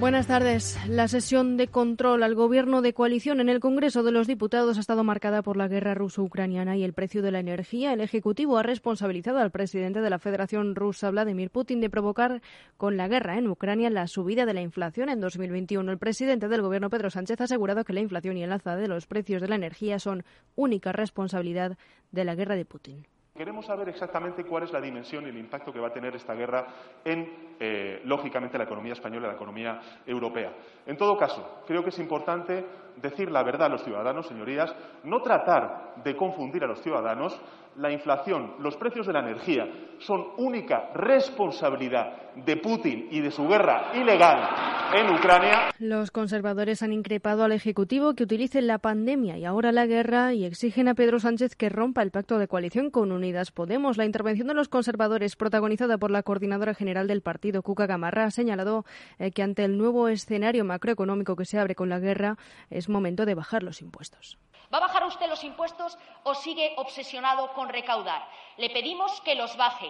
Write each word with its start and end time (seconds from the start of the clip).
Buenas 0.00 0.26
tardes. 0.26 0.76
La 0.88 1.06
sesión 1.06 1.56
de 1.56 1.68
control 1.68 2.24
al 2.24 2.34
gobierno 2.34 2.82
de 2.82 2.92
coalición 2.92 3.40
en 3.40 3.48
el 3.48 3.60
Congreso 3.60 4.02
de 4.02 4.10
los 4.10 4.26
Diputados 4.26 4.76
ha 4.76 4.80
estado 4.80 5.04
marcada 5.04 5.40
por 5.40 5.56
la 5.56 5.68
guerra 5.68 5.94
ruso-ucraniana 5.94 6.76
y 6.76 6.82
el 6.82 6.92
precio 6.92 7.22
de 7.22 7.30
la 7.30 7.38
energía. 7.38 7.92
El 7.92 8.00
Ejecutivo 8.00 8.58
ha 8.58 8.64
responsabilizado 8.64 9.38
al 9.38 9.52
presidente 9.52 10.00
de 10.00 10.10
la 10.10 10.18
Federación 10.18 10.74
Rusa, 10.74 11.10
Vladimir 11.10 11.50
Putin, 11.50 11.80
de 11.80 11.90
provocar 11.90 12.42
con 12.76 12.96
la 12.96 13.06
guerra 13.06 13.38
en 13.38 13.46
Ucrania 13.46 13.88
la 13.88 14.08
subida 14.08 14.46
de 14.46 14.54
la 14.54 14.62
inflación 14.62 15.08
en 15.08 15.20
2021. 15.20 15.92
El 15.92 15.98
presidente 15.98 16.48
del 16.48 16.62
Gobierno, 16.62 16.90
Pedro 16.90 17.08
Sánchez, 17.08 17.40
ha 17.40 17.44
asegurado 17.44 17.84
que 17.84 17.92
la 17.92 18.00
inflación 18.00 18.36
y 18.36 18.42
el 18.42 18.52
alza 18.52 18.74
de 18.74 18.88
los 18.88 19.06
precios 19.06 19.40
de 19.40 19.48
la 19.48 19.54
energía 19.54 20.00
son 20.00 20.24
única 20.56 20.90
responsabilidad 20.90 21.78
de 22.10 22.24
la 22.24 22.34
guerra 22.34 22.56
de 22.56 22.64
Putin. 22.64 23.06
Queremos 23.36 23.66
saber 23.66 23.88
exactamente 23.88 24.44
cuál 24.44 24.62
es 24.62 24.72
la 24.72 24.80
dimensión 24.80 25.26
y 25.26 25.30
el 25.30 25.36
impacto 25.36 25.72
que 25.72 25.80
va 25.80 25.88
a 25.88 25.92
tener 25.92 26.14
esta 26.14 26.34
guerra 26.34 26.68
en, 27.04 27.56
eh, 27.58 28.00
lógicamente, 28.04 28.56
la 28.56 28.62
economía 28.62 28.92
española 28.92 29.26
y 29.26 29.30
la 29.30 29.34
economía 29.34 29.80
europea. 30.06 30.52
En 30.86 30.96
todo 30.96 31.16
caso, 31.16 31.64
creo 31.66 31.82
que 31.82 31.88
es 31.88 31.98
importante 31.98 32.64
decir 32.94 33.32
la 33.32 33.42
verdad 33.42 33.66
a 33.66 33.70
los 33.70 33.82
ciudadanos, 33.82 34.28
señorías, 34.28 34.72
no 35.02 35.20
tratar 35.20 35.96
de 36.04 36.14
confundir 36.14 36.62
a 36.62 36.68
los 36.68 36.80
ciudadanos. 36.80 37.36
La 37.76 37.90
inflación, 37.90 38.54
los 38.60 38.76
precios 38.76 39.06
de 39.06 39.12
la 39.12 39.20
energía 39.20 39.66
son 39.98 40.24
única 40.38 40.90
responsabilidad 40.94 42.32
de 42.36 42.56
Putin 42.56 43.08
y 43.10 43.20
de 43.20 43.30
su 43.30 43.46
guerra 43.48 43.90
ilegal 43.94 44.48
en 44.94 45.12
Ucrania. 45.12 45.70
Los 45.78 46.10
conservadores 46.10 46.82
han 46.82 46.92
increpado 46.92 47.42
al 47.42 47.52
Ejecutivo 47.52 48.14
que 48.14 48.24
utilice 48.24 48.60
la 48.62 48.78
pandemia 48.78 49.38
y 49.38 49.44
ahora 49.44 49.72
la 49.72 49.86
guerra 49.86 50.34
y 50.34 50.44
exigen 50.44 50.88
a 50.88 50.94
Pedro 50.94 51.18
Sánchez 51.18 51.56
que 51.56 51.68
rompa 51.68 52.02
el 52.02 52.10
pacto 52.10 52.38
de 52.38 52.48
coalición 52.48 52.90
con 52.90 53.12
Unidas 53.12 53.50
Podemos. 53.50 53.96
La 53.96 54.04
intervención 54.04 54.48
de 54.48 54.54
los 54.54 54.68
conservadores, 54.68 55.36
protagonizada 55.36 55.98
por 55.98 56.10
la 56.10 56.22
coordinadora 56.22 56.74
general 56.74 57.08
del 57.08 57.22
partido, 57.22 57.62
Cuca 57.62 57.86
Gamarra, 57.86 58.24
ha 58.24 58.30
señalado 58.30 58.84
eh, 59.18 59.30
que 59.32 59.42
ante 59.42 59.64
el 59.64 59.78
nuevo 59.78 60.08
escenario 60.08 60.64
macroeconómico 60.64 61.36
que 61.36 61.44
se 61.44 61.58
abre 61.58 61.74
con 61.74 61.88
la 61.88 61.98
guerra 61.98 62.36
es 62.70 62.88
momento 62.88 63.26
de 63.26 63.34
bajar 63.34 63.62
los 63.62 63.80
impuestos. 63.80 64.38
¿Va 64.74 64.78
a 64.78 64.88
bajar 64.88 65.04
usted 65.04 65.28
los 65.28 65.44
impuestos 65.44 65.96
o 66.24 66.34
sigue 66.34 66.74
obsesionado 66.78 67.52
con 67.52 67.68
recaudar? 67.68 68.28
Le 68.56 68.70
pedimos 68.70 69.20
que 69.20 69.36
los 69.36 69.56
baje. 69.56 69.88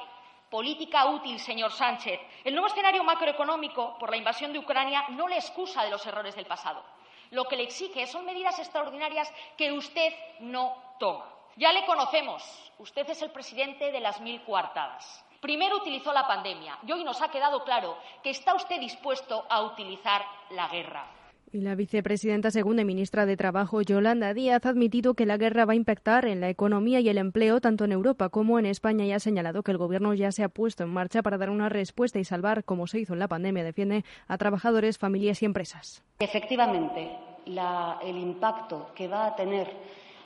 Política 0.50 1.06
útil, 1.06 1.40
señor 1.40 1.72
Sánchez. 1.72 2.20
El 2.44 2.52
nuevo 2.52 2.66
escenario 2.66 3.02
macroeconómico 3.02 3.96
por 3.98 4.10
la 4.10 4.18
invasión 4.18 4.52
de 4.52 4.58
Ucrania 4.58 5.06
no 5.08 5.26
le 5.26 5.36
excusa 5.36 5.82
de 5.84 5.90
los 5.90 6.04
errores 6.04 6.36
del 6.36 6.44
pasado. 6.44 6.84
Lo 7.30 7.46
que 7.46 7.56
le 7.56 7.62
exige 7.62 8.06
son 8.06 8.26
medidas 8.26 8.58
extraordinarias 8.58 9.32
que 9.56 9.72
usted 9.72 10.12
no 10.40 10.76
toma. 11.00 11.30
Ya 11.56 11.72
le 11.72 11.86
conocemos. 11.86 12.44
Usted 12.76 13.08
es 13.08 13.22
el 13.22 13.30
presidente 13.30 13.90
de 13.90 14.00
las 14.00 14.20
mil 14.20 14.44
coartadas. 14.44 15.24
Primero 15.40 15.78
utilizó 15.78 16.12
la 16.12 16.26
pandemia 16.26 16.78
y 16.86 16.92
hoy 16.92 17.04
nos 17.04 17.22
ha 17.22 17.30
quedado 17.30 17.64
claro 17.64 17.96
que 18.22 18.28
está 18.28 18.54
usted 18.54 18.78
dispuesto 18.80 19.46
a 19.48 19.62
utilizar 19.62 20.26
la 20.50 20.68
guerra. 20.68 21.06
Y 21.54 21.60
la 21.60 21.76
vicepresidenta 21.76 22.50
segunda 22.50 22.82
ministra 22.82 23.26
de 23.26 23.36
Trabajo, 23.36 23.80
Yolanda 23.80 24.34
Díaz, 24.34 24.66
ha 24.66 24.70
admitido 24.70 25.14
que 25.14 25.24
la 25.24 25.36
guerra 25.36 25.64
va 25.64 25.74
a 25.74 25.76
impactar 25.76 26.26
en 26.26 26.40
la 26.40 26.48
economía 26.48 26.98
y 26.98 27.08
el 27.08 27.16
empleo 27.16 27.60
tanto 27.60 27.84
en 27.84 27.92
Europa 27.92 28.28
como 28.28 28.58
en 28.58 28.66
España 28.66 29.04
y 29.04 29.12
ha 29.12 29.20
señalado 29.20 29.62
que 29.62 29.70
el 29.70 29.78
Gobierno 29.78 30.14
ya 30.14 30.32
se 30.32 30.42
ha 30.42 30.48
puesto 30.48 30.82
en 30.82 30.90
marcha 30.90 31.22
para 31.22 31.38
dar 31.38 31.50
una 31.50 31.68
respuesta 31.68 32.18
y 32.18 32.24
salvar, 32.24 32.64
como 32.64 32.88
se 32.88 32.98
hizo 32.98 33.12
en 33.12 33.20
la 33.20 33.28
pandemia, 33.28 33.62
defiende 33.62 34.04
a 34.26 34.36
trabajadores, 34.36 34.98
familias 34.98 35.42
y 35.42 35.44
empresas. 35.44 36.02
Efectivamente, 36.18 37.12
el 37.46 38.18
impacto 38.18 38.88
que 38.92 39.06
va 39.06 39.26
a 39.26 39.36
tener 39.36 39.70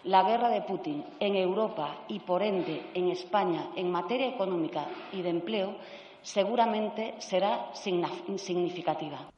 la 0.05 0.23
guerra 0.23 0.48
de 0.48 0.63
Putin 0.63 1.05
en 1.20 1.37
Europa 1.37 2.07
y, 2.09 2.20
por 2.20 2.42
ende, 2.42 2.85
en 2.95 3.09
España 3.09 3.67
en 3.77 3.91
materia 3.92 4.29
económica 4.29 4.87
y 5.13 5.20
de 5.20 5.29
empleo 5.29 5.77
seguramente 6.23 7.17
será 7.19 7.67
significativa. 7.75 9.29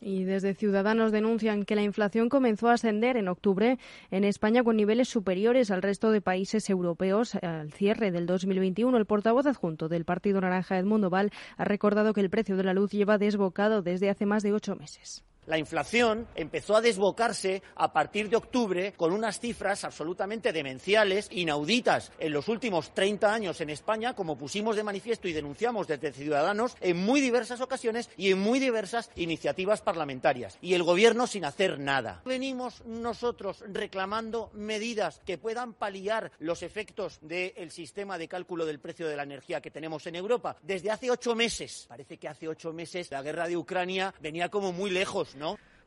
Y 0.00 0.24
desde 0.24 0.54
Ciudadanos 0.54 1.12
denuncian 1.12 1.64
que 1.64 1.74
la 1.74 1.82
inflación 1.82 2.28
comenzó 2.28 2.68
a 2.68 2.74
ascender 2.74 3.16
en 3.16 3.28
octubre 3.28 3.78
en 4.10 4.24
España 4.24 4.62
con 4.62 4.76
niveles 4.76 5.08
superiores 5.08 5.70
al 5.70 5.82
resto 5.82 6.10
de 6.10 6.20
países 6.20 6.70
europeos 6.70 7.34
al 7.36 7.72
cierre 7.72 8.10
del 8.10 8.26
2021. 8.26 8.96
El 8.96 9.06
portavoz 9.06 9.46
adjunto 9.46 9.88
del 9.88 10.04
Partido 10.04 10.40
Naranja, 10.40 10.78
Edmundo 10.78 11.10
Val, 11.10 11.30
ha 11.56 11.64
recordado 11.64 12.12
que 12.12 12.20
el 12.20 12.30
precio 12.30 12.56
de 12.56 12.64
la 12.64 12.74
luz 12.74 12.92
lleva 12.92 13.18
desbocado 13.18 13.82
desde 13.82 14.10
hace 14.10 14.26
más 14.26 14.42
de 14.42 14.52
ocho 14.52 14.76
meses. 14.76 15.24
La 15.48 15.56
inflación 15.56 16.28
empezó 16.34 16.76
a 16.76 16.82
desbocarse 16.82 17.62
a 17.74 17.90
partir 17.90 18.28
de 18.28 18.36
octubre 18.36 18.92
con 18.98 19.14
unas 19.14 19.40
cifras 19.40 19.82
absolutamente 19.82 20.52
demenciales, 20.52 21.26
inauditas 21.30 22.12
en 22.18 22.34
los 22.34 22.48
últimos 22.48 22.92
30 22.92 23.32
años 23.32 23.62
en 23.62 23.70
España, 23.70 24.12
como 24.12 24.36
pusimos 24.36 24.76
de 24.76 24.82
manifiesto 24.82 25.26
y 25.26 25.32
denunciamos 25.32 25.86
desde 25.86 26.12
Ciudadanos 26.12 26.76
en 26.82 26.98
muy 26.98 27.22
diversas 27.22 27.62
ocasiones 27.62 28.10
y 28.18 28.30
en 28.30 28.38
muy 28.38 28.58
diversas 28.58 29.10
iniciativas 29.16 29.80
parlamentarias. 29.80 30.58
Y 30.60 30.74
el 30.74 30.82
Gobierno 30.82 31.26
sin 31.26 31.46
hacer 31.46 31.78
nada. 31.78 32.20
Venimos 32.26 32.84
nosotros 32.84 33.64
reclamando 33.72 34.50
medidas 34.52 35.22
que 35.24 35.38
puedan 35.38 35.72
paliar 35.72 36.30
los 36.40 36.62
efectos 36.62 37.20
del 37.22 37.70
sistema 37.70 38.18
de 38.18 38.28
cálculo 38.28 38.66
del 38.66 38.80
precio 38.80 39.08
de 39.08 39.16
la 39.16 39.22
energía 39.22 39.62
que 39.62 39.70
tenemos 39.70 40.06
en 40.06 40.16
Europa 40.16 40.58
desde 40.60 40.90
hace 40.90 41.10
ocho 41.10 41.34
meses. 41.34 41.86
Parece 41.88 42.18
que 42.18 42.28
hace 42.28 42.48
ocho 42.48 42.74
meses 42.74 43.10
la 43.10 43.22
guerra 43.22 43.48
de 43.48 43.56
Ucrania 43.56 44.12
venía 44.20 44.50
como 44.50 44.72
muy 44.72 44.90
lejos 44.90 45.37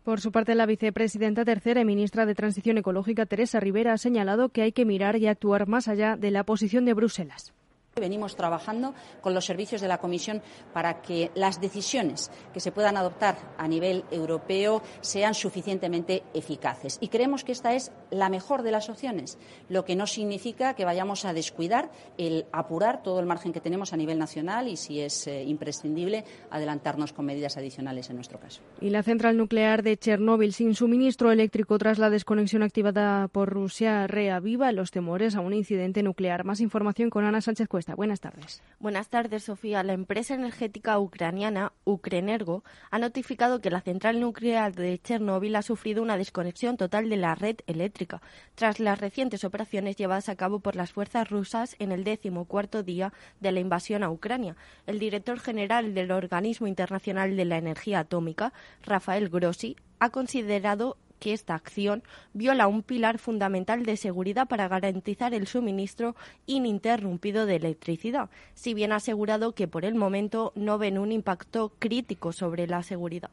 por 0.04 0.20
su 0.20 0.32
parte, 0.32 0.56
la 0.56 0.66
vicepresidenta 0.66 1.46
tercera 1.46 1.82
y 1.82 1.86
ministra 1.86 2.26
de 2.26 2.34
Transición 2.34 2.78
Ecológica, 2.80 3.28
Teresa 3.28 3.60
Rivera, 3.60 3.94
ha 3.94 3.98
señalado 3.98 4.50
que 4.50 4.64
hay 4.64 4.72
que 4.72 4.86
mirar 4.86 5.16
y 5.18 5.28
actuar 5.28 5.68
más 5.68 5.88
allá 5.88 6.18
de 6.18 6.32
la 6.32 6.44
posición 6.44 6.86
de 6.86 6.94
Bruselas. 6.94 7.54
Venimos 8.00 8.38
trabajando 8.38 8.94
con 9.20 9.34
los 9.34 9.44
servicios 9.44 9.82
de 9.82 9.90
la 9.90 9.98
Comisión 9.98 10.42
para 10.72 11.02
que 11.02 11.30
las 11.36 11.60
decisiones 11.60 12.32
que 12.54 12.62
se 12.62 12.72
puedan 12.72 12.96
adoptar 12.96 13.36
a 13.58 13.68
nivel 13.68 14.06
europeo 14.12 14.82
sean 15.02 15.34
suficientemente 15.34 16.24
eficaces. 16.34 16.98
Y 17.02 17.10
creemos 17.10 17.44
que 17.44 17.52
esta 17.52 17.74
es 17.74 17.92
la 18.10 18.30
mejor 18.30 18.64
de 18.64 18.72
las 18.72 18.88
opciones, 18.88 19.38
lo 19.68 19.84
que 19.84 19.98
no 19.98 20.08
significa 20.08 20.74
que 20.74 20.86
vayamos 20.86 21.26
a 21.26 21.34
descuidar 21.34 21.92
el 22.18 22.46
apurar 22.54 23.04
todo 23.04 23.20
el 23.20 23.26
margen 23.26 23.52
que 23.52 23.60
tenemos 23.60 23.92
a 23.92 23.98
nivel 23.98 24.18
nacional 24.18 24.70
y, 24.70 24.78
si 24.78 25.02
es 25.02 25.28
eh, 25.28 25.44
imprescindible, 25.44 26.24
adelantarnos 26.50 27.12
con 27.12 27.26
medidas 27.26 27.58
adicionales 27.58 28.10
en 28.10 28.16
nuestro 28.16 28.40
caso. 28.40 28.62
Y 28.80 28.92
la 28.92 29.04
central 29.04 29.36
nuclear 29.36 29.84
de 29.84 29.98
Chernóbil 29.98 30.54
sin 30.54 30.76
suministro 30.76 31.30
eléctrico 31.30 31.78
tras 31.78 32.00
la 32.00 32.10
desconexión 32.10 32.64
activada 32.64 33.28
por 33.28 33.50
Rusia 33.50 34.08
reaviva 34.08 34.72
los 34.72 34.92
temores 34.92 35.36
a 35.36 35.42
un 35.42 35.54
incidente 35.54 36.04
nuclear. 36.04 36.46
Más 36.46 36.62
información 36.62 37.10
con 37.10 37.26
Ana 37.26 37.42
Sánchez 37.42 37.68
Cuesta. 37.68 37.81
Buenas 37.96 38.20
tardes. 38.20 38.62
Buenas 38.80 39.10
tardes, 39.10 39.44
Sofía. 39.44 39.84
La 39.84 39.94
empresa 39.94 40.34
energética 40.34 41.00
ucraniana 41.00 41.74
Ukrenergo 41.84 42.64
ha 42.90 43.00
notificado 43.00 43.60
que 43.62 43.70
la 43.70 43.82
central 43.82 44.20
nuclear 44.20 44.74
de 44.74 45.00
Chernóbil 45.00 45.56
ha 45.56 45.62
sufrido 45.62 46.02
una 46.02 46.18
desconexión 46.18 46.78
total 46.78 47.10
de 47.10 47.18
la 47.18 47.36
red 47.36 47.58
eléctrica 47.68 48.22
tras 48.56 48.80
las 48.80 49.00
recientes 49.00 49.44
operaciones 49.44 49.96
llevadas 49.96 50.30
a 50.30 50.36
cabo 50.36 50.60
por 50.60 50.76
las 50.76 50.92
fuerzas 50.92 51.30
rusas 51.30 51.76
en 51.80 51.92
el 51.92 52.04
décimo 52.04 52.46
cuarto 52.46 52.84
día 52.84 53.14
de 53.40 53.52
la 53.52 53.60
invasión 53.60 54.04
a 54.04 54.12
Ucrania. 54.12 54.56
El 54.86 55.00
director 55.00 55.40
general 55.40 55.94
del 55.94 56.12
Organismo 56.12 56.68
Internacional 56.68 57.36
de 57.36 57.46
la 57.46 57.58
Energía 57.58 58.00
Atómica, 58.00 58.54
Rafael 58.84 59.30
Grossi, 59.30 59.76
ha 60.00 60.10
considerado 60.10 60.98
que 61.22 61.34
esta 61.34 61.54
acción 61.54 62.02
viola 62.34 62.68
un 62.68 62.82
pilar 62.82 63.20
fundamental 63.20 63.86
de 63.86 63.96
seguridad 63.96 64.48
para 64.48 64.68
garantizar 64.68 65.34
el 65.36 65.46
suministro 65.46 66.16
ininterrumpido 66.48 67.46
de 67.46 67.58
electricidad, 67.58 68.30
si 68.56 68.74
bien 68.74 68.92
ha 68.92 68.96
asegurado 68.96 69.54
que 69.54 69.68
por 69.68 69.86
el 69.86 69.94
momento 69.94 70.52
no 70.56 70.80
ven 70.80 70.98
un 70.98 71.12
impacto 71.12 71.72
crítico 71.78 72.34
sobre 72.34 72.66
la 72.66 72.82
seguridad. 72.82 73.30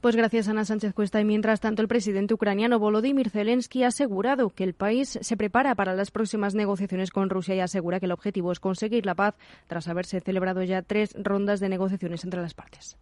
Pues 0.00 0.14
gracias, 0.16 0.48
Ana 0.48 0.64
Sánchez 0.64 0.92
Cuesta. 0.92 1.20
Y 1.20 1.24
mientras 1.24 1.60
tanto, 1.60 1.82
el 1.82 1.88
presidente 1.88 2.34
ucraniano 2.34 2.78
Volodymyr 2.78 3.30
Zelensky 3.30 3.82
ha 3.82 3.88
asegurado 3.88 4.50
que 4.50 4.64
el 4.64 4.74
país 4.74 5.18
se 5.20 5.36
prepara 5.36 5.74
para 5.74 5.94
las 5.94 6.10
próximas 6.10 6.54
negociaciones 6.54 7.10
con 7.10 7.30
Rusia 7.30 7.54
y 7.54 7.60
asegura 7.60 7.98
que 7.98 8.06
el 8.06 8.12
objetivo 8.12 8.52
es 8.52 8.60
conseguir 8.60 9.06
la 9.06 9.14
paz 9.14 9.34
tras 9.66 9.88
haberse 9.88 10.20
celebrado 10.20 10.62
ya 10.62 10.82
tres 10.82 11.14
rondas 11.18 11.60
de 11.60 11.68
negociaciones 11.68 12.24
entre 12.24 12.42
las 12.42 12.54
partes. 12.54 12.96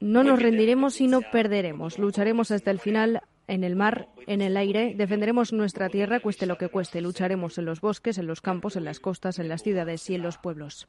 No 0.00 0.24
nos 0.24 0.40
rendiremos 0.40 1.00
y 1.00 1.06
no 1.06 1.22
perderemos. 1.22 1.98
Lucharemos 1.98 2.50
hasta 2.50 2.70
el 2.70 2.80
final 2.80 3.22
en 3.46 3.64
el 3.64 3.76
mar, 3.76 4.08
en 4.26 4.40
el 4.40 4.56
aire, 4.56 4.94
defenderemos 4.96 5.52
nuestra 5.52 5.90
tierra, 5.90 6.20
cueste 6.20 6.46
lo 6.46 6.56
que 6.56 6.68
cueste. 6.68 7.00
Lucharemos 7.00 7.58
en 7.58 7.66
los 7.66 7.80
bosques, 7.80 8.18
en 8.18 8.26
los 8.26 8.40
campos, 8.40 8.76
en 8.76 8.84
las 8.84 9.00
costas, 9.00 9.38
en 9.38 9.48
las 9.48 9.62
ciudades 9.62 10.08
y 10.08 10.14
en 10.14 10.22
los 10.22 10.38
pueblos. 10.38 10.86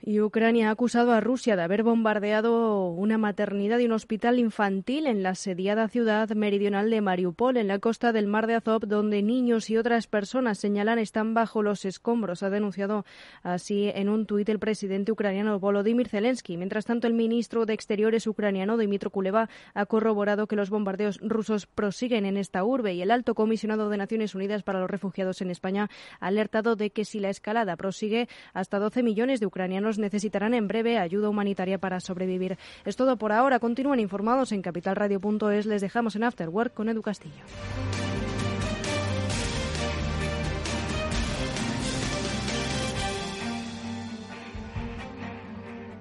Y 0.00 0.20
Ucrania 0.20 0.68
ha 0.68 0.72
acusado 0.72 1.12
a 1.12 1.20
Rusia 1.20 1.56
de 1.56 1.62
haber 1.62 1.82
bombardeado 1.82 2.88
una 2.90 3.18
maternidad 3.18 3.80
y 3.80 3.86
un 3.86 3.92
hospital 3.92 4.38
infantil 4.38 5.08
en 5.08 5.24
la 5.24 5.30
asediada 5.30 5.88
ciudad 5.88 6.28
meridional 6.30 6.88
de 6.88 7.00
Mariupol, 7.00 7.56
en 7.56 7.66
la 7.66 7.80
costa 7.80 8.12
del 8.12 8.28
mar 8.28 8.46
de 8.46 8.54
Azov, 8.54 8.86
donde 8.86 9.22
niños 9.22 9.70
y 9.70 9.76
otras 9.76 10.06
personas 10.06 10.58
señalan 10.58 11.00
están 11.00 11.34
bajo 11.34 11.64
los 11.64 11.84
escombros. 11.84 12.44
Ha 12.44 12.50
denunciado 12.50 13.04
así 13.42 13.90
en 13.92 14.08
un 14.08 14.24
tuit 14.26 14.48
el 14.48 14.60
presidente 14.60 15.10
ucraniano 15.10 15.58
Volodymyr 15.58 16.08
Zelensky. 16.08 16.56
Mientras 16.56 16.84
tanto, 16.84 17.08
el 17.08 17.14
ministro 17.14 17.66
de 17.66 17.74
Exteriores 17.74 18.28
ucraniano 18.28 18.76
Dmitry 18.76 19.10
Kuleva 19.10 19.48
ha 19.74 19.86
corroborado 19.86 20.46
que 20.46 20.54
los 20.54 20.70
bombardeos 20.70 21.18
rusos 21.22 21.66
prosiguen 21.66 22.24
en 22.24 22.36
esta 22.36 22.62
urbe 22.62 22.94
y 22.94 23.02
el 23.02 23.10
alto 23.10 23.34
comisionado 23.34 23.90
de 23.90 23.96
Naciones 23.96 24.36
Unidas 24.36 24.62
para 24.62 24.78
los 24.78 24.90
Refugiados 24.90 25.40
en 25.42 25.50
España 25.50 25.90
ha 26.20 26.26
alertado 26.28 26.76
de 26.76 26.90
que 26.90 27.04
si 27.04 27.18
la 27.18 27.30
escalada 27.30 27.76
prosigue, 27.76 28.28
hasta 28.54 28.78
12 28.78 29.02
millones 29.02 29.40
de 29.40 29.46
ucranianos 29.46 29.87
necesitarán 29.96 30.52
en 30.52 30.68
breve 30.68 30.98
ayuda 30.98 31.30
humanitaria 31.30 31.78
para 31.78 32.00
sobrevivir. 32.00 32.58
Es 32.84 32.96
todo 32.96 33.16
por 33.16 33.32
ahora. 33.32 33.58
Continúen 33.58 34.00
informados 34.00 34.52
en 34.52 34.60
capitalradio.es. 34.60 35.64
Les 35.64 35.80
dejamos 35.80 36.16
en 36.16 36.24
After 36.24 36.50
Work 36.50 36.74
con 36.74 36.90
Edu 36.90 37.00
Castillo. 37.00 37.44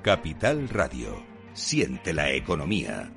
Capital 0.01 0.69
Radio. 0.69 1.21
Siente 1.53 2.13
la 2.13 2.31
economía. 2.31 3.11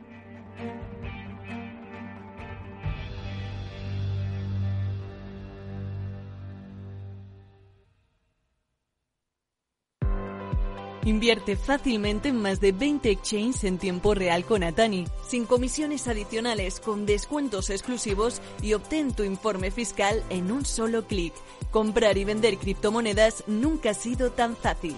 Invierte 11.04 11.56
fácilmente 11.56 12.28
en 12.28 12.36
más 12.36 12.60
de 12.60 12.72
20 12.72 13.10
exchanges 13.10 13.64
en 13.64 13.78
tiempo 13.78 14.14
real 14.14 14.44
con 14.44 14.62
Atani, 14.62 15.06
sin 15.26 15.46
comisiones 15.46 16.06
adicionales, 16.08 16.78
con 16.78 17.06
descuentos 17.06 17.70
exclusivos 17.70 18.42
y 18.60 18.74
obtén 18.74 19.14
tu 19.14 19.22
informe 19.22 19.70
fiscal 19.70 20.22
en 20.28 20.52
un 20.52 20.66
solo 20.66 21.06
clic. 21.06 21.32
Comprar 21.70 22.18
y 22.18 22.24
vender 22.24 22.58
criptomonedas 22.58 23.44
nunca 23.46 23.90
ha 23.90 23.94
sido 23.94 24.30
tan 24.30 24.56
fácil. 24.56 24.94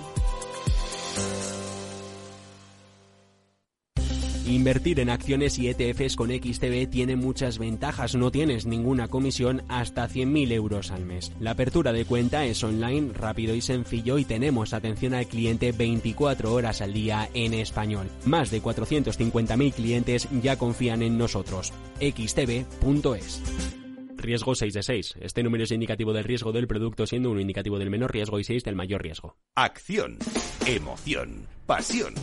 Invertir 4.53 5.01
en 5.01 5.09
acciones 5.09 5.59
y 5.59 5.71
ETFs 5.71 6.15
con 6.15 6.29
XTB 6.29 6.87
tiene 6.91 7.17
muchas 7.17 7.57
ventajas. 7.57 8.15
No 8.15 8.31
tienes 8.31 8.67
ninguna 8.67 9.09
comisión 9.09 9.63
hasta 9.69 10.07
100.000 10.07 10.53
euros 10.53 10.91
al 10.91 11.07
mes. 11.07 11.33
La 11.41 11.53
apertura 11.53 11.91
de 11.91 12.05
cuenta 12.05 12.45
es 12.45 12.63
online, 12.63 13.15
rápido 13.15 13.55
y 13.55 13.63
sencillo 13.63 14.19
y 14.19 14.27
tenemos 14.27 14.75
atención 14.75 15.15
al 15.15 15.27
cliente 15.27 15.73
24 15.73 16.53
horas 16.53 16.83
al 16.83 16.93
día 16.93 17.31
en 17.33 17.55
español. 17.55 18.09
Más 18.27 18.51
de 18.51 18.63
450.000 18.63 19.73
clientes 19.73 20.29
ya 20.43 20.59
confían 20.59 21.01
en 21.01 21.17
nosotros. 21.17 21.73
xtb.es. 21.99 23.82
Riesgo 24.23 24.55
6 24.55 24.73
de 24.73 24.83
6. 24.83 25.15
Este 25.21 25.43
número 25.43 25.65
es 25.65 25.73
indicativo 25.73 26.13
del 26.13 26.25
riesgo 26.25 26.53
del 26.53 26.67
producto, 26.67 27.07
siendo 27.07 27.31
uno 27.31 27.41
indicativo 27.41 27.79
del 27.79 27.91
menor 27.91 28.13
riesgo 28.13 28.39
y 28.39 28.45
6 28.45 28.65
del 28.65 28.77
mayor 28.77 29.03
riesgo. 29.03 29.37
Acción, 29.55 30.19
emoción, 30.67 31.47
pasión. 31.67 32.15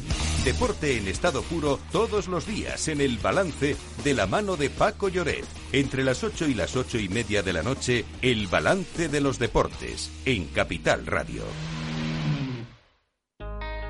Deporte 0.44 0.98
en 0.98 1.08
estado 1.08 1.44
puro 1.44 1.80
todos 1.92 2.28
los 2.28 2.48
días 2.48 2.88
en 2.88 3.02
el 3.02 3.18
balance 3.18 3.76
de 4.04 4.14
la 4.14 4.26
mano 4.26 4.56
de 4.56 4.70
Paco 4.70 5.10
Lloret. 5.10 5.46
Entre 5.72 6.04
las 6.04 6.24
8 6.24 6.48
y 6.48 6.54
las 6.54 6.76
8 6.76 7.00
y 7.00 7.10
media 7.10 7.44
de 7.44 7.54
la 7.54 7.62
noche, 7.62 8.06
el 8.22 8.48
balance 8.48 9.10
de 9.10 9.22
los 9.22 9.38
deportes 9.38 10.12
en 10.26 10.46
Capital 10.48 11.06
Radio. 11.06 11.44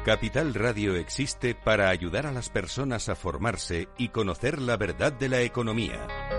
Capital 0.05 0.53
Radio 0.53 0.95
existe 0.95 1.53
para 1.53 1.89
ayudar 1.89 2.25
a 2.25 2.31
las 2.31 2.49
personas 2.49 3.09
a 3.09 3.15
formarse 3.15 3.89
y 3.97 4.09
conocer 4.09 4.59
la 4.59 4.77
verdad 4.77 5.11
de 5.13 5.29
la 5.29 5.41
economía. 5.41 6.38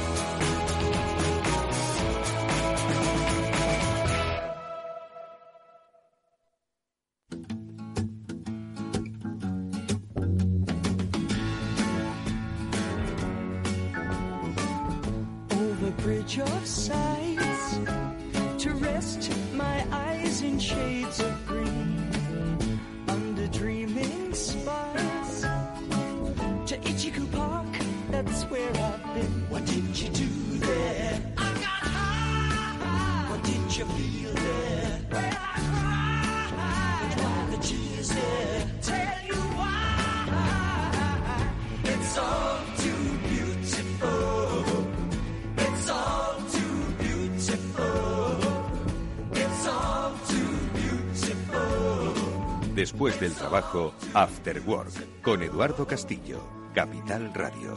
Trabajo, 53.41 53.91
After 54.13 54.61
Work, 54.67 55.21
con 55.23 55.41
Eduardo 55.41 55.87
Castillo, 55.87 56.39
Capital 56.75 57.33
Radio. 57.33 57.73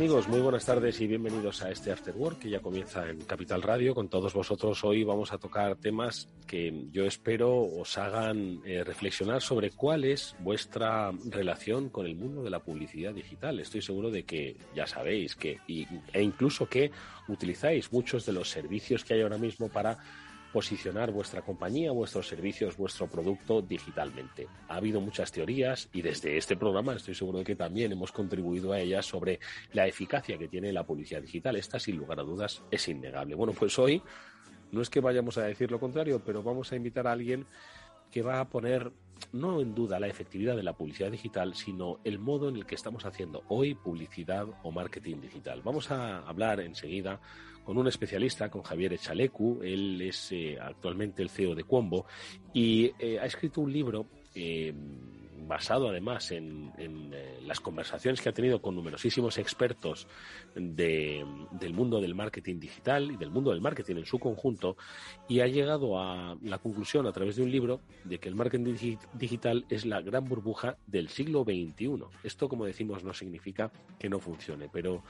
Amigos? 0.00 0.28
Muy 0.28 0.40
buenas 0.40 0.64
tardes 0.64 0.98
y 1.02 1.06
bienvenidos 1.06 1.60
a 1.60 1.70
este 1.70 1.92
After 1.92 2.16
Work 2.16 2.38
que 2.38 2.48
ya 2.48 2.60
comienza 2.60 3.06
en 3.06 3.20
Capital 3.20 3.60
Radio. 3.60 3.94
Con 3.94 4.08
todos 4.08 4.32
vosotros 4.32 4.82
hoy 4.82 5.04
vamos 5.04 5.30
a 5.30 5.36
tocar 5.36 5.76
temas 5.76 6.26
que 6.46 6.86
yo 6.90 7.04
espero 7.04 7.60
os 7.60 7.98
hagan 7.98 8.62
eh, 8.64 8.82
reflexionar 8.82 9.42
sobre 9.42 9.72
cuál 9.72 10.04
es 10.04 10.34
vuestra 10.38 11.12
relación 11.28 11.90
con 11.90 12.06
el 12.06 12.16
mundo 12.16 12.42
de 12.42 12.48
la 12.48 12.60
publicidad 12.60 13.12
digital. 13.12 13.60
Estoy 13.60 13.82
seguro 13.82 14.10
de 14.10 14.22
que 14.22 14.56
ya 14.74 14.86
sabéis 14.86 15.36
que 15.36 15.58
e 15.68 16.22
incluso 16.22 16.66
que 16.66 16.92
utilizáis 17.28 17.92
muchos 17.92 18.24
de 18.24 18.32
los 18.32 18.48
servicios 18.48 19.04
que 19.04 19.12
hay 19.12 19.20
ahora 19.20 19.36
mismo 19.36 19.68
para 19.68 19.98
posicionar 20.52 21.12
vuestra 21.12 21.42
compañía, 21.42 21.92
vuestros 21.92 22.26
servicios, 22.26 22.76
vuestro 22.76 23.06
producto 23.06 23.62
digitalmente. 23.62 24.48
Ha 24.68 24.76
habido 24.76 25.00
muchas 25.00 25.30
teorías 25.30 25.88
y 25.92 26.02
desde 26.02 26.36
este 26.36 26.56
programa 26.56 26.94
estoy 26.94 27.14
seguro 27.14 27.38
de 27.38 27.44
que 27.44 27.56
también 27.56 27.92
hemos 27.92 28.12
contribuido 28.12 28.72
a 28.72 28.80
ellas 28.80 29.06
sobre 29.06 29.38
la 29.72 29.86
eficacia 29.86 30.38
que 30.38 30.48
tiene 30.48 30.72
la 30.72 30.84
publicidad 30.84 31.22
digital. 31.22 31.56
Esta, 31.56 31.78
sin 31.78 31.96
lugar 31.96 32.20
a 32.20 32.22
dudas, 32.22 32.62
es 32.70 32.88
innegable. 32.88 33.34
Bueno, 33.34 33.52
pues 33.52 33.78
hoy 33.78 34.02
no 34.72 34.82
es 34.82 34.90
que 34.90 35.00
vayamos 35.00 35.38
a 35.38 35.44
decir 35.44 35.70
lo 35.70 35.78
contrario, 35.78 36.22
pero 36.24 36.42
vamos 36.42 36.72
a 36.72 36.76
invitar 36.76 37.06
a 37.06 37.12
alguien 37.12 37.46
que 38.10 38.22
va 38.22 38.40
a 38.40 38.48
poner 38.48 38.92
no 39.32 39.60
en 39.60 39.74
duda 39.74 40.00
la 40.00 40.08
efectividad 40.08 40.56
de 40.56 40.62
la 40.62 40.72
publicidad 40.72 41.10
digital, 41.10 41.54
sino 41.54 42.00
el 42.04 42.18
modo 42.18 42.48
en 42.48 42.56
el 42.56 42.66
que 42.66 42.74
estamos 42.74 43.04
haciendo 43.04 43.44
hoy 43.48 43.74
publicidad 43.74 44.46
o 44.62 44.72
marketing 44.72 45.20
digital. 45.20 45.62
Vamos 45.62 45.90
a 45.90 46.18
hablar 46.20 46.60
enseguida 46.60 47.20
con 47.64 47.78
un 47.78 47.88
especialista, 47.88 48.50
con 48.50 48.62
Javier 48.62 48.92
Echalecu. 48.94 49.60
Él 49.62 50.00
es 50.02 50.32
eh, 50.32 50.58
actualmente 50.60 51.22
el 51.22 51.30
CEO 51.30 51.54
de 51.54 51.64
Cuombo 51.64 52.06
y 52.52 52.92
eh, 52.98 53.18
ha 53.20 53.26
escrito 53.26 53.60
un 53.60 53.72
libro 53.72 54.06
eh, 54.34 54.72
basado 55.50 55.88
además 55.88 56.30
en, 56.30 56.70
las 57.44 57.58
conversaciones 57.58 58.20
que 58.20 58.28
ha 58.28 58.32
tenido 58.32 58.62
con 58.62 58.76
numerosísimos 58.76 59.36
expertos 59.38 60.06
del 60.54 61.74
mundo 61.74 62.00
del 62.00 62.14
marketing 62.14 62.60
digital 62.60 63.10
y 63.10 63.16
del 63.16 63.30
mundo 63.30 63.50
del 63.50 63.60
marketing 63.60 63.96
en 63.96 64.06
su 64.06 64.20
conjunto 64.20 64.76
y 65.28 65.40
ha 65.40 65.48
llegado 65.48 65.98
a 65.98 66.36
la 66.42 66.58
conclusión 66.58 67.08
a 67.08 67.12
través 67.12 67.34
de 67.34 67.42
un 67.42 67.50
libro 67.50 67.80
de 68.04 68.18
que 68.18 68.28
el 68.28 68.36
marketing 68.36 68.76
digital 69.14 69.66
es 69.68 69.84
la 69.84 70.00
gran 70.00 70.24
burbuja 70.24 70.76
del 70.86 71.08
siglo 71.08 71.42
XXI. 71.42 72.04
Esto, 72.22 72.48
como 72.48 72.64
decimos, 72.64 73.02
no 73.02 73.12
significa 73.12 73.72
que 73.98 74.08
no 74.08 74.20
funcione, 74.20 74.68
pero 74.72 75.02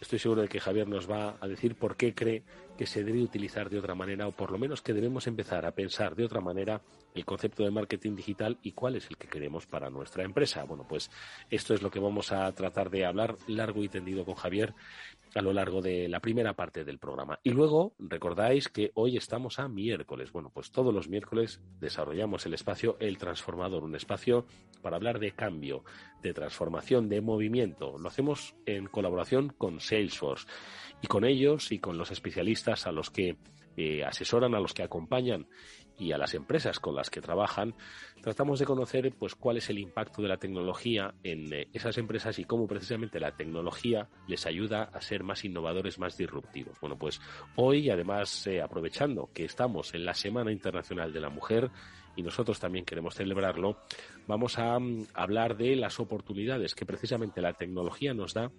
Estoy 0.00 0.18
seguro 0.18 0.40
de 0.40 0.48
que 0.48 0.60
Javier 0.60 0.88
nos 0.88 1.10
va 1.10 1.36
a 1.40 1.46
decir 1.46 1.74
por 1.74 1.96
qué 1.96 2.14
cree 2.14 2.42
que 2.78 2.86
se 2.86 3.04
debe 3.04 3.22
utilizar 3.22 3.68
de 3.68 3.78
otra 3.78 3.94
manera 3.94 4.26
o 4.26 4.32
por 4.32 4.50
lo 4.50 4.58
menos 4.58 4.80
que 4.80 4.94
debemos 4.94 5.26
empezar 5.26 5.66
a 5.66 5.72
pensar 5.72 6.16
de 6.16 6.24
otra 6.24 6.40
manera 6.40 6.80
el 7.14 7.26
concepto 7.26 7.64
de 7.64 7.70
marketing 7.70 8.16
digital 8.16 8.58
y 8.62 8.72
cuál 8.72 8.96
es 8.96 9.10
el 9.10 9.18
que 9.18 9.28
queremos 9.28 9.66
para 9.66 9.90
nuestra 9.90 10.24
empresa. 10.24 10.64
Bueno, 10.64 10.86
pues 10.88 11.10
esto 11.50 11.74
es 11.74 11.82
lo 11.82 11.90
que 11.90 12.00
vamos 12.00 12.32
a 12.32 12.50
tratar 12.52 12.88
de 12.88 13.04
hablar 13.04 13.36
largo 13.46 13.84
y 13.84 13.88
tendido 13.88 14.24
con 14.24 14.36
Javier 14.36 14.74
a 15.34 15.42
lo 15.42 15.52
largo 15.52 15.80
de 15.80 16.08
la 16.08 16.20
primera 16.20 16.54
parte 16.54 16.84
del 16.84 16.98
programa. 16.98 17.38
Y 17.42 17.50
luego 17.50 17.94
recordáis 17.98 18.68
que 18.68 18.90
hoy 18.94 19.16
estamos 19.16 19.58
a 19.58 19.68
miércoles. 19.68 20.32
Bueno, 20.32 20.50
pues 20.52 20.70
todos 20.72 20.92
los 20.92 21.08
miércoles 21.08 21.60
desarrollamos 21.78 22.46
el 22.46 22.54
espacio 22.54 22.96
El 23.00 23.18
Transformador, 23.18 23.84
un 23.84 23.94
espacio 23.94 24.46
para 24.82 24.96
hablar 24.96 25.18
de 25.18 25.32
cambio, 25.32 25.84
de 26.22 26.32
transformación, 26.32 27.08
de 27.08 27.20
movimiento. 27.20 27.98
Lo 27.98 28.08
hacemos 28.08 28.54
en 28.66 28.86
colaboración 28.86 29.50
con 29.56 29.80
Salesforce 29.80 30.46
y 31.02 31.06
con 31.06 31.24
ellos 31.24 31.72
y 31.72 31.78
con 31.78 31.96
los 31.96 32.10
especialistas 32.10 32.86
a 32.86 32.92
los 32.92 33.10
que 33.10 33.36
eh, 33.76 34.04
asesoran, 34.04 34.54
a 34.54 34.60
los 34.60 34.74
que 34.74 34.82
acompañan 34.82 35.46
y 36.00 36.12
a 36.12 36.18
las 36.18 36.34
empresas 36.34 36.80
con 36.80 36.94
las 36.94 37.10
que 37.10 37.20
trabajan, 37.20 37.74
tratamos 38.22 38.58
de 38.58 38.64
conocer 38.64 39.12
pues 39.18 39.34
cuál 39.34 39.58
es 39.58 39.68
el 39.70 39.78
impacto 39.78 40.22
de 40.22 40.28
la 40.28 40.38
tecnología 40.38 41.14
en 41.22 41.52
eh, 41.52 41.68
esas 41.72 41.98
empresas 41.98 42.38
y 42.38 42.44
cómo 42.44 42.66
precisamente 42.66 43.20
la 43.20 43.36
tecnología 43.36 44.08
les 44.26 44.46
ayuda 44.46 44.84
a 44.92 45.00
ser 45.02 45.22
más 45.22 45.44
innovadores, 45.44 45.98
más 45.98 46.16
disruptivos. 46.16 46.80
Bueno, 46.80 46.96
pues 46.96 47.20
hoy, 47.56 47.90
además, 47.90 48.46
eh, 48.46 48.62
aprovechando 48.62 49.30
que 49.32 49.44
estamos 49.44 49.94
en 49.94 50.06
la 50.06 50.14
Semana 50.14 50.50
Internacional 50.50 51.12
de 51.12 51.20
la 51.20 51.28
Mujer, 51.28 51.70
y 52.16 52.22
nosotros 52.22 52.58
también 52.58 52.84
queremos 52.84 53.14
celebrarlo, 53.14 53.78
vamos 54.26 54.58
a 54.58 54.78
mm, 54.78 55.06
hablar 55.14 55.56
de 55.56 55.76
las 55.76 56.00
oportunidades 56.00 56.74
que 56.74 56.86
precisamente 56.86 57.40
la 57.40 57.52
tecnología 57.52 58.14
nos 58.14 58.34
da 58.34 58.50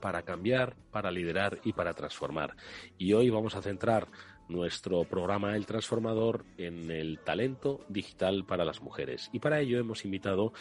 para 0.00 0.22
cambiar, 0.22 0.76
para 0.90 1.10
liderar 1.10 1.58
y 1.64 1.72
para 1.72 1.94
transformar. 1.94 2.56
Y 2.96 3.12
hoy 3.12 3.30
vamos 3.30 3.54
a 3.54 3.62
centrar 3.62 4.08
nuestro 4.50 5.04
programa 5.04 5.56
El 5.56 5.66
Transformador 5.66 6.44
en 6.58 6.90
el 6.90 7.20
talento 7.20 7.80
digital 7.88 8.44
para 8.44 8.64
las 8.64 8.82
mujeres. 8.82 9.30
Y 9.32 9.38
para 9.38 9.60
ello 9.60 9.78
hemos 9.78 10.04
invitado 10.04 10.52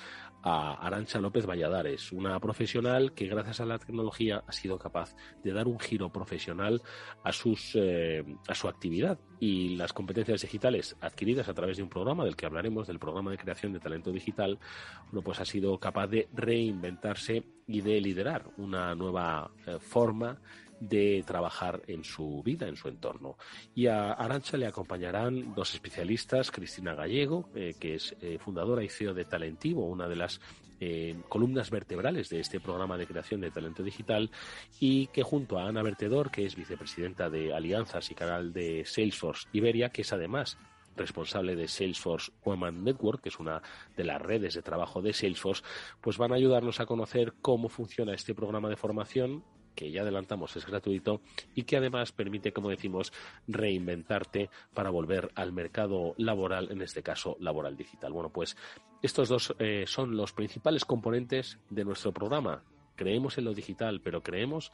a 0.42 0.86
Arancha 0.86 1.20
López 1.20 1.46
Valladares, 1.46 2.12
una 2.12 2.40
profesional 2.40 3.14
que 3.14 3.28
gracias 3.28 3.60
a 3.60 3.66
la 3.66 3.78
tecnología 3.78 4.44
ha 4.48 4.52
sido 4.52 4.78
capaz 4.78 5.16
de 5.44 5.52
dar 5.52 5.68
un 5.68 5.80
giro 5.80 6.12
profesional 6.12 6.82
a, 7.24 7.34
sus, 7.34 7.76
eh, 7.76 8.24
a 8.48 8.56
su 8.56 8.68
actividad 8.68 9.20
y 9.40 9.76
las 9.76 9.92
competencias 9.92 10.42
digitales 10.42 10.96
adquiridas 11.02 11.50
a 11.50 11.54
través 11.54 11.78
de 11.78 11.84
un 11.84 11.90
programa 11.90 12.24
del 12.24 12.36
que 12.36 12.46
hablaremos, 12.46 12.88
del 12.88 13.00
programa 13.00 13.32
de 13.32 13.38
creación 13.38 13.74
de 13.74 13.80
talento 13.80 14.12
digital, 14.12 14.60
bueno, 15.06 15.22
pues 15.24 15.40
ha 15.40 15.46
sido 15.46 15.78
capaz 15.80 16.08
de 16.08 16.30
reinventarse 16.34 17.44
y 17.68 17.82
de 17.82 18.02
liderar 18.02 18.46
una 18.58 18.96
nueva 18.96 19.52
eh, 19.66 19.78
forma 19.80 20.40
de 20.80 21.24
trabajar 21.26 21.82
en 21.88 22.04
su 22.04 22.42
vida, 22.44 22.68
en 22.68 22.76
su 22.76 22.88
entorno. 22.88 23.38
Y 23.76 23.88
a 23.88 24.14
Arancha 24.14 24.58
le 24.58 24.68
acompañarán 24.68 25.54
dos 25.54 25.74
especialistas, 25.74 26.52
Cristina 26.52 26.96
Gallego, 26.96 27.50
eh, 27.56 27.76
que 27.80 27.96
es 27.96 28.16
eh, 28.22 28.38
fundadora 28.40 28.84
y 28.84 28.90
CEO 28.90 29.14
de 29.14 29.26
Talentivo, 29.26 29.86
una 29.86 30.08
de 30.08 30.16
las 30.16 30.40
eh, 30.82 31.18
columnas 31.28 31.70
vertebrales 31.72 32.30
de 32.30 32.40
este 32.40 32.62
programa 32.62 32.98
de 32.98 33.06
creación 33.06 33.42
de 33.42 33.52
talento 33.52 33.84
digital, 33.84 34.32
y 34.80 35.08
que 35.08 35.24
junto 35.24 35.60
a 35.60 35.68
Ana 35.68 35.84
Vertedor, 35.84 36.32
que 36.32 36.46
es 36.46 36.56
vicepresidenta 36.56 37.30
de 37.30 37.54
Alianzas 37.54 38.10
y 38.12 38.16
canal 38.16 38.54
de 38.54 38.86
Salesforce 38.86 39.48
Iberia, 39.52 39.90
que 39.90 40.04
es 40.04 40.14
además 40.14 40.58
responsable 40.96 41.56
de 41.56 41.68
Salesforce 41.68 42.32
Women 42.46 42.84
Network, 42.84 43.22
que 43.22 43.30
es 43.30 43.40
una 43.40 43.62
de 43.96 44.04
las 44.04 44.22
redes 44.22 44.54
de 44.54 44.62
trabajo 44.62 45.02
de 45.02 45.14
Salesforce, 45.14 45.64
pues 46.02 46.18
van 46.18 46.32
a 46.32 46.36
ayudarnos 46.36 46.80
a 46.80 46.86
conocer 46.86 47.34
cómo 47.42 47.70
funciona 47.70 48.14
este 48.14 48.36
programa 48.36 48.70
de 48.70 48.78
formación, 48.78 49.44
que 49.80 49.92
ya 49.92 50.02
adelantamos 50.02 50.58
es 50.58 50.66
gratuito 50.66 51.22
y 51.56 51.64
que 51.64 51.78
además 51.78 52.12
permite, 52.12 52.52
como 52.52 52.70
decimos, 52.70 53.14
reinventarte 53.48 54.50
para 54.74 54.90
volver 54.90 55.32
al 55.36 55.54
mercado 55.54 56.16
laboral, 56.18 56.70
en 56.70 56.82
este 56.82 57.02
caso 57.02 57.38
laboral 57.40 57.78
digital. 57.78 58.12
Bueno, 58.12 58.30
pues 58.30 58.58
estos 59.02 59.30
dos 59.30 59.56
eh, 59.58 59.86
son 59.88 60.18
los 60.18 60.34
principales 60.34 60.84
componentes 60.84 61.60
de 61.70 61.86
nuestro 61.86 62.12
programa. 62.12 62.62
Creemos 62.98 63.38
en 63.38 63.46
lo 63.46 63.54
digital, 63.54 64.02
pero 64.02 64.22
creemos 64.22 64.74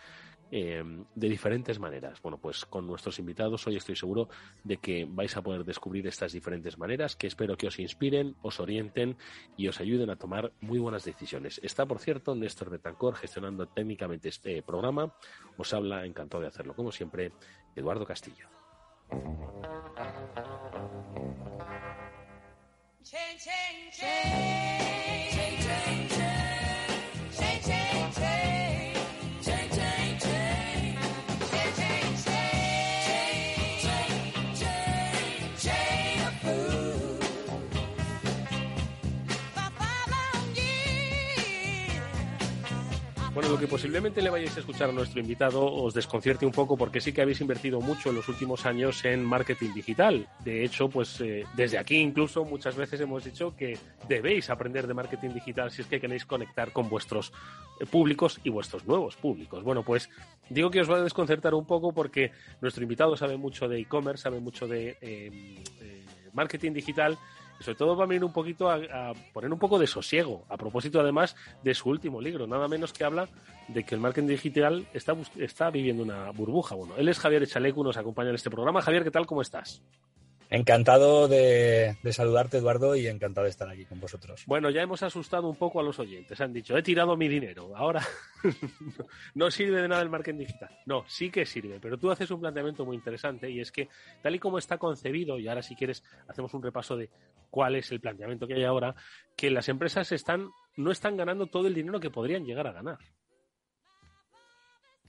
Em, 0.52 1.06
de 1.16 1.28
diferentes 1.28 1.80
maneras. 1.80 2.22
Bueno, 2.22 2.38
pues 2.38 2.66
con 2.66 2.86
nuestros 2.86 3.18
invitados 3.18 3.66
hoy 3.66 3.78
estoy 3.78 3.96
seguro 3.96 4.30
de 4.64 4.78
que 4.78 5.06
vais 5.10 5.36
a 5.36 5.42
poder 5.42 5.66
descubrir 5.66 6.06
estas 6.06 6.34
diferentes 6.34 6.78
maneras 6.78 7.16
que 7.16 7.26
espero 7.26 7.58
que 7.58 7.68
os 7.68 7.80
inspiren, 7.80 8.36
os 8.44 8.60
orienten 8.60 9.18
y 9.58 9.68
os 9.68 9.80
ayuden 9.80 10.12
a 10.12 10.18
tomar 10.18 10.52
muy 10.62 10.78
buenas 10.78 11.04
decisiones. 11.04 11.60
Está, 11.64 11.88
por 11.88 12.00
cierto, 12.00 12.36
Néstor 12.36 12.70
Betancor 12.70 13.16
gestionando 13.16 13.66
técnicamente 13.66 14.30
este 14.30 14.62
programa. 14.62 15.16
Os 15.58 15.74
habla, 15.74 16.06
encantado 16.06 16.42
de 16.42 16.50
hacerlo, 16.50 16.76
como 16.76 16.92
siempre, 16.92 17.32
Eduardo 17.76 18.06
Castillo. 18.06 18.48
Lo 43.50 43.60
que 43.60 43.68
posiblemente 43.68 44.22
le 44.22 44.30
vayáis 44.30 44.58
a 44.58 44.60
escuchar 44.60 44.90
a 44.90 44.92
nuestro 44.92 45.20
invitado 45.20 45.64
os 45.66 45.94
desconcierte 45.94 46.46
un 46.46 46.52
poco 46.52 46.76
porque 46.76 47.00
sí 47.00 47.14
que 47.14 47.22
habéis 47.22 47.42
invertido 47.42 47.80
mucho 47.80 48.10
en 48.10 48.16
los 48.16 48.28
últimos 48.28 48.66
años 48.66 49.06
en 49.06 49.24
marketing 49.24 49.74
digital. 49.74 50.28
De 50.44 50.66
hecho, 50.66 50.90
pues 50.90 51.22
eh, 51.22 51.46
desde 51.56 51.78
aquí 51.78 51.98
incluso 51.98 52.44
muchas 52.44 52.76
veces 52.76 53.00
hemos 53.02 53.24
dicho 53.24 53.56
que 53.56 53.78
debéis 54.10 54.50
aprender 54.50 54.88
de 54.88 54.94
marketing 54.96 55.30
digital 55.30 55.72
si 55.72 55.84
es 55.84 55.88
que 55.88 56.02
queréis 56.02 56.26
conectar 56.26 56.72
con 56.72 56.90
vuestros 56.90 57.32
eh, 57.80 57.86
públicos 57.86 58.40
y 58.44 58.50
vuestros 58.50 58.86
nuevos 58.86 59.16
públicos. 59.16 59.64
Bueno, 59.64 59.84
pues 59.84 60.10
digo 60.50 60.72
que 60.72 60.82
os 60.82 60.90
va 60.90 60.98
a 60.98 61.04
desconcertar 61.04 61.54
un 61.54 61.66
poco 61.66 61.94
porque 61.94 62.32
nuestro 62.62 62.84
invitado 62.84 63.16
sabe 63.16 63.38
mucho 63.38 63.68
de 63.68 63.80
e-commerce, 63.80 64.24
sabe 64.24 64.40
mucho 64.40 64.68
de 64.68 64.98
eh, 65.02 66.04
marketing 66.34 66.74
digital 66.74 67.18
sobre 67.66 67.78
todo 67.78 67.96
va 67.98 68.04
a 68.04 68.08
venir 68.08 68.24
un 68.24 68.32
poquito 68.32 68.70
a, 68.70 69.14
poner 69.34 69.52
un 69.52 69.58
poco 69.58 69.80
de 69.80 69.88
sosiego, 69.88 70.46
a 70.50 70.56
propósito 70.56 71.00
además 71.00 71.36
de 71.64 71.74
su 71.74 71.90
último 71.90 72.22
libro, 72.22 72.46
nada 72.46 72.68
menos 72.68 72.94
que 72.94 73.04
habla 73.04 73.28
de 73.68 73.84
que 73.84 73.96
el 73.96 74.02
marketing 74.02 74.28
digital 74.28 74.88
está, 74.94 75.16
está 75.38 75.72
viviendo 75.72 76.04
una 76.04 76.30
burbuja. 76.30 76.76
Bueno, 76.76 76.94
él 76.98 77.10
es 77.10 77.18
Javier 77.18 77.42
Echalecu, 77.42 77.84
nos 77.84 77.98
acompaña 77.98 78.30
en 78.30 78.36
este 78.36 78.52
programa. 78.52 78.82
Javier, 78.82 79.04
¿qué 79.04 79.12
tal? 79.12 79.26
¿Cómo 79.26 79.42
estás? 79.42 79.82
Encantado 80.50 81.28
de, 81.28 81.98
saludarte, 82.12 82.58
Eduardo, 82.58 82.96
y 82.96 83.08
encantado 83.08 83.46
de 83.46 83.50
estar 83.50 83.68
aquí 83.68 83.86
con 83.86 84.00
vosotros. 84.00 84.44
Bueno, 84.46 84.70
ya 84.70 84.82
hemos 84.82 85.02
asustado 85.02 85.50
un 85.50 85.56
poco 85.56 85.80
a 85.80 85.84
los 85.84 85.98
oyentes. 85.98 86.40
Han 86.40 86.54
dicho, 86.54 86.78
he 86.78 86.84
tirado 86.84 87.18
mi 87.18 87.28
dinero. 87.28 87.76
Ahora 87.76 88.06
no 89.34 89.50
sirve 89.50 89.82
de 89.82 89.88
nada 89.88 90.04
el 90.04 90.10
marketing 90.10 90.40
digital. 90.40 90.70
No, 90.86 91.04
sí 91.08 91.32
que 91.32 91.46
sirve, 91.46 91.80
pero 91.80 91.98
tú 91.98 92.12
haces 92.12 92.30
un 92.30 92.40
planteamiento 92.40 92.86
muy 92.86 92.96
interesante 92.96 93.50
y 93.50 93.60
es 93.60 93.72
que, 93.72 93.90
tal 94.22 94.36
y 94.36 94.40
como 94.40 94.60
está 94.60 94.78
concebido, 94.78 95.40
y 95.40 95.48
ahora 95.48 95.64
si 95.64 95.76
quieres 95.76 96.04
hacemos 96.28 96.54
un 96.54 96.62
repaso 96.62 96.96
de 96.96 97.10
cuál 97.50 97.76
es 97.76 97.92
el 97.92 98.00
planteamiento 98.00 98.48
que 98.48 98.54
hay 98.54 98.64
ahora, 98.64 98.96
que 99.36 99.50
las 99.50 99.68
empresas 99.68 100.12
están, 100.12 100.50
no 100.78 100.92
están 100.92 101.18
ganando 101.18 101.48
todo 101.48 101.68
el 101.68 101.74
dinero 101.74 102.00
que 102.00 102.12
podrían 102.12 102.46
llegar 102.46 102.68
a 102.68 102.74
ganar. 102.74 103.00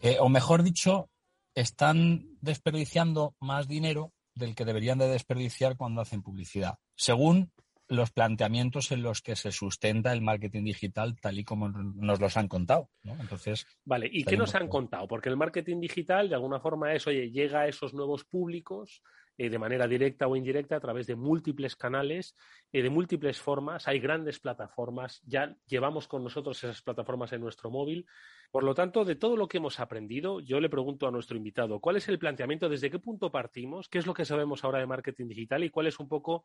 Eh, 0.00 0.16
o 0.18 0.28
mejor 0.28 0.62
dicho, 0.62 1.10
están 1.54 2.26
desperdiciando 2.40 3.34
más 3.40 3.68
dinero 3.68 4.12
del 4.36 4.54
que 4.54 4.64
deberían 4.64 4.98
de 4.98 5.08
desperdiciar 5.08 5.76
cuando 5.76 6.00
hacen 6.00 6.22
publicidad, 6.22 6.78
según 6.94 7.50
los 7.88 8.10
planteamientos 8.10 8.90
en 8.92 9.02
los 9.02 9.22
que 9.22 9.36
se 9.36 9.52
sustenta 9.52 10.12
el 10.12 10.20
marketing 10.20 10.64
digital 10.64 11.16
tal 11.20 11.38
y 11.38 11.44
como 11.44 11.68
nos 11.68 12.20
los 12.20 12.36
han 12.36 12.48
contado. 12.48 12.90
Entonces, 13.04 13.66
vale, 13.84 14.08
¿y 14.10 14.24
qué 14.24 14.36
nos 14.36 14.54
han 14.54 14.68
contado? 14.68 15.06
Porque 15.06 15.28
el 15.28 15.36
marketing 15.36 15.80
digital 15.80 16.28
de 16.28 16.34
alguna 16.34 16.60
forma 16.60 16.92
es, 16.94 17.06
oye, 17.06 17.30
llega 17.30 17.60
a 17.60 17.68
esos 17.68 17.94
nuevos 17.94 18.24
públicos 18.24 19.02
eh, 19.38 19.50
de 19.50 19.58
manera 19.58 19.86
directa 19.86 20.26
o 20.26 20.36
indirecta 20.36 20.76
a 20.76 20.80
través 20.80 21.06
de 21.06 21.14
múltiples 21.14 21.76
canales, 21.76 22.34
eh, 22.72 22.82
de 22.82 22.90
múltiples 22.90 23.38
formas. 23.38 23.86
Hay 23.86 24.00
grandes 24.00 24.40
plataformas, 24.40 25.20
ya 25.26 25.56
llevamos 25.66 26.08
con 26.08 26.24
nosotros 26.24 26.62
esas 26.64 26.82
plataformas 26.82 27.32
en 27.32 27.42
nuestro 27.42 27.70
móvil. 27.70 28.06
Por 28.50 28.64
lo 28.64 28.74
tanto, 28.74 29.04
de 29.04 29.16
todo 29.16 29.36
lo 29.36 29.48
que 29.48 29.58
hemos 29.58 29.78
aprendido, 29.80 30.40
yo 30.40 30.60
le 30.60 30.70
pregunto 30.70 31.06
a 31.06 31.10
nuestro 31.10 31.36
invitado, 31.36 31.80
¿cuál 31.80 31.96
es 31.96 32.08
el 32.08 32.18
planteamiento? 32.18 32.68
¿Desde 32.68 32.90
qué 32.90 32.98
punto 32.98 33.30
partimos? 33.30 33.88
¿Qué 33.88 33.98
es 33.98 34.06
lo 34.06 34.14
que 34.14 34.24
sabemos 34.24 34.64
ahora 34.64 34.78
de 34.78 34.86
marketing 34.86 35.26
digital? 35.28 35.64
¿Y 35.64 35.70
cuál 35.70 35.88
es 35.88 36.00
un 36.00 36.08
poco 36.08 36.44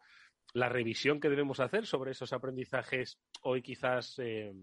la 0.53 0.67
revisión 0.67 1.19
que 1.19 1.29
debemos 1.29 1.59
hacer 1.59 1.85
sobre 1.85 2.11
esos 2.11 2.33
aprendizajes 2.33 3.19
hoy 3.43 3.61
quizás 3.61 4.19
eh, 4.19 4.53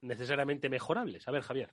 necesariamente 0.00 0.68
mejorables? 0.68 1.28
A 1.28 1.30
ver, 1.30 1.42
Javier. 1.42 1.70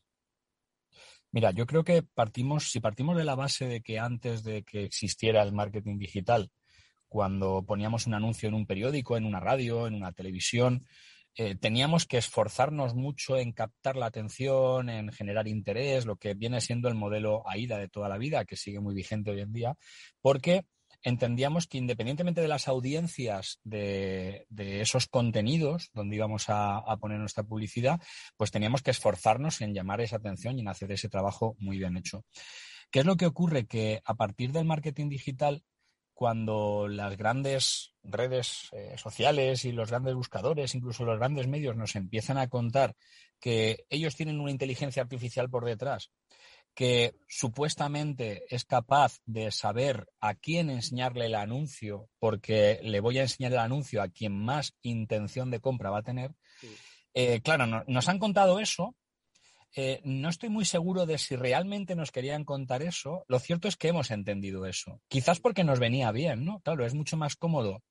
Mira, 1.33 1.51
yo 1.51 1.65
creo 1.65 1.83
que 1.83 2.03
partimos, 2.03 2.71
si 2.71 2.81
partimos 2.81 3.15
de 3.17 3.23
la 3.23 3.35
base 3.35 3.65
de 3.65 3.81
que 3.81 3.99
antes 3.99 4.43
de 4.43 4.63
que 4.63 4.83
existiera 4.83 5.41
el 5.43 5.53
marketing 5.53 5.97
digital, 5.97 6.51
cuando 7.07 7.63
poníamos 7.65 8.05
un 8.07 8.13
anuncio 8.15 8.49
en 8.49 8.55
un 8.55 8.65
periódico, 8.65 9.15
en 9.15 9.25
una 9.25 9.39
radio, 9.39 9.87
en 9.87 9.95
una 9.95 10.11
televisión, 10.11 10.85
eh, 11.35 11.55
teníamos 11.55 12.05
que 12.05 12.17
esforzarnos 12.17 12.95
mucho 12.95 13.37
en 13.37 13.53
captar 13.53 13.95
la 13.95 14.07
atención, 14.07 14.89
en 14.89 15.11
generar 15.13 15.47
interés, 15.47 16.05
lo 16.05 16.17
que 16.17 16.33
viene 16.33 16.59
siendo 16.59 16.89
el 16.89 16.95
modelo 16.95 17.47
AIDA 17.47 17.77
de 17.77 17.87
toda 17.87 18.09
la 18.09 18.17
vida, 18.17 18.43
que 18.43 18.57
sigue 18.57 18.81
muy 18.81 18.93
vigente 18.93 19.31
hoy 19.31 19.39
en 19.39 19.53
día, 19.53 19.75
porque 20.21 20.65
entendíamos 21.03 21.67
que 21.67 21.77
independientemente 21.77 22.41
de 22.41 22.47
las 22.47 22.67
audiencias 22.67 23.59
de, 23.63 24.45
esos 24.57 25.07
contenidos 25.07 25.89
donde 25.93 26.15
íbamos 26.15 26.45
a, 26.47 26.83
poner 26.99 27.19
nuestra 27.19 27.43
publicidad, 27.43 27.99
pues 28.37 28.51
teníamos 28.51 28.81
que 28.81 28.91
esforzarnos 28.91 29.61
en 29.61 29.73
llamar 29.73 30.01
esa 30.01 30.17
atención 30.17 30.57
y 30.57 30.61
en 30.61 30.67
hacer 30.67 30.91
ese 30.91 31.09
trabajo 31.09 31.55
muy 31.59 31.77
bien 31.77 31.97
hecho. 31.97 32.25
¿Qué 32.91 32.99
es 32.99 33.05
lo 33.05 33.15
que 33.15 33.25
ocurre? 33.25 33.65
Que 33.65 34.01
a 34.05 34.15
partir 34.15 34.51
del 34.51 34.65
marketing 34.65 35.09
digital, 35.09 35.63
cuando 36.13 36.87
las 36.87 37.17
grandes 37.17 37.93
redes 38.03 38.69
eh, 38.73 38.95
sociales 38.97 39.65
y 39.65 39.71
los 39.71 39.89
grandes 39.89 40.13
buscadores, 40.13 40.75
incluso 40.75 41.05
los 41.05 41.17
grandes 41.17 41.47
medios, 41.47 41.75
nos 41.75 41.95
empiezan 41.95 42.37
a 42.37 42.47
contar 42.47 42.95
que 43.39 43.85
ellos 43.89 44.15
tienen 44.15 44.39
una 44.39 44.51
inteligencia 44.51 45.01
artificial 45.01 45.49
por 45.49 45.65
detrás 45.65 46.11
que 46.73 47.15
supuestamente 47.27 48.43
es 48.49 48.65
capaz 48.65 49.19
de 49.25 49.51
saber 49.51 50.07
a 50.19 50.35
quién 50.35 50.69
enseñarle 50.69 51.25
el 51.25 51.35
anuncio, 51.35 52.09
porque 52.19 52.79
le 52.83 52.99
voy 52.99 53.19
a 53.19 53.23
enseñar 53.23 53.51
el 53.51 53.59
anuncio 53.59 54.01
a 54.01 54.09
quien 54.09 54.33
más 54.33 54.73
intención 54.81 55.51
de 55.51 55.59
compra 55.59 55.89
va 55.89 55.99
a 55.99 56.03
tener. 56.03 56.31
Eh, 57.13 57.41
claro, 57.41 57.83
nos 57.87 58.09
han 58.09 58.19
contado 58.19 58.59
eso. 58.59 58.95
Eh, 59.75 60.01
no 60.03 60.29
estoy 60.29 60.49
muy 60.49 60.65
seguro 60.65 61.05
de 61.05 61.17
si 61.17 61.35
realmente 61.35 61.95
nos 61.95 62.11
querían 62.11 62.45
contar 62.45 62.81
eso. 62.81 63.25
Lo 63.27 63.39
cierto 63.39 63.67
es 63.67 63.77
que 63.77 63.89
hemos 63.89 64.11
entendido 64.11 64.65
eso. 64.65 65.01
Quizás 65.07 65.39
porque 65.39 65.63
nos 65.63 65.79
venía 65.79 66.11
bien, 66.11 66.45
¿no? 66.45 66.59
Claro, 66.61 66.85
es 66.85 66.93
mucho 66.93 67.17
más 67.17 67.35
cómodo 67.35 67.81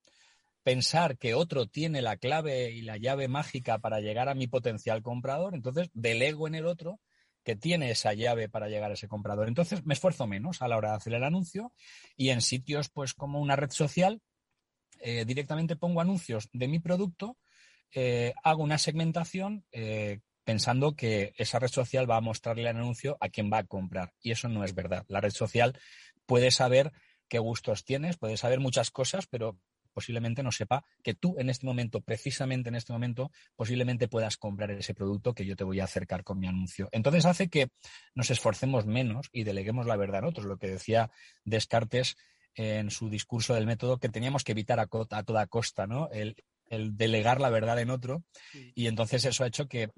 pensar 0.63 1.17
que 1.17 1.35
otro 1.35 1.67
tiene 1.67 2.03
la 2.03 2.17
clave 2.17 2.71
y 2.71 2.83
la 2.83 2.99
llave 2.99 3.29
mágica 3.29 3.79
para 3.79 4.01
llegar 4.01 4.29
a 4.29 4.35
mi 4.35 4.47
potencial 4.47 5.03
comprador, 5.03 5.55
entonces 5.55 5.89
delego 5.95 6.47
en 6.47 6.55
el 6.55 6.67
otro 6.67 7.01
que 7.42 7.56
tiene 7.56 7.90
esa 7.90 8.12
llave 8.12 8.49
para 8.49 8.68
llegar 8.68 8.90
a 8.90 8.94
ese 8.94 9.09
comprador. 9.09 9.49
Entonces 9.49 9.85
me 9.85 9.94
esfuerzo 9.94 10.26
menos 10.26 10.62
a 10.62 10.68
la 10.68 10.76
hora 10.76 10.90
de 10.90 10.97
hacer 10.97 11.14
el 11.14 11.25
anuncio 11.25 11.73
y 12.16 12.30
en 12.30 12.40
sitios 12.42 12.88
pues 12.88 13.14
como 13.14 13.40
una 13.40 13.56
red 13.56 13.70
social 13.70 14.20
eh, 15.00 15.25
directamente 15.25 15.76
pongo 15.76 16.00
anuncios 16.00 16.49
de 16.52 16.68
mi 16.68 16.78
producto, 16.78 17.38
eh, 17.94 18.35
hago 18.44 18.62
una 18.62 18.78
segmentación 18.78 19.64
eh, 19.73 20.20
pensando 20.44 20.94
que 20.94 21.32
esa 21.37 21.59
red 21.59 21.68
social 21.68 22.11
va 22.11 22.16
a 22.16 22.20
mostrarle 22.20 22.62
el 22.62 22.76
anuncio 22.76 23.16
a 23.20 23.30
quien 23.30 23.50
va 23.50 23.59
a 23.59 23.66
comprar. 23.66 24.12
Y 24.20 24.30
eso 24.32 24.49
no 24.49 24.62
es 24.62 24.75
verdad. 24.75 25.04
La 25.09 25.20
red 25.20 25.30
social 25.30 25.78
puede 26.26 26.50
saber 26.50 26.92
qué 27.28 27.38
gustos 27.38 27.85
tienes, 27.85 28.18
puede 28.18 28.37
saber 28.37 28.61
muchas 28.61 28.90
cosas, 28.90 29.26
pero 29.26 29.59
posiblemente 29.92 30.42
no 30.42 30.52
sepa 30.52 30.85
que 31.02 31.14
tú 31.14 31.37
en 31.38 31.50
este 31.50 31.66
momento, 31.66 32.00
precisamente 32.00 32.68
en 32.68 32.75
este 32.75 32.92
momento, 32.92 33.30
posiblemente 33.56 34.09
puedas 34.09 34.37
comprar 34.37 34.70
ese 34.70 34.94
producto 34.94 35.35
que 35.35 35.44
yo 35.44 35.56
te 35.56 35.64
voy 35.64 35.80
a 35.80 35.85
acercar 35.85 36.25
con 36.25 36.38
mi 36.38 36.47
anuncio. 36.47 36.88
Entonces 36.92 37.26
hace 37.26 37.49
que 37.49 37.68
nos 38.14 38.30
esforcemos 38.30 38.87
menos 38.87 39.28
y 39.32 39.44
deleguemos 39.44 39.87
la 39.87 39.97
verdad 39.97 40.20
en 40.20 40.26
otros, 40.26 40.47
lo 40.47 40.59
que 40.59 40.68
decía 40.68 41.11
Descartes 41.44 42.16
en 42.54 42.90
su 42.90 43.09
discurso 43.09 43.54
del 43.54 43.66
método, 43.66 43.99
que 43.99 44.09
teníamos 44.09 44.44
que 44.44 44.52
evitar 44.52 44.80
a, 44.80 44.87
toda 44.87 45.47
costa, 45.47 45.87
¿no? 45.87 46.09
El, 46.11 46.37
el 46.66 46.97
delegar 46.97 47.40
la 47.40 47.50
verdad 47.50 47.78
en 47.78 47.90
otro. 47.90 48.25
Y 48.75 48.87
entonces 48.87 49.25
eso 49.25 49.44
ha 49.44 49.47
hecho 49.47 49.68
que 49.68 49.90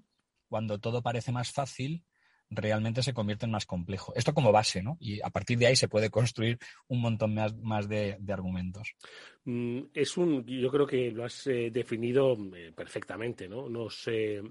cuando 0.48 0.78
todo 0.78 1.02
parece 1.02 1.32
más 1.32 1.50
fácil, 1.50 2.04
realmente 2.54 3.02
se 3.02 3.12
convierte 3.12 3.46
en 3.46 3.52
más 3.52 3.66
complejo. 3.66 4.12
Esto 4.14 4.34
como 4.34 4.52
base, 4.52 4.82
¿no? 4.82 4.96
Y 5.00 5.20
a 5.22 5.30
partir 5.30 5.58
de 5.58 5.66
ahí 5.66 5.76
se 5.76 5.88
puede 5.88 6.10
construir 6.10 6.58
un 6.88 7.00
montón 7.00 7.34
más, 7.34 7.88
de, 7.88 8.18
argumentos. 8.28 8.94
Mm, 9.44 9.80
es 9.94 10.16
un, 10.16 10.44
yo 10.44 10.70
creo 10.70 10.86
que 10.86 11.10
lo 11.10 11.24
has 11.24 11.46
eh, 11.46 11.70
definido 11.70 12.36
eh, 12.54 12.72
perfectamente, 12.74 13.48
¿no? 13.48 13.68
Nos 13.68 14.08
eh, 14.08 14.42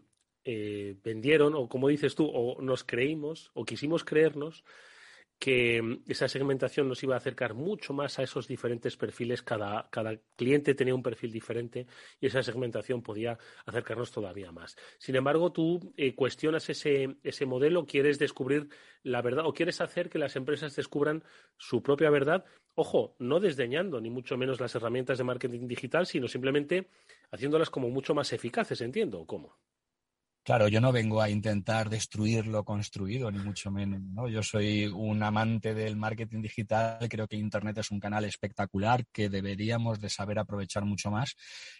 vendieron, 1.03 1.53
o 1.55 1.69
como 1.69 1.87
dices 1.87 2.15
tú, 2.15 2.25
o 2.25 2.61
nos 2.61 2.83
creímos, 2.83 3.51
o 3.53 3.63
quisimos 3.63 4.03
creernos 4.03 4.63
que 5.41 5.81
mm, 5.81 6.03
esa 6.07 6.27
segmentación 6.27 6.87
nos 6.87 7.01
iba 7.01 7.15
a 7.15 7.17
acercar 7.17 7.55
mucho 7.55 7.93
más 7.93 8.19
a 8.19 8.23
esos 8.23 8.47
diferentes 8.47 8.95
perfiles. 8.95 9.41
Cada, 9.41 9.89
cliente 10.35 10.75
tenía 10.75 10.93
un 10.93 11.01
perfil 11.01 11.31
diferente 11.31 11.87
y 12.19 12.27
esa 12.27 12.43
segmentación 12.43 13.01
podía 13.01 13.39
acercarnos 13.65 14.11
todavía 14.11 14.51
más. 14.51 14.77
Sin 14.99 15.15
embargo, 15.15 15.51
tú 15.51 15.93
eh, 15.97 16.13
cuestionas 16.13 16.69
ese, 16.69 17.17
ese 17.23 17.45
modelo, 17.47 17.87
quieres 17.87 18.19
descubrir 18.19 18.69
la 19.01 19.23
verdad 19.23 19.47
o 19.47 19.53
quieres 19.53 19.81
hacer 19.81 20.11
que 20.11 20.19
las 20.19 20.35
empresas 20.35 20.75
descubran 20.75 21.23
su 21.57 21.81
propia 21.81 22.11
verdad. 22.11 22.45
Ojo, 22.75 23.15
no 23.17 23.39
desdeñando 23.39 23.99
ni 23.99 24.11
mucho 24.11 24.37
menos 24.37 24.59
las 24.59 24.75
herramientas 24.75 25.17
de 25.17 25.23
marketing 25.23 25.67
digital, 25.67 26.05
sino 26.05 26.27
simplemente 26.27 26.87
haciéndolas 27.31 27.71
como 27.71 27.89
mucho 27.89 28.13
más 28.13 28.31
eficaces, 28.31 28.79
entiendo, 28.81 29.25
¿cómo? 29.25 29.57
Claro, 30.43 30.67
yo 30.67 30.81
no 30.81 30.91
vengo 30.91 31.21
a 31.21 31.29
intentar 31.29 31.87
destruir 31.87 32.47
lo 32.47 32.63
construido, 32.65 33.29
ni 33.29 33.37
mucho 33.37 33.69
menos. 33.69 34.01
¿no? 34.01 34.27
Yo 34.27 34.41
soy 34.41 34.87
un 34.87 35.21
amante 35.21 35.75
del 35.75 35.95
marketing 35.95 36.41
digital. 36.41 36.97
Creo 37.07 37.27
que 37.27 37.35
Internet 37.35 37.77
es 37.77 37.91
un 37.91 37.99
canal 37.99 38.25
espectacular 38.25 39.05
que 39.11 39.29
deberíamos 39.29 39.99
de 39.99 40.09
saber 40.09 40.39
aprovechar 40.39 40.83
mucho 40.83 41.11
más. 41.11 41.35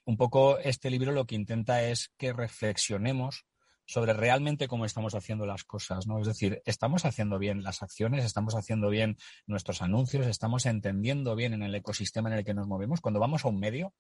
Un 0.06 0.16
poco 0.16 0.60
este 0.60 0.92
libro 0.92 1.12
lo 1.12 1.26
que 1.26 1.34
intenta 1.34 1.84
es 1.84 2.12
que 2.20 2.34
reflexionemos 2.34 3.46
sobre 3.92 4.14
realmente 4.14 4.70
cómo 4.70 4.86
estamos 4.86 5.16
haciendo 5.16 5.46
las 5.46 5.66
cosas, 5.66 6.08
¿no? 6.08 6.22
Es 6.22 6.26
decir, 6.26 6.62
estamos 6.64 7.04
haciendo 7.04 7.38
bien 7.38 7.62
las 7.62 7.84
acciones, 7.84 8.24
estamos 8.24 8.56
haciendo 8.56 8.90
bien 8.90 9.18
nuestros 9.48 9.82
anuncios, 9.82 10.28
estamos 10.28 10.66
entendiendo 10.66 11.36
bien 11.36 11.54
en 11.54 11.62
el 11.62 11.76
ecosistema 11.76 12.30
en 12.30 12.38
el 12.38 12.46
que 12.46 12.54
nos 12.54 12.68
movemos. 12.68 13.02
Cuando 13.02 13.20
vamos 13.20 13.44
a 13.44 13.50
un 13.50 13.60
medio 13.60 13.94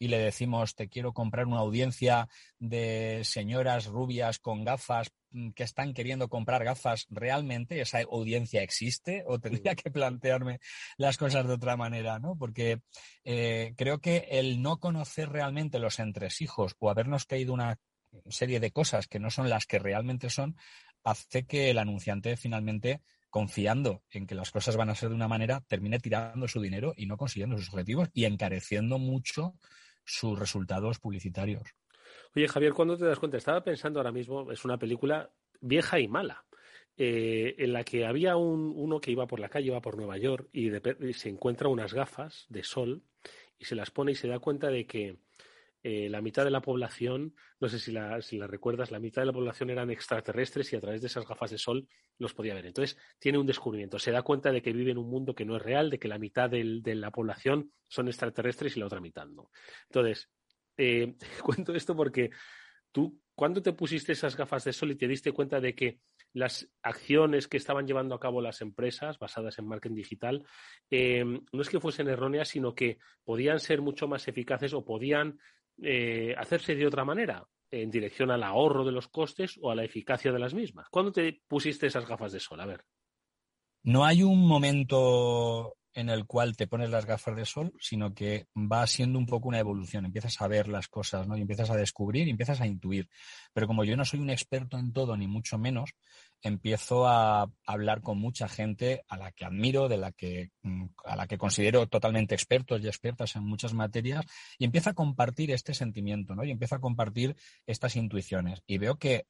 y 0.00 0.08
le 0.08 0.18
decimos, 0.18 0.74
te 0.74 0.88
quiero 0.88 1.12
comprar 1.12 1.46
una 1.46 1.58
audiencia 1.58 2.28
de 2.58 3.20
señoras 3.22 3.86
rubias 3.86 4.40
con 4.40 4.64
gafas 4.64 5.12
mm, 5.30 5.50
que 5.50 5.62
están 5.62 5.94
queriendo 5.94 6.28
comprar 6.28 6.64
gafas, 6.64 7.06
¿realmente 7.08 7.80
esa 7.80 8.00
audiencia 8.00 8.62
existe? 8.62 9.22
¿O 9.28 9.38
tendría 9.38 9.76
que 9.76 9.92
plantearme 9.92 10.58
las 10.96 11.18
cosas 11.18 11.46
de 11.46 11.52
otra 11.52 11.76
manera? 11.76 12.18
¿no? 12.18 12.34
Porque 12.36 12.80
eh, 13.22 13.74
creo 13.76 14.00
que 14.00 14.26
el 14.28 14.60
no 14.60 14.80
conocer 14.80 15.28
realmente 15.28 15.78
los 15.78 16.00
entresijos 16.00 16.74
o 16.80 16.90
habernos 16.90 17.26
caído 17.26 17.54
una 17.54 17.78
serie 18.28 18.60
de 18.60 18.70
cosas 18.70 19.06
que 19.06 19.18
no 19.18 19.30
son 19.30 19.48
las 19.48 19.66
que 19.66 19.78
realmente 19.78 20.30
son, 20.30 20.56
hace 21.04 21.46
que 21.46 21.70
el 21.70 21.78
anunciante 21.78 22.36
finalmente, 22.36 23.00
confiando 23.30 24.02
en 24.10 24.26
que 24.26 24.34
las 24.34 24.50
cosas 24.50 24.76
van 24.76 24.90
a 24.90 24.94
ser 24.94 25.10
de 25.10 25.14
una 25.14 25.28
manera, 25.28 25.62
termine 25.68 25.98
tirando 25.98 26.48
su 26.48 26.60
dinero 26.60 26.94
y 26.96 27.06
no 27.06 27.16
consiguiendo 27.16 27.56
sus 27.58 27.68
objetivos 27.68 28.08
y 28.12 28.24
encareciendo 28.24 28.98
mucho 28.98 29.54
sus 30.04 30.38
resultados 30.38 30.98
publicitarios. 30.98 31.62
Oye, 32.34 32.48
Javier, 32.48 32.72
¿cuándo 32.72 32.96
te 32.96 33.04
das 33.04 33.18
cuenta? 33.18 33.36
Estaba 33.36 33.62
pensando 33.62 33.98
ahora 33.98 34.12
mismo, 34.12 34.50
es 34.50 34.64
una 34.64 34.78
película 34.78 35.30
vieja 35.60 35.98
y 36.00 36.08
mala. 36.08 36.44
Eh, 36.98 37.54
en 37.58 37.74
la 37.74 37.84
que 37.84 38.06
había 38.06 38.36
un, 38.36 38.72
uno 38.74 39.00
que 39.00 39.10
iba 39.10 39.26
por 39.26 39.38
la 39.38 39.50
calle, 39.50 39.66
iba 39.66 39.82
por 39.82 39.98
Nueva 39.98 40.16
York 40.16 40.48
y, 40.50 40.70
y 41.06 41.12
se 41.12 41.28
encuentra 41.28 41.68
unas 41.68 41.92
gafas 41.92 42.46
de 42.48 42.62
sol 42.62 43.02
y 43.58 43.66
se 43.66 43.74
las 43.74 43.90
pone 43.90 44.12
y 44.12 44.14
se 44.14 44.28
da 44.28 44.38
cuenta 44.38 44.68
de 44.68 44.86
que 44.86 45.18
eh, 45.88 46.08
la 46.10 46.20
mitad 46.20 46.42
de 46.42 46.50
la 46.50 46.60
población, 46.60 47.32
no 47.60 47.68
sé 47.68 47.78
si 47.78 47.92
la, 47.92 48.18
recuerdas, 48.48 48.90
la 48.90 48.98
mitad 48.98 49.22
de 49.22 49.26
la 49.26 49.32
población 49.32 49.70
eran 49.70 49.88
extraterrestres 49.88 50.72
y 50.72 50.76
a 50.76 50.80
través 50.80 51.00
de 51.00 51.06
esas 51.06 51.24
gafas 51.24 51.52
de 51.52 51.58
sol 51.58 51.86
los 52.18 52.34
podía 52.34 52.54
ver. 52.54 52.66
Entonces, 52.66 52.98
tiene 53.20 53.38
un 53.38 53.46
descubrimiento. 53.46 53.96
Se 54.00 54.10
da 54.10 54.22
cuenta 54.22 54.50
de 54.50 54.60
que 54.60 54.72
vive 54.72 54.90
en 54.90 54.98
un 54.98 55.08
mundo 55.08 55.32
que 55.32 55.44
no 55.44 55.54
es 55.54 55.62
real, 55.62 55.88
de 55.88 56.00
que 56.00 56.08
la 56.08 56.18
mitad 56.18 56.50
de 56.50 56.94
la 56.96 57.12
población 57.12 57.70
son 57.86 58.08
extraterrestres 58.08 58.76
y 58.76 58.80
la 58.80 58.86
otra 58.86 58.98
mitad 58.98 59.28
no. 59.28 59.52
Entonces, 59.88 60.28
eh, 60.76 61.14
cuento 61.44 61.72
esto 61.72 61.94
porque 61.94 62.30
tú, 62.90 63.20
cuando 63.36 63.62
te 63.62 63.72
pusiste 63.72 64.10
esas 64.10 64.36
gafas 64.36 64.64
de 64.64 64.72
sol 64.72 64.90
y 64.90 64.96
te 64.96 65.06
diste 65.06 65.30
cuenta 65.30 65.60
de 65.60 65.76
que 65.76 66.00
las 66.32 66.68
acciones 66.82 67.46
que 67.46 67.58
estaban 67.58 67.86
llevando 67.86 68.16
a 68.16 68.20
cabo 68.20 68.42
las 68.42 68.60
empresas 68.60 69.20
basadas 69.20 69.56
en 69.60 69.68
marketing 69.68 69.94
digital 69.94 70.44
eh, 70.90 71.24
no 71.24 71.62
es 71.62 71.68
que 71.68 71.78
fuesen 71.78 72.08
erróneas, 72.08 72.48
sino 72.48 72.74
que 72.74 72.98
podían 73.22 73.60
ser 73.60 73.82
mucho 73.82 74.08
más 74.08 74.26
eficaces 74.26 74.74
o 74.74 74.84
podían 74.84 75.38
eh, 75.82 76.34
hacerse 76.36 76.74
de 76.74 76.86
otra 76.86 77.04
manera, 77.04 77.46
en 77.70 77.90
dirección 77.90 78.30
al 78.30 78.42
ahorro 78.42 78.84
de 78.84 78.92
los 78.92 79.08
costes 79.08 79.58
o 79.60 79.70
a 79.70 79.74
la 79.74 79.84
eficacia 79.84 80.32
de 80.32 80.38
las 80.38 80.54
mismas. 80.54 80.88
¿Cuándo 80.90 81.12
te 81.12 81.42
pusiste 81.46 81.86
esas 81.86 82.06
gafas 82.06 82.32
de 82.32 82.40
sol? 82.40 82.60
A 82.60 82.66
ver. 82.66 82.84
No 83.82 84.04
hay 84.04 84.22
un 84.22 84.46
momento 84.46 85.76
en 85.96 86.10
el 86.10 86.26
cual 86.26 86.56
te 86.56 86.66
pones 86.66 86.90
las 86.90 87.06
gafas 87.06 87.34
de 87.34 87.46
sol, 87.46 87.72
sino 87.80 88.14
que 88.14 88.48
va 88.54 88.86
siendo 88.86 89.18
un 89.18 89.24
poco 89.24 89.48
una 89.48 89.58
evolución. 89.58 90.04
Empiezas 90.04 90.40
a 90.42 90.46
ver 90.46 90.68
las 90.68 90.88
cosas, 90.88 91.26
¿no? 91.26 91.38
Y 91.38 91.40
empiezas 91.40 91.70
a 91.70 91.76
descubrir 91.76 92.28
y 92.28 92.30
empiezas 92.30 92.60
a 92.60 92.66
intuir. 92.66 93.08
Pero 93.54 93.66
como 93.66 93.82
yo 93.82 93.96
no 93.96 94.04
soy 94.04 94.20
un 94.20 94.28
experto 94.28 94.76
en 94.78 94.92
todo, 94.92 95.16
ni 95.16 95.26
mucho 95.26 95.56
menos, 95.56 95.94
empiezo 96.42 97.06
a 97.06 97.50
hablar 97.66 98.02
con 98.02 98.18
mucha 98.18 98.48
gente 98.48 99.02
a 99.08 99.16
la 99.16 99.32
que 99.32 99.44
admiro, 99.44 99.88
de 99.88 99.96
la 99.96 100.12
que, 100.12 100.50
mm, 100.62 100.86
a 101.04 101.16
la 101.16 101.26
que 101.26 101.38
considero 101.38 101.86
totalmente 101.88 102.34
expertos 102.34 102.80
y 102.82 102.86
expertas 102.86 103.36
en 103.36 103.44
muchas 103.44 103.74
materias, 103.74 104.24
y 104.58 104.64
empiezo 104.64 104.90
a 104.90 104.94
compartir 104.94 105.50
este 105.50 105.74
sentimiento, 105.74 106.34
¿no? 106.34 106.44
Y 106.44 106.50
empiezo 106.50 106.76
a 106.76 106.80
compartir 106.80 107.36
estas 107.66 107.96
intuiciones. 107.96 108.62
Y 108.66 108.78
veo 108.78 108.96
que 108.96 109.26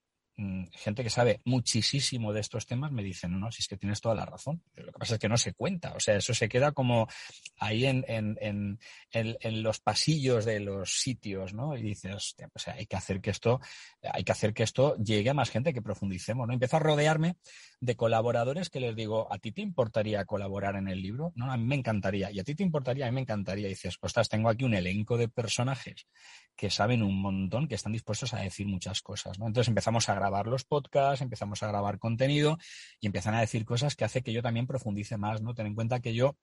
gente 0.72 1.02
que 1.02 1.10
sabe 1.10 1.40
muchísimo 1.44 2.32
de 2.32 2.40
estos 2.40 2.66
temas 2.66 2.92
me 2.92 3.02
dicen, 3.02 3.38
no, 3.38 3.50
si 3.50 3.62
es 3.62 3.68
que 3.68 3.76
tienes 3.76 4.00
toda 4.00 4.14
la 4.14 4.26
razón. 4.26 4.62
Lo 4.74 4.92
que 4.92 4.98
pasa 4.98 5.14
es 5.14 5.20
que 5.20 5.28
no 5.28 5.36
se 5.38 5.54
cuenta, 5.54 5.94
o 5.94 6.00
sea, 6.00 6.16
eso 6.16 6.34
se 6.34 6.48
queda 6.48 6.72
como 6.72 7.08
ahí 7.58 7.86
en, 7.86 8.04
en, 8.06 8.36
en, 8.40 8.78
en 9.12 9.62
los 9.62 9.80
pasillos 9.80 10.44
de 10.44 10.60
los 10.60 11.00
sitios, 11.00 11.54
¿no? 11.54 11.76
Y 11.76 11.82
dices, 11.82 12.36
o 12.54 12.58
sea, 12.58 12.74
hay 12.74 12.86
que 12.86 12.96
hacer 12.96 13.20
que 13.20 13.30
esto, 13.30 13.60
hay 14.02 14.24
que 14.24 14.32
hacer 14.32 14.52
que 14.52 14.62
esto 14.62 14.96
llegue 14.96 15.30
a 15.30 15.34
más 15.34 15.50
gente, 15.50 15.72
que 15.72 15.82
profundicemos, 15.82 16.46
¿no? 16.46 16.52
Empiezo 16.52 16.76
a 16.76 16.80
rodearme 16.80 17.36
de 17.80 17.96
colaboradores 17.96 18.68
que 18.68 18.80
les 18.80 18.94
digo, 18.94 19.32
¿a 19.32 19.38
ti 19.38 19.52
te 19.52 19.62
importaría 19.62 20.24
colaborar 20.24 20.76
en 20.76 20.88
el 20.88 21.00
libro? 21.00 21.32
No, 21.34 21.50
a 21.50 21.56
mí 21.56 21.64
me 21.64 21.76
encantaría. 21.76 22.30
¿Y 22.30 22.40
a 22.40 22.44
ti 22.44 22.54
te 22.54 22.62
importaría? 22.62 23.06
A 23.06 23.10
mí 23.10 23.14
me 23.14 23.20
encantaría. 23.22 23.66
Y 23.66 23.70
dices, 23.70 23.96
ostras, 24.00 24.28
tengo 24.28 24.48
aquí 24.48 24.64
un 24.64 24.74
elenco 24.74 25.16
de 25.16 25.28
personajes 25.28 26.06
que 26.56 26.70
saben 26.70 27.02
un 27.02 27.20
montón, 27.20 27.68
que 27.68 27.74
están 27.74 27.92
dispuestos 27.92 28.32
a 28.34 28.40
decir 28.40 28.66
muchas 28.66 29.02
cosas, 29.02 29.38
¿no? 29.38 29.46
Entonces 29.46 29.68
empezamos 29.68 30.08
a 30.08 30.14
grabar 30.14 30.25
los 30.46 30.64
podcasts, 30.64 31.22
empezamos 31.22 31.62
a 31.62 31.68
grabar 31.68 31.98
contenido 31.98 32.58
y 33.00 33.06
empiezan 33.06 33.34
a 33.34 33.40
decir 33.40 33.64
cosas 33.64 33.96
que 33.96 34.04
hace 34.04 34.22
que 34.22 34.32
yo 34.32 34.42
también 34.42 34.66
profundice 34.66 35.16
más, 35.16 35.42
¿no? 35.42 35.54
Ten 35.54 35.66
en 35.66 35.74
cuenta 35.74 36.00
que 36.00 36.14
yo 36.14 36.36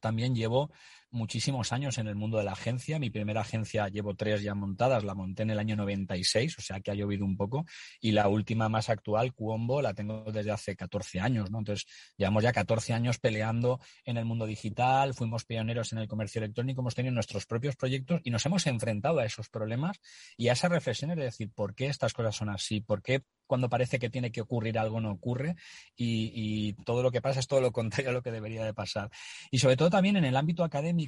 también 0.00 0.34
llevo 0.34 0.70
muchísimos 1.12 1.72
años 1.72 1.98
en 1.98 2.08
el 2.08 2.14
mundo 2.14 2.38
de 2.38 2.44
la 2.44 2.52
agencia. 2.52 2.98
Mi 2.98 3.10
primera 3.10 3.42
agencia 3.42 3.88
llevo 3.88 4.14
tres 4.14 4.42
ya 4.42 4.54
montadas, 4.54 5.04
la 5.04 5.14
monté 5.14 5.42
en 5.42 5.50
el 5.50 5.58
año 5.58 5.76
96, 5.76 6.58
o 6.58 6.62
sea 6.62 6.80
que 6.80 6.90
ha 6.90 6.94
llovido 6.94 7.24
un 7.24 7.36
poco. 7.36 7.64
Y 8.00 8.12
la 8.12 8.28
última 8.28 8.68
más 8.68 8.88
actual, 8.88 9.32
Cuombo, 9.32 9.82
la 9.82 9.94
tengo 9.94 10.24
desde 10.32 10.50
hace 10.50 10.74
14 10.74 11.20
años, 11.20 11.50
¿no? 11.50 11.58
Entonces, 11.58 11.86
llevamos 12.16 12.42
ya 12.42 12.52
14 12.52 12.92
años 12.94 13.18
peleando 13.18 13.80
en 14.04 14.16
el 14.16 14.24
mundo 14.24 14.46
digital, 14.46 15.14
fuimos 15.14 15.44
pioneros 15.44 15.92
en 15.92 15.98
el 15.98 16.08
comercio 16.08 16.40
electrónico, 16.40 16.80
hemos 16.80 16.94
tenido 16.94 17.14
nuestros 17.14 17.46
propios 17.46 17.76
proyectos 17.76 18.20
y 18.24 18.30
nos 18.30 18.44
hemos 18.46 18.66
enfrentado 18.66 19.20
a 19.20 19.24
esos 19.24 19.48
problemas 19.48 20.00
y 20.36 20.48
a 20.48 20.52
esa 20.52 20.68
reflexión 20.68 21.14
de 21.14 21.16
decir, 21.16 21.50
¿por 21.54 21.74
qué 21.74 21.86
estas 21.86 22.12
cosas 22.12 22.34
son 22.34 22.48
así? 22.48 22.80
¿Por 22.80 23.02
qué 23.02 23.22
cuando 23.52 23.68
parece 23.68 23.98
que 23.98 24.08
tiene 24.08 24.32
que 24.32 24.40
ocurrir 24.40 24.78
algo 24.78 24.98
no 25.02 25.10
ocurre 25.10 25.56
y, 25.94 26.32
y, 26.34 26.72
todo 26.84 27.02
lo 27.02 27.10
que 27.10 27.20
pasa 27.20 27.38
es 27.38 27.46
todo 27.46 27.60
lo 27.60 27.70
contrario 27.82 28.08
a 28.08 28.14
lo 28.14 28.22
que 28.22 28.30
debería 28.30 28.64
de 28.64 28.72
pasar. 28.72 29.10
Y 29.50 29.58
sobre 29.58 29.76
todo 29.76 29.90
también 29.90 30.16
en 30.16 30.24
el 30.24 30.36
ámbito 30.36 30.64
académico, 30.64 31.01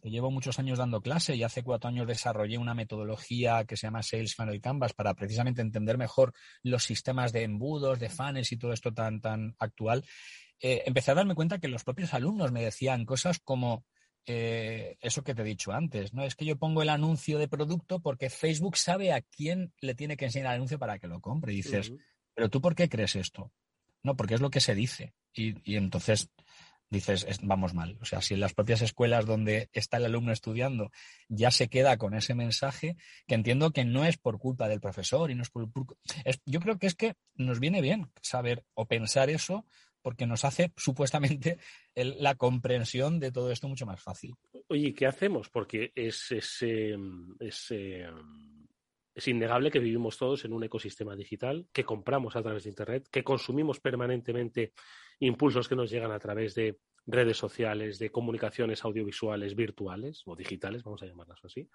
que 0.00 0.10
llevo 0.10 0.30
muchos 0.30 0.58
años 0.58 0.78
dando 0.78 1.02
clase 1.02 1.36
y 1.36 1.42
hace 1.42 1.62
cuatro 1.62 1.88
años 1.88 2.06
desarrollé 2.06 2.58
una 2.58 2.74
metodología 2.74 3.64
que 3.64 3.76
se 3.76 3.86
llama 3.86 4.02
Sales 4.02 4.34
Funnel 4.34 4.60
Canvas 4.60 4.92
para 4.92 5.14
precisamente 5.14 5.60
entender 5.60 5.98
mejor 5.98 6.32
los 6.62 6.84
sistemas 6.84 7.32
de 7.32 7.42
embudos, 7.42 8.00
de 8.00 8.08
funnels 8.08 8.50
y 8.52 8.56
todo 8.56 8.72
esto 8.72 8.92
tan, 8.92 9.20
tan 9.20 9.54
actual. 9.58 10.04
Eh, 10.60 10.82
empecé 10.86 11.10
a 11.10 11.14
darme 11.14 11.34
cuenta 11.34 11.58
que 11.58 11.68
los 11.68 11.84
propios 11.84 12.14
alumnos 12.14 12.52
me 12.52 12.62
decían 12.62 13.04
cosas 13.04 13.38
como 13.38 13.84
eh, 14.26 14.96
eso 15.00 15.22
que 15.22 15.34
te 15.34 15.42
he 15.42 15.44
dicho 15.44 15.72
antes, 15.72 16.12
¿no? 16.12 16.24
Es 16.24 16.34
que 16.34 16.44
yo 16.44 16.56
pongo 16.56 16.82
el 16.82 16.90
anuncio 16.90 17.38
de 17.38 17.48
producto 17.48 18.00
porque 18.00 18.30
Facebook 18.30 18.76
sabe 18.76 19.12
a 19.12 19.22
quién 19.22 19.72
le 19.80 19.94
tiene 19.94 20.16
que 20.16 20.26
enseñar 20.26 20.48
el 20.48 20.56
anuncio 20.56 20.78
para 20.78 20.98
que 20.98 21.08
lo 21.08 21.20
compre. 21.20 21.52
Y 21.52 21.56
dices, 21.56 21.92
pero 22.34 22.48
tú 22.48 22.60
por 22.60 22.74
qué 22.74 22.88
crees 22.88 23.16
esto? 23.16 23.52
No, 24.02 24.16
porque 24.16 24.34
es 24.34 24.40
lo 24.40 24.50
que 24.50 24.60
se 24.60 24.74
dice. 24.74 25.14
Y, 25.32 25.56
y 25.70 25.76
entonces 25.76 26.30
dices, 26.90 27.26
vamos 27.42 27.72
mal. 27.72 27.96
O 28.00 28.04
sea, 28.04 28.20
si 28.20 28.34
en 28.34 28.40
las 28.40 28.52
propias 28.52 28.82
escuelas 28.82 29.24
donde 29.24 29.68
está 29.72 29.96
el 29.96 30.04
alumno 30.04 30.32
estudiando 30.32 30.90
ya 31.28 31.50
se 31.50 31.68
queda 31.68 31.96
con 31.96 32.14
ese 32.14 32.34
mensaje, 32.34 32.96
que 33.26 33.36
entiendo 33.36 33.70
que 33.70 33.84
no 33.84 34.04
es 34.04 34.18
por 34.18 34.38
culpa 34.38 34.68
del 34.68 34.80
profesor 34.80 35.30
y 35.30 35.34
no 35.34 35.42
es 35.42 35.50
por... 35.50 35.68
Yo 36.44 36.60
creo 36.60 36.78
que 36.78 36.88
es 36.88 36.94
que 36.96 37.14
nos 37.34 37.60
viene 37.60 37.80
bien 37.80 38.10
saber 38.20 38.64
o 38.74 38.86
pensar 38.86 39.30
eso 39.30 39.64
porque 40.02 40.26
nos 40.26 40.44
hace 40.44 40.72
supuestamente 40.76 41.58
la 41.94 42.34
comprensión 42.34 43.20
de 43.20 43.32
todo 43.32 43.50
esto 43.50 43.68
mucho 43.68 43.86
más 43.86 44.02
fácil. 44.02 44.34
Oye, 44.68 44.92
¿qué 44.94 45.06
hacemos? 45.06 45.48
Porque 45.48 45.92
es, 45.94 46.32
es, 46.32 46.62
es, 46.62 47.66
eh, 47.70 48.08
es 49.14 49.28
innegable 49.28 49.70
que 49.70 49.78
vivimos 49.78 50.16
todos 50.16 50.44
en 50.44 50.52
un 50.52 50.64
ecosistema 50.64 51.14
digital, 51.14 51.66
que 51.72 51.84
compramos 51.84 52.36
a 52.36 52.42
través 52.42 52.64
de 52.64 52.70
Internet, 52.70 53.08
que 53.10 53.22
consumimos 53.22 53.80
permanentemente 53.80 54.72
impulsos 55.20 55.68
que 55.68 55.76
nos 55.76 55.90
llegan 55.90 56.12
a 56.12 56.18
través 56.18 56.54
de 56.54 56.78
redes 57.06 57.36
sociales, 57.36 57.98
de 57.98 58.10
comunicaciones 58.10 58.84
audiovisuales 58.84 59.54
virtuales 59.54 60.22
o 60.26 60.36
digitales, 60.36 60.82
vamos 60.82 61.02
a 61.02 61.06
llamarlas 61.06 61.40
así. 61.44 61.68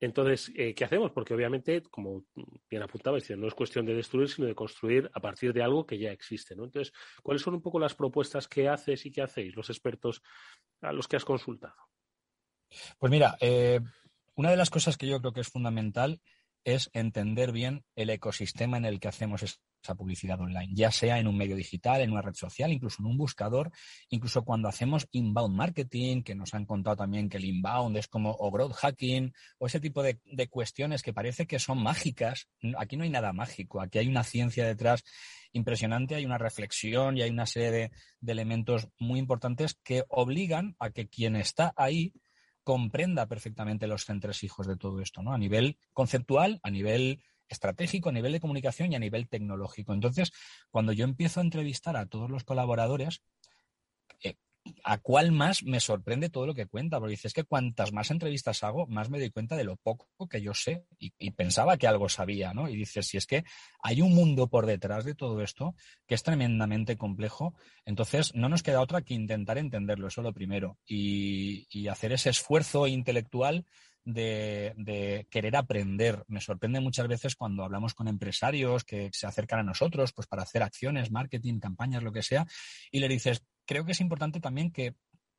Entonces, 0.00 0.52
eh, 0.54 0.74
¿qué 0.74 0.84
hacemos? 0.84 1.10
Porque 1.10 1.34
obviamente, 1.34 1.82
como 1.82 2.24
bien 2.70 2.82
apuntaba, 2.82 3.18
no 3.36 3.48
es 3.48 3.54
cuestión 3.54 3.84
de 3.84 3.94
destruir, 3.94 4.28
sino 4.28 4.46
de 4.46 4.54
construir 4.54 5.10
a 5.12 5.20
partir 5.20 5.52
de 5.52 5.62
algo 5.62 5.86
que 5.86 5.98
ya 5.98 6.12
existe. 6.12 6.54
¿no? 6.54 6.64
Entonces, 6.64 6.94
¿cuáles 7.22 7.42
son 7.42 7.54
un 7.54 7.62
poco 7.62 7.80
las 7.80 7.94
propuestas 7.94 8.46
que 8.46 8.68
haces 8.68 9.04
y 9.06 9.10
que 9.10 9.22
hacéis 9.22 9.56
los 9.56 9.70
expertos 9.70 10.22
a 10.82 10.92
los 10.92 11.08
que 11.08 11.16
has 11.16 11.24
consultado? 11.24 11.74
Pues 12.98 13.10
mira, 13.10 13.36
eh, 13.40 13.80
una 14.36 14.50
de 14.50 14.56
las 14.56 14.70
cosas 14.70 14.96
que 14.96 15.08
yo 15.08 15.20
creo 15.20 15.32
que 15.32 15.40
es 15.40 15.48
fundamental 15.48 16.20
es 16.64 16.90
entender 16.92 17.52
bien 17.52 17.84
el 17.96 18.10
ecosistema 18.10 18.76
en 18.76 18.84
el 18.84 19.00
que 19.00 19.08
hacemos 19.08 19.42
esa 19.42 19.94
publicidad 19.94 20.40
online, 20.40 20.72
ya 20.74 20.90
sea 20.90 21.18
en 21.18 21.26
un 21.26 21.36
medio 21.36 21.56
digital, 21.56 22.00
en 22.00 22.12
una 22.12 22.22
red 22.22 22.34
social, 22.34 22.72
incluso 22.72 22.96
en 23.00 23.06
un 23.06 23.16
buscador, 23.16 23.70
incluso 24.10 24.44
cuando 24.44 24.68
hacemos 24.68 25.06
inbound 25.12 25.54
marketing, 25.54 26.22
que 26.22 26.34
nos 26.34 26.54
han 26.54 26.66
contado 26.66 26.96
también 26.96 27.28
que 27.28 27.36
el 27.36 27.44
inbound 27.44 27.96
es 27.96 28.08
como 28.08 28.32
o 28.38 28.50
growth 28.50 28.74
hacking 28.74 29.32
o 29.58 29.66
ese 29.66 29.80
tipo 29.80 30.02
de, 30.02 30.20
de 30.24 30.48
cuestiones 30.48 31.02
que 31.02 31.12
parece 31.12 31.46
que 31.46 31.58
son 31.58 31.82
mágicas. 31.82 32.48
Aquí 32.76 32.96
no 32.96 33.04
hay 33.04 33.10
nada 33.10 33.32
mágico, 33.32 33.80
aquí 33.80 33.98
hay 33.98 34.08
una 34.08 34.24
ciencia 34.24 34.66
detrás 34.66 35.04
impresionante, 35.52 36.14
hay 36.14 36.26
una 36.26 36.38
reflexión 36.38 37.16
y 37.16 37.22
hay 37.22 37.30
una 37.30 37.46
serie 37.46 37.70
de, 37.70 37.90
de 38.20 38.32
elementos 38.32 38.88
muy 38.98 39.18
importantes 39.18 39.78
que 39.82 40.04
obligan 40.08 40.76
a 40.78 40.90
que 40.90 41.08
quien 41.08 41.36
está 41.36 41.72
ahí 41.76 42.12
comprenda 42.68 43.24
perfectamente 43.24 43.86
los 43.86 44.06
entresijos 44.10 44.66
de 44.66 44.76
todo 44.76 45.00
esto, 45.00 45.22
¿no? 45.22 45.32
A 45.32 45.38
nivel 45.38 45.78
conceptual, 45.94 46.60
a 46.62 46.70
nivel 46.70 47.22
estratégico, 47.48 48.10
a 48.10 48.12
nivel 48.12 48.32
de 48.32 48.40
comunicación 48.40 48.92
y 48.92 48.94
a 48.94 48.98
nivel 48.98 49.26
tecnológico. 49.26 49.94
Entonces, 49.94 50.32
cuando 50.70 50.92
yo 50.92 51.06
empiezo 51.06 51.40
a 51.40 51.44
entrevistar 51.44 51.96
a 51.96 52.04
todos 52.04 52.30
los 52.30 52.44
colaboradores, 52.44 53.22
eh, 54.22 54.34
a 54.84 54.98
cuál 54.98 55.32
más 55.32 55.62
me 55.62 55.80
sorprende 55.80 56.30
todo 56.30 56.46
lo 56.46 56.54
que 56.54 56.66
cuenta, 56.66 56.98
porque 56.98 57.12
dices 57.12 57.32
que 57.32 57.44
cuantas 57.44 57.92
más 57.92 58.10
entrevistas 58.10 58.62
hago, 58.62 58.86
más 58.86 59.10
me 59.10 59.18
doy 59.18 59.30
cuenta 59.30 59.56
de 59.56 59.64
lo 59.64 59.76
poco 59.76 60.06
que 60.28 60.40
yo 60.40 60.54
sé 60.54 60.84
y, 60.98 61.30
pensaba 61.32 61.76
que 61.76 61.86
algo 61.86 62.08
sabía, 62.08 62.52
¿no? 62.52 62.68
Y 62.68 62.76
dices, 62.76 63.06
si 63.06 63.16
es 63.16 63.26
que 63.26 63.44
hay 63.82 64.00
un 64.00 64.14
mundo 64.14 64.48
por 64.48 64.66
detrás 64.66 65.04
de 65.04 65.14
todo 65.14 65.42
esto 65.42 65.74
que 66.06 66.14
es 66.14 66.22
tremendamente 66.22 66.96
complejo, 66.96 67.54
entonces 67.84 68.34
no 68.34 68.48
nos 68.48 68.62
queda 68.62 68.80
otra 68.80 69.02
que 69.02 69.14
intentar 69.14 69.58
entenderlo, 69.58 70.08
eso 70.08 70.22
lo 70.22 70.32
primero, 70.32 70.78
y, 70.86 71.66
y 71.70 71.88
hacer 71.88 72.12
ese 72.12 72.30
esfuerzo 72.30 72.86
intelectual 72.86 73.64
de, 74.04 74.72
de, 74.76 75.26
querer 75.30 75.54
aprender. 75.56 76.24
Me 76.28 76.40
sorprende 76.40 76.80
muchas 76.80 77.06
veces 77.08 77.36
cuando 77.36 77.62
hablamos 77.62 77.94
con 77.94 78.08
empresarios 78.08 78.84
que 78.84 79.10
se 79.12 79.26
acercan 79.26 79.60
a 79.60 79.64
nosotros 79.64 80.12
pues 80.12 80.26
para 80.26 80.42
hacer 80.42 80.62
acciones, 80.62 81.10
marketing, 81.10 81.60
campañas, 81.60 82.02
lo 82.02 82.12
que 82.12 82.22
sea, 82.22 82.46
y 82.90 83.00
le 83.00 83.08
dices, 83.08 83.42
creo 83.68 83.84
que 83.84 83.92
es 83.92 84.00
importante 84.00 84.40
también 84.40 84.72
que, 84.72 84.94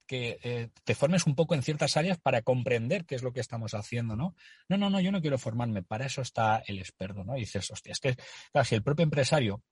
que 0.06 0.40
eh, 0.44 0.70
te 0.84 0.96
formes 0.96 1.26
un 1.26 1.36
poco 1.36 1.56
en 1.56 1.64
ciertas 1.64 1.98
áreas 1.98 2.20
para 2.20 2.44
comprender 2.44 3.06
qué 3.06 3.16
es 3.16 3.24
lo 3.24 3.34
que 3.34 3.40
estamos 3.40 3.74
haciendo, 3.74 4.16
¿no? 4.16 4.36
No, 4.70 4.78
no, 4.78 4.90
no, 4.90 5.02
yo 5.02 5.12
no 5.12 5.20
quiero 5.20 5.40
formarme, 5.40 5.82
para 5.82 6.06
eso 6.06 6.22
está 6.22 6.64
el 6.68 6.78
experto, 6.78 7.24
¿no? 7.24 7.36
Y 7.36 7.42
dices, 7.42 7.70
hostia, 7.72 7.92
es 7.92 8.00
que, 8.00 8.16
claro, 8.52 8.66
si 8.66 8.76
el 8.76 8.84
propio 8.84 9.04
empresario 9.04 9.64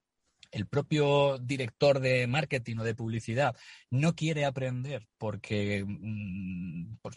el 0.52 0.66
propio 0.66 1.38
director 1.40 2.00
de 2.00 2.26
marketing 2.26 2.78
o 2.78 2.84
de 2.84 2.96
publicidad 2.96 3.56
no 3.90 4.16
quiere 4.16 4.46
aprender 4.46 5.06
porque, 5.18 5.86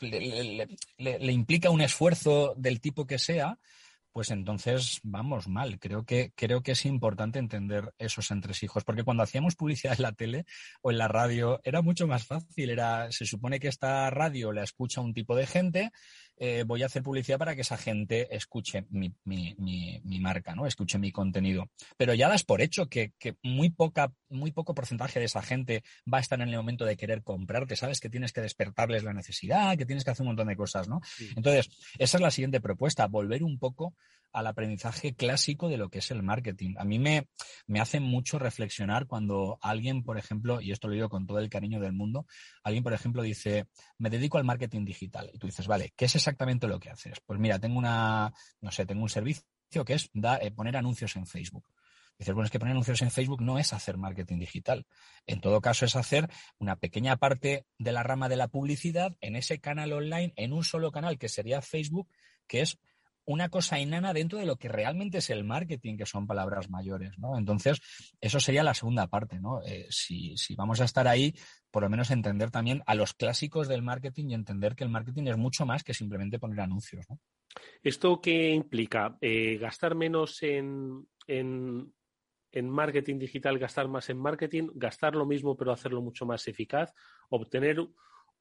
le, 0.01 0.69
le, 0.99 1.33
implica 1.33 1.71
un 1.71 1.81
esfuerzo 1.81 2.55
del 2.57 2.81
tipo 2.81 3.07
que 3.07 3.21
sea, 3.21 3.59
pues 4.13 4.31
entonces 4.31 5.01
vamos 5.03 5.49
mal. 5.49 5.79
Creo 5.79 6.05
que, 6.05 6.33
creo 6.35 6.63
que 6.63 6.73
es 6.73 6.85
importante 6.85 7.39
entender 7.39 7.93
esos 7.99 8.31
entresijos, 8.31 8.85
porque 8.85 9.05
cuando 9.05 9.23
hacíamos 9.23 9.57
publicidad 9.57 9.95
en 9.97 10.03
la 10.03 10.13
tele 10.13 10.45
o 10.83 10.91
en 10.91 10.99
la 10.99 11.09
radio 11.09 11.61
era 11.65 11.83
mucho 11.83 12.07
más 12.07 12.27
fácil. 12.27 12.71
Era, 12.71 13.11
se 13.13 13.27
supone 13.27 13.61
que 13.61 13.69
esta 13.69 14.11
radio 14.11 14.53
la 14.53 14.65
escucha 14.65 15.01
un 15.01 15.15
tipo 15.15 15.37
de 15.37 15.47
gente, 15.47 15.91
eh, 16.43 16.65
voy 16.67 16.83
a 16.83 16.87
hacer 16.87 17.03
publicidad 17.03 17.39
para 17.39 17.55
que 17.55 17.61
esa 17.61 17.77
gente 17.77 18.35
escuche 18.35 18.87
mi, 18.89 19.15
mi, 19.25 19.55
mi, 19.59 20.01
mi 20.05 20.21
marca, 20.21 20.55
¿no? 20.55 20.67
Escuche 20.67 20.99
mi 20.99 21.13
contenido. 21.13 21.71
Pero 21.99 22.15
ya 22.15 22.31
das 22.31 22.45
por 22.45 22.63
hecho 22.63 22.89
que, 22.89 23.13
que, 23.19 23.37
muy, 23.43 23.69
poca, 23.69 24.15
muy 24.31 24.51
poco 24.51 24.75
porcentaje 24.75 25.19
de 25.19 25.27
esa 25.27 25.43
gente 25.43 25.85
va 26.13 26.17
a 26.17 26.23
estar 26.23 26.41
en 26.41 26.49
el 26.49 26.57
momento 26.57 26.87
de 26.87 26.97
querer 26.97 27.23
comprarte. 27.23 27.77
Sabes 27.77 28.01
que 28.01 28.09
tienes 28.09 28.33
que 28.33 28.41
despertarles 28.41 29.05
la 29.05 29.13
necesidad, 29.13 29.77
que 29.77 29.85
tienes 29.85 30.03
que 30.03 30.13
hacer 30.13 30.23
un 30.23 30.29
montón 30.29 30.49
de 30.49 30.57
cosas, 30.57 30.89
¿no? 30.89 31.03
Sí. 31.05 31.29
Entonces, 31.37 31.69
esa 31.99 32.17
es 32.17 32.21
la 32.23 32.31
siguiente 32.31 32.63
propuesta, 32.63 33.07
volver 33.07 33.45
un 33.45 33.59
poco 33.59 33.95
al 34.33 34.47
aprendizaje 34.47 35.15
clásico 35.15 35.69
de 35.69 35.77
lo 35.77 35.89
que 35.89 35.99
es 35.99 36.11
el 36.11 36.23
marketing. 36.23 36.75
A 36.79 36.85
mí 36.85 36.99
me, 36.99 37.29
me 37.67 37.81
hace 37.81 38.01
mucho 38.01 38.39
reflexionar 38.39 39.07
cuando 39.07 39.59
alguien, 39.61 40.03
por 40.03 40.19
ejemplo, 40.19 40.61
y 40.61 40.73
esto 40.73 40.89
lo 40.89 40.95
digo 40.95 41.09
con 41.09 41.27
todo 41.27 41.39
el 41.39 41.51
cariño 41.51 41.81
del 41.81 41.93
mundo, 41.93 42.27
alguien, 42.63 42.85
por 42.85 42.93
ejemplo, 42.93 43.23
dice, 43.23 43.67
me 43.99 44.11
dedico 44.11 44.39
al 44.39 44.45
marketing 44.45 44.85
digital. 44.85 45.31
Y 45.33 45.39
tú 45.39 45.47
dices, 45.47 45.67
vale, 45.67 45.93
¿qué 45.97 46.05
es 46.05 46.17
exactamente 46.31 46.69
lo 46.69 46.79
que 46.79 46.91
haces? 46.91 47.21
Pues 47.27 47.41
mira, 47.41 47.59
tengo 47.59 47.79
una, 47.79 48.33
no 48.61 48.71
sé, 48.71 48.87
tengo 48.87 49.03
un 49.03 49.09
servicio 49.09 49.45
que 49.85 49.95
es 49.95 50.11
eh, 50.15 50.51
poner 50.53 50.77
anuncios 50.77 51.17
en 51.17 51.27
Facebook. 51.27 51.69
Dices, 52.19 52.35
bueno, 52.35 52.45
es 52.45 52.51
que 52.51 52.59
poner 52.59 52.73
anuncios 52.73 53.01
en 53.03 53.11
Facebook 53.11 53.41
no 53.41 53.59
es 53.59 53.73
hacer 53.73 53.97
marketing 53.97 54.39
digital. 54.39 54.87
En 55.27 55.41
todo 55.41 55.61
caso, 55.61 55.87
es 55.87 55.97
hacer 55.97 56.29
una 56.59 56.77
pequeña 56.77 57.17
parte 57.17 57.67
de 57.79 57.93
la 57.93 58.03
rama 58.03 58.29
de 58.29 58.37
la 58.37 58.49
publicidad 58.49 59.17
en 59.21 59.37
ese 59.37 59.59
canal 59.59 59.93
online, 59.93 60.33
en 60.37 60.53
un 60.53 60.63
solo 60.63 60.93
canal 60.93 61.19
que 61.19 61.29
sería 61.29 61.63
Facebook, 61.63 62.09
que 62.47 62.61
es 62.61 62.79
una 63.31 63.49
cosa 63.49 63.79
enana 63.79 64.13
dentro 64.13 64.41
de 64.41 64.47
lo 64.47 64.57
que 64.57 64.69
realmente 64.69 65.19
es 65.19 65.31
el 65.31 65.45
marketing, 65.45 65.97
que 65.97 66.05
son 66.05 66.27
palabras 66.27 66.69
mayores, 66.69 67.17
¿no? 67.19 67.39
Entonces, 67.39 67.81
eso 68.21 68.41
sería 68.41 68.65
la 68.65 68.75
segunda 68.75 69.07
parte, 69.07 69.39
¿no? 69.39 69.63
Eh, 69.63 69.87
si, 69.89 70.37
si, 70.37 70.57
vamos 70.57 70.81
a 70.81 70.85
estar 70.85 71.07
ahí, 71.07 71.33
por 71.71 71.85
lo 71.85 71.89
menos 71.89 72.11
entender 72.11 72.51
también 72.51 72.83
a 72.87 72.97
los 72.97 73.15
clásicos 73.15 73.69
del 73.69 73.83
marketing 73.83 74.31
y 74.31 74.35
entender 74.35 74.75
que 74.75 74.83
el 74.83 74.91
marketing 74.91 75.29
es 75.29 75.37
mucho 75.37 75.65
más 75.65 75.85
que 75.85 75.95
simplemente 75.95 76.41
poner 76.41 76.61
anuncios. 76.61 77.07
¿Esto 77.83 78.21
qué 78.21 78.51
implica? 78.51 79.17
Eh, 79.21 79.59
¿Gastar 79.59 79.95
menos 79.95 80.43
en, 80.43 81.07
en, 81.29 81.93
en 82.51 82.69
marketing 82.69 83.19
digital, 83.21 83.61
gastar 83.61 83.87
más 83.87 84.11
en 84.11 84.19
marketing, 84.19 84.71
gastar 84.75 85.15
lo 85.15 85.25
mismo 85.25 85.57
pero 85.57 85.71
hacerlo 85.71 86.03
mucho 86.03 86.27
más 86.27 86.49
eficaz, 86.49 86.93
obtener 87.29 87.79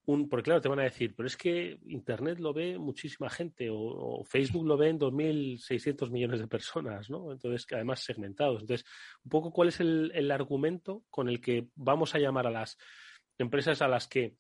un, 0.05 0.27
porque 0.27 0.45
claro, 0.45 0.61
te 0.61 0.69
van 0.69 0.79
a 0.79 0.83
decir, 0.83 1.13
pero 1.15 1.27
es 1.27 1.37
que 1.37 1.79
Internet 1.85 2.39
lo 2.39 2.53
ve 2.53 2.77
muchísima 2.79 3.29
gente 3.29 3.69
o, 3.69 3.77
o 3.77 4.23
Facebook 4.23 4.65
lo 4.65 4.77
ven 4.77 4.99
2.600 4.99 6.09
millones 6.09 6.39
de 6.39 6.47
personas, 6.47 7.09
¿no? 7.09 7.31
Entonces, 7.31 7.67
además 7.71 7.99
segmentados. 7.99 8.61
Entonces, 8.61 8.85
un 9.23 9.29
poco 9.29 9.51
cuál 9.51 9.67
es 9.67 9.79
el, 9.79 10.11
el, 10.15 10.31
argumento 10.31 11.03
con 11.09 11.29
el 11.29 11.39
que 11.39 11.67
vamos 11.75 12.15
a 12.15 12.19
llamar 12.19 12.47
a 12.47 12.51
las 12.51 12.77
empresas 13.37 13.81
a 13.81 13.87
las 13.87 14.07
que 14.07 14.35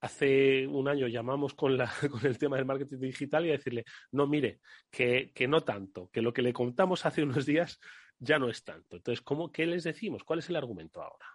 hace 0.00 0.66
un 0.66 0.88
año 0.88 1.08
llamamos 1.08 1.54
con, 1.54 1.76
la, 1.76 1.90
con 2.10 2.24
el 2.26 2.38
tema 2.38 2.56
del 2.56 2.66
marketing 2.66 2.98
digital 2.98 3.46
y 3.46 3.50
a 3.50 3.52
decirle, 3.52 3.84
no, 4.12 4.26
mire, 4.26 4.60
que, 4.90 5.32
que 5.34 5.48
no 5.48 5.62
tanto, 5.62 6.10
que 6.10 6.22
lo 6.22 6.32
que 6.32 6.42
le 6.42 6.52
contamos 6.52 7.06
hace 7.06 7.22
unos 7.22 7.46
días 7.46 7.80
ya 8.18 8.38
no 8.38 8.48
es 8.48 8.64
tanto. 8.64 8.96
Entonces, 8.96 9.22
¿cómo, 9.22 9.52
¿qué 9.52 9.66
les 9.66 9.84
decimos? 9.84 10.24
¿Cuál 10.24 10.40
es 10.40 10.48
el 10.48 10.56
argumento 10.56 11.02
ahora? 11.02 11.26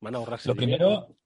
¿Van 0.00 0.14
a 0.14 0.18
ahorrarse 0.18 0.48
Lo 0.48 0.56
primero, 0.56 1.16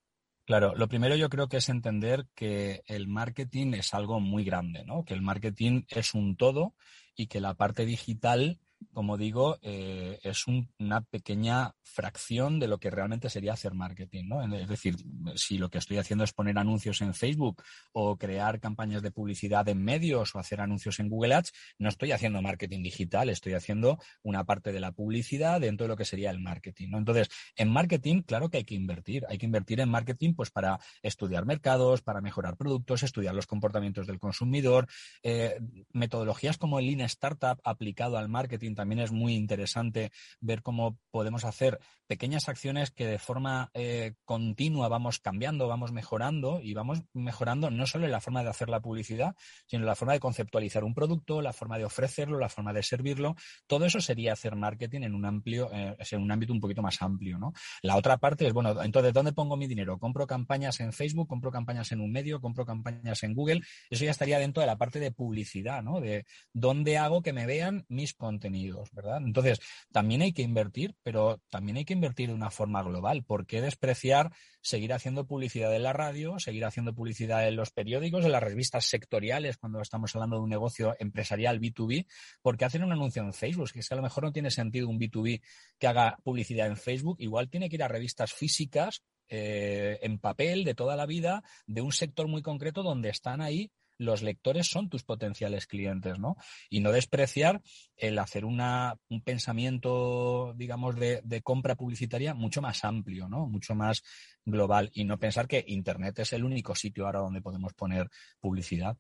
Claro, 0.47 0.77
lo 0.77 0.89
primero 0.89 1.17
yo 1.17 1.29
creo 1.29 1.49
que 1.49 1.57
es 1.57 1.69
entender 1.69 2.29
que 2.37 2.83
el 2.87 3.09
marketing 3.09 3.75
es 3.75 3.93
algo 3.95 4.21
muy 4.21 4.45
grande, 4.45 4.85
¿no? 4.85 5.05
Que 5.05 5.13
el 5.13 5.21
marketing 5.21 5.83
es 5.89 6.15
un 6.15 6.37
todo 6.37 6.75
y 7.17 7.27
que 7.27 7.41
la 7.41 7.55
parte 7.55 7.85
digital 7.85 8.61
como 8.93 9.17
digo, 9.17 9.59
eh, 9.63 10.19
es 10.23 10.47
un, 10.47 10.69
una 10.79 11.03
pequeña 11.03 11.75
fracción 11.83 12.59
de 12.59 12.69
lo 12.69 12.79
que 12.79 12.91
realmente 12.91 13.31
sería 13.31 13.53
hacer 13.53 13.75
marketing, 13.75 14.25
¿no? 14.29 14.57
Es 14.57 14.69
decir, 14.69 14.97
si 15.35 15.59
lo 15.59 15.69
que 15.69 15.79
estoy 15.79 15.99
haciendo 15.99 16.25
es 16.25 16.33
poner 16.33 16.59
anuncios 16.59 17.01
en 17.01 17.15
Facebook 17.15 17.63
o 17.93 18.17
crear 18.17 18.61
campañas 18.61 19.03
de 19.03 19.11
publicidad 19.11 19.69
en 19.69 19.83
medios 19.83 20.35
o 20.35 20.39
hacer 20.39 20.61
anuncios 20.61 20.99
en 21.01 21.09
Google 21.09 21.35
Ads, 21.35 21.53
no 21.79 21.89
estoy 21.89 22.13
haciendo 22.13 22.43
marketing 22.43 22.83
digital, 22.83 23.29
estoy 23.29 23.55
haciendo 23.55 23.99
una 24.23 24.45
parte 24.45 24.73
de 24.73 24.81
la 24.81 24.93
publicidad 24.93 25.61
dentro 25.61 25.85
de 25.85 25.89
lo 25.89 25.97
que 25.97 26.05
sería 26.05 26.31
el 26.31 26.41
marketing. 26.41 26.89
Entonces, 26.95 27.29
en 27.57 27.71
marketing, 27.71 28.23
claro 28.23 28.51
que 28.51 28.59
hay 28.59 28.65
que 28.65 28.75
invertir. 28.75 29.25
Hay 29.29 29.39
que 29.39 29.47
invertir 29.47 29.81
en 29.81 29.89
marketing, 29.89 30.35
pues, 30.35 30.51
para 30.51 30.79
estudiar 31.03 31.47
mercados, 31.47 32.03
para 32.03 32.21
mejorar 32.21 32.57
productos, 32.57 33.03
estudiar 33.03 33.35
los 33.35 33.47
comportamientos 33.47 34.07
del 34.07 34.19
consumidor, 34.19 34.87
eh, 35.23 35.59
metodologías 35.93 36.59
como 36.59 36.79
el 36.79 36.87
Lean 36.87 37.01
Startup 37.03 37.59
aplicado 37.65 38.19
al 38.19 38.29
marketing 38.29 38.66
también 38.75 39.01
es 39.01 39.13
muy 39.13 39.35
interesante 39.35 40.11
ver 40.41 40.63
cómo 40.63 40.99
podemos 41.11 41.45
hacer 41.45 41.79
pequeñas 42.07 42.49
acciones 42.49 42.91
que 42.91 43.07
de 43.07 43.19
forma 43.19 43.71
eh, 43.75 44.15
continua 44.25 44.89
vamos 44.89 45.19
cambiando, 45.19 45.69
vamos 45.69 45.93
mejorando 45.93 46.61
y 46.61 46.75
vamos 46.75 47.03
mejorando 47.13 47.71
no 47.71 47.87
solo 47.87 48.07
en 48.07 48.13
la 48.13 48.21
forma 48.21 48.43
de 48.43 48.51
hacer 48.51 48.69
la 48.69 48.81
publicidad, 48.81 49.35
sino 49.67 49.83
en 49.83 49.87
la 49.87 49.97
forma 49.97 50.13
de 50.13 50.21
conceptualizar 50.21 50.85
un 50.85 50.95
producto, 50.95 51.43
la 51.43 51.53
forma 51.53 51.79
de 51.79 51.85
ofrecerlo, 51.85 52.39
la 52.39 52.49
forma 52.49 52.73
de 52.73 52.83
servirlo. 52.83 53.35
Todo 53.67 53.85
eso 53.87 54.01
sería 54.01 54.33
hacer 54.33 54.57
marketing 54.57 55.03
en 55.03 55.15
un 55.15 55.25
amplio, 55.25 55.69
eh, 55.73 55.97
en 56.11 56.23
un 56.23 56.31
ámbito 56.31 56.53
un 56.53 56.61
poquito 56.61 56.83
más 56.83 57.01
amplio, 57.03 57.39
¿no? 57.39 57.53
La 57.83 57.97
otra 57.97 58.19
parte 58.19 58.47
es, 58.47 58.53
bueno, 58.53 58.83
entonces, 58.83 59.13
¿dónde 59.13 59.33
pongo 59.33 59.57
mi 59.57 59.67
dinero? 59.67 59.99
¿Compro 59.99 60.27
campañas 60.27 60.81
en 60.81 60.93
Facebook? 60.93 61.29
¿Compro 61.29 61.51
campañas 61.51 61.93
en 61.93 62.01
un 62.01 62.13
medio? 62.13 62.41
¿Compro 62.41 62.65
campañas 62.65 63.23
en 63.23 63.35
Google? 63.35 63.63
Eso 63.91 64.05
ya 64.05 64.11
estaría 64.11 64.39
dentro 64.39 64.61
de 64.61 64.67
la 64.67 64.77
parte 64.77 65.01
de 65.01 65.11
publicidad, 65.11 65.83
¿no? 65.83 66.01
De 66.01 66.25
dónde 66.53 66.99
hago 66.99 67.23
que 67.23 67.33
me 67.33 67.47
vean 67.47 67.85
mis 67.89 68.15
contenidos, 68.15 68.56
¿verdad? 68.93 69.19
Entonces, 69.25 69.61
también 69.93 70.23
hay 70.23 70.33
que 70.33 70.43
invertir, 70.43 70.95
pero 71.03 71.41
también 71.51 71.77
hay 71.77 71.85
que 71.85 71.93
invertir 71.93 72.29
de 72.29 72.35
una 72.35 72.51
forma 72.51 72.83
global. 72.83 73.25
¿Por 73.25 73.47
qué 73.47 73.61
despreciar 73.61 74.33
seguir 74.61 74.93
haciendo 74.93 75.27
publicidad 75.27 75.75
en 75.75 75.83
la 75.83 75.93
radio, 75.93 76.39
seguir 76.39 76.65
haciendo 76.65 76.95
publicidad 76.95 77.47
en 77.47 77.57
los 77.57 77.71
periódicos, 77.71 78.25
en 78.25 78.33
las 78.33 78.43
revistas 78.43 78.87
sectoriales, 78.87 79.59
cuando 79.59 79.81
estamos 79.81 80.15
hablando 80.15 80.37
de 80.37 80.43
un 80.43 80.51
negocio 80.51 80.97
empresarial 80.99 81.61
B2B? 81.61 82.07
¿Por 82.43 82.57
qué 82.57 82.65
hacer 82.65 82.83
un 82.83 82.93
anuncio 82.93 83.23
en 83.23 83.33
Facebook? 83.33 83.71
Que 83.73 83.81
es 83.81 83.89
que 83.89 83.95
a 83.95 83.97
lo 83.97 84.03
mejor 84.03 84.25
no 84.25 84.33
tiene 84.33 84.51
sentido 84.51 84.89
un 84.89 84.99
B2B 84.99 85.43
que 85.79 85.87
haga 85.87 86.19
publicidad 86.23 86.67
en 86.67 86.77
Facebook. 86.77 87.17
Igual 87.21 87.49
tiene 87.49 87.69
que 87.69 87.77
ir 87.77 87.83
a 87.83 87.89
revistas 87.89 88.33
físicas 88.33 89.03
eh, 89.29 89.99
en 90.03 90.19
papel 90.19 90.63
de 90.63 90.75
toda 90.75 90.95
la 90.95 91.05
vida 91.05 91.43
de 91.67 91.81
un 91.81 91.91
sector 91.91 92.29
muy 92.29 92.43
concreto 92.43 92.85
donde 92.85 93.09
están 93.09 93.41
ahí 93.41 93.73
los 93.99 94.23
lectores 94.23 94.67
son 94.67 94.89
tus 94.89 95.05
potenciales 95.05 95.67
clientes, 95.67 96.19
¿no? 96.19 96.37
Y 96.69 96.81
no 96.81 96.93
despreciar 96.93 97.63
el 97.97 98.19
hacer 98.19 98.45
una, 98.45 98.97
un 99.09 99.23
pensamiento, 99.23 100.55
digamos, 100.57 100.97
de, 100.97 101.21
de, 101.25 101.43
compra 101.43 101.77
publicitaria 101.77 102.35
mucho 102.35 102.63
más 102.63 102.85
amplio, 102.85 103.29
¿no? 103.29 103.47
Mucho 103.47 103.75
más 103.75 104.03
global 104.45 104.91
y 104.93 105.05
no 105.05 105.19
pensar 105.19 105.49
que 105.49 105.65
Internet 105.67 106.19
es 106.21 106.33
el 106.33 106.45
único 106.45 106.75
sitio 106.75 107.07
ahora 107.07 107.21
donde 107.21 107.43
podemos 107.43 107.75
poner 107.75 108.09
publicidad. 108.41 108.97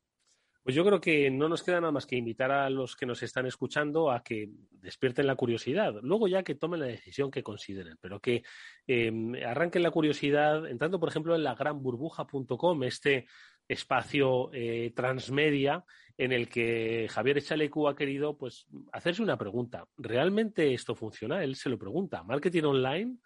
Pues 0.66 0.74
yo 0.74 0.84
creo 0.84 1.00
que 1.00 1.30
no 1.30 1.48
nos 1.48 1.62
queda 1.62 1.80
nada 1.80 1.92
más 1.92 2.06
que 2.06 2.16
invitar 2.16 2.50
a 2.50 2.68
los 2.68 2.96
que 2.96 3.06
nos 3.06 3.22
están 3.22 3.46
escuchando 3.46 4.10
a 4.10 4.24
que 4.24 4.50
despierten 4.72 5.28
la 5.28 5.36
curiosidad. 5.36 5.94
Luego 6.02 6.26
ya 6.26 6.42
que 6.42 6.56
tomen 6.56 6.80
la 6.80 6.86
decisión 6.86 7.30
que 7.30 7.44
consideren, 7.44 7.96
pero 8.00 8.18
que 8.18 8.42
eh, 8.88 9.12
arranquen 9.46 9.84
la 9.84 9.92
curiosidad 9.92 10.68
entrando, 10.68 10.98
por 10.98 11.08
ejemplo, 11.08 11.36
en 11.36 11.44
la 11.44 11.54
granburbuja.com, 11.54 12.82
este 12.82 13.26
espacio 13.68 14.50
eh, 14.52 14.92
transmedia 14.94 15.84
en 16.16 16.32
el 16.32 16.48
que 16.48 17.08
Javier 17.10 17.38
Echalecu 17.38 17.88
ha 17.88 17.96
querido 17.96 18.38
pues 18.38 18.66
hacerse 18.92 19.22
una 19.22 19.36
pregunta. 19.36 19.86
¿Realmente 19.96 20.72
esto 20.72 20.94
funciona? 20.94 21.42
Él 21.42 21.56
se 21.56 21.68
lo 21.68 21.78
pregunta. 21.78 22.22
¿Marketing 22.22 22.62
online 22.62 23.16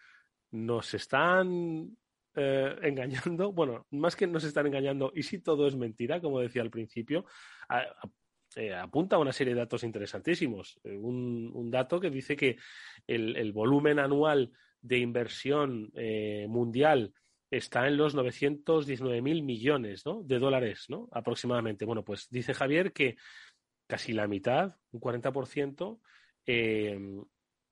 nos 0.51 0.95
están 0.95 1.97
eh, 2.35 2.77
engañando? 2.83 3.53
Bueno, 3.53 3.87
más 3.91 4.17
que 4.17 4.27
nos 4.27 4.45
están 4.45 4.67
engañando, 4.67 5.13
y 5.15 5.23
si 5.23 5.39
todo 5.41 5.69
es 5.69 5.77
mentira, 5.77 6.21
como 6.21 6.41
decía 6.41 6.63
al 6.63 6.71
principio, 6.71 7.27
eh, 8.57 8.75
apunta 8.75 9.17
a 9.17 9.21
una 9.21 9.33
serie 9.33 9.55
de 9.55 9.61
datos 9.61 9.85
interesantísimos. 9.85 10.81
Un, 10.83 11.71
dato 11.71 12.01
que 12.01 12.11
dice 12.11 12.35
que 12.35 12.57
el 13.07 13.53
volumen 13.53 14.01
anual 14.01 14.51
de 14.81 14.99
inversión 14.99 15.93
mundial 16.49 17.13
está 17.51 17.87
en 17.89 17.97
los 17.97 18.15
919 18.15 19.23
mil 19.23 19.43
millones 19.43 20.07
¿no? 20.07 20.23
de 20.23 20.39
dólares 20.39 20.87
¿no? 20.89 21.09
aproximadamente. 21.13 21.85
Bueno, 21.85 22.05
pues 22.05 22.29
dice 22.31 22.55
Javier 22.55 22.93
que 22.93 23.17
casi 23.87 24.13
la 24.13 24.29
mitad, 24.29 24.77
un 24.93 25.01
40%, 25.01 26.01
eh, 26.47 26.99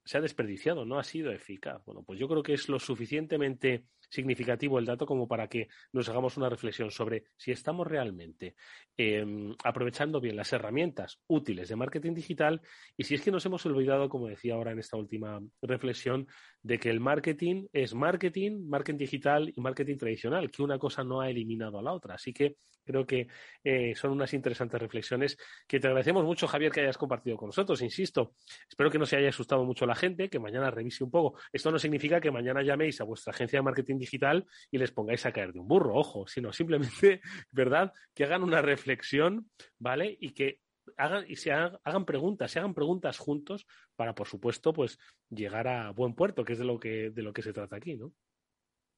se 0.05 0.19
ha 0.19 0.21
desperdiciado, 0.21 0.85
no 0.85 0.99
ha 0.99 1.05
sido 1.05 1.31
eficaz. 1.31 1.85
Bueno, 1.85 2.03
pues 2.03 2.19
yo 2.19 2.29
creo 2.29 2.43
que 2.43 2.55
es 2.55 2.69
lo 2.69 2.79
suficientemente 2.79 3.85
significativo 4.09 4.79
el 4.79 4.87
dato 4.87 5.07
como 5.07 5.29
para 5.29 5.49
que 5.49 5.69
nos 5.93 6.09
hagamos 6.09 6.37
una 6.37 6.49
reflexión 6.49 6.91
sobre 6.91 7.25
si 7.37 7.53
estamos 7.53 7.87
realmente 7.87 8.57
eh, 8.97 9.25
aprovechando 9.65 10.21
bien 10.21 10.37
las 10.37 10.53
herramientas 10.53 11.21
útiles 11.27 11.69
de 11.69 11.77
marketing 11.77 12.15
digital 12.15 12.61
y 12.97 13.05
si 13.05 13.15
es 13.15 13.23
que 13.23 13.31
nos 13.31 13.45
hemos 13.47 13.65
olvidado, 13.67 14.09
como 14.09 14.29
decía 14.29 14.55
ahora 14.55 14.73
en 14.73 14.79
esta 14.79 14.97
última 14.97 15.41
reflexión, 15.63 16.27
de 16.63 16.79
que 16.79 16.91
el 16.91 17.01
marketing 17.01 17.67
es 17.73 17.95
marketing, 17.95 18.69
marketing 18.69 18.99
digital 18.99 19.53
y 19.55 19.61
marketing 19.61 19.97
tradicional, 19.97 20.51
que 20.51 20.63
una 20.63 20.79
cosa 20.79 21.05
no 21.05 21.21
ha 21.21 21.31
eliminado 21.31 21.79
a 21.79 21.83
la 21.83 21.93
otra. 21.93 22.15
Así 22.15 22.33
que 22.33 22.57
creo 22.85 23.07
que 23.07 23.29
eh, 23.63 23.95
son 23.95 24.13
unas 24.13 24.33
interesantes 24.35 24.81
reflexiones 24.81 25.37
que 25.67 25.79
te 25.79 25.87
agradecemos 25.87 26.25
mucho, 26.25 26.49
Javier, 26.49 26.73
que 26.73 26.81
hayas 26.81 26.99
compartido 26.99 27.37
con 27.37 27.49
nosotros. 27.49 27.81
Insisto, 27.83 28.35
espero 28.69 28.91
que 28.91 28.99
no 28.99 29.07
se 29.07 29.17
haya 29.17 29.29
asustado 29.29 29.65
mucho 29.65 29.87
la 29.87 29.95
gente, 29.95 30.29
que 30.29 30.39
mañana 30.39 30.71
revise 30.71 31.05
un 31.05 31.11
poco. 31.11 31.39
Esto 31.53 31.71
no 31.71 31.79
significa 31.79 32.21
que 32.21 32.31
mañana 32.31 32.63
llaméis 32.63 33.01
a 33.01 33.05
vuestra 33.05 33.33
agencia 33.33 33.59
de 33.59 33.63
marketing 33.63 33.98
digital 33.99 34.47
y 34.71 34.79
les 34.79 34.93
pongáis 34.93 35.25
a 35.27 35.33
caer 35.33 35.53
de 35.53 35.61
un 35.61 35.69
burro, 35.69 35.95
ojo, 35.95 36.27
sino 36.27 36.53
simplemente, 36.53 37.21
¿verdad? 37.53 37.93
Que 38.15 38.25
hagan 38.25 38.43
una 38.43 38.63
reflexión, 38.63 39.51
¿vale? 39.79 40.17
Y 40.21 40.31
que 40.31 40.61
hagan 40.97 41.25
y 41.29 41.37
se 41.37 41.53
hagan, 41.53 41.79
hagan, 41.85 42.05
preguntas, 42.05 42.51
se 42.51 42.59
hagan 42.59 42.75
preguntas 42.75 43.19
juntos 43.19 43.67
para, 43.97 44.15
por 44.15 44.27
supuesto, 44.27 44.73
pues 44.73 44.99
llegar 45.31 45.69
a 45.69 45.91
buen 45.91 46.15
puerto, 46.15 46.45
que 46.45 46.55
es 46.55 46.59
de 46.59 46.65
lo 46.65 46.79
que, 46.81 47.11
de 47.11 47.23
lo 47.23 47.33
que 47.33 47.43
se 47.43 47.53
trata 47.53 47.77
aquí, 47.77 47.97
¿no? 47.97 48.13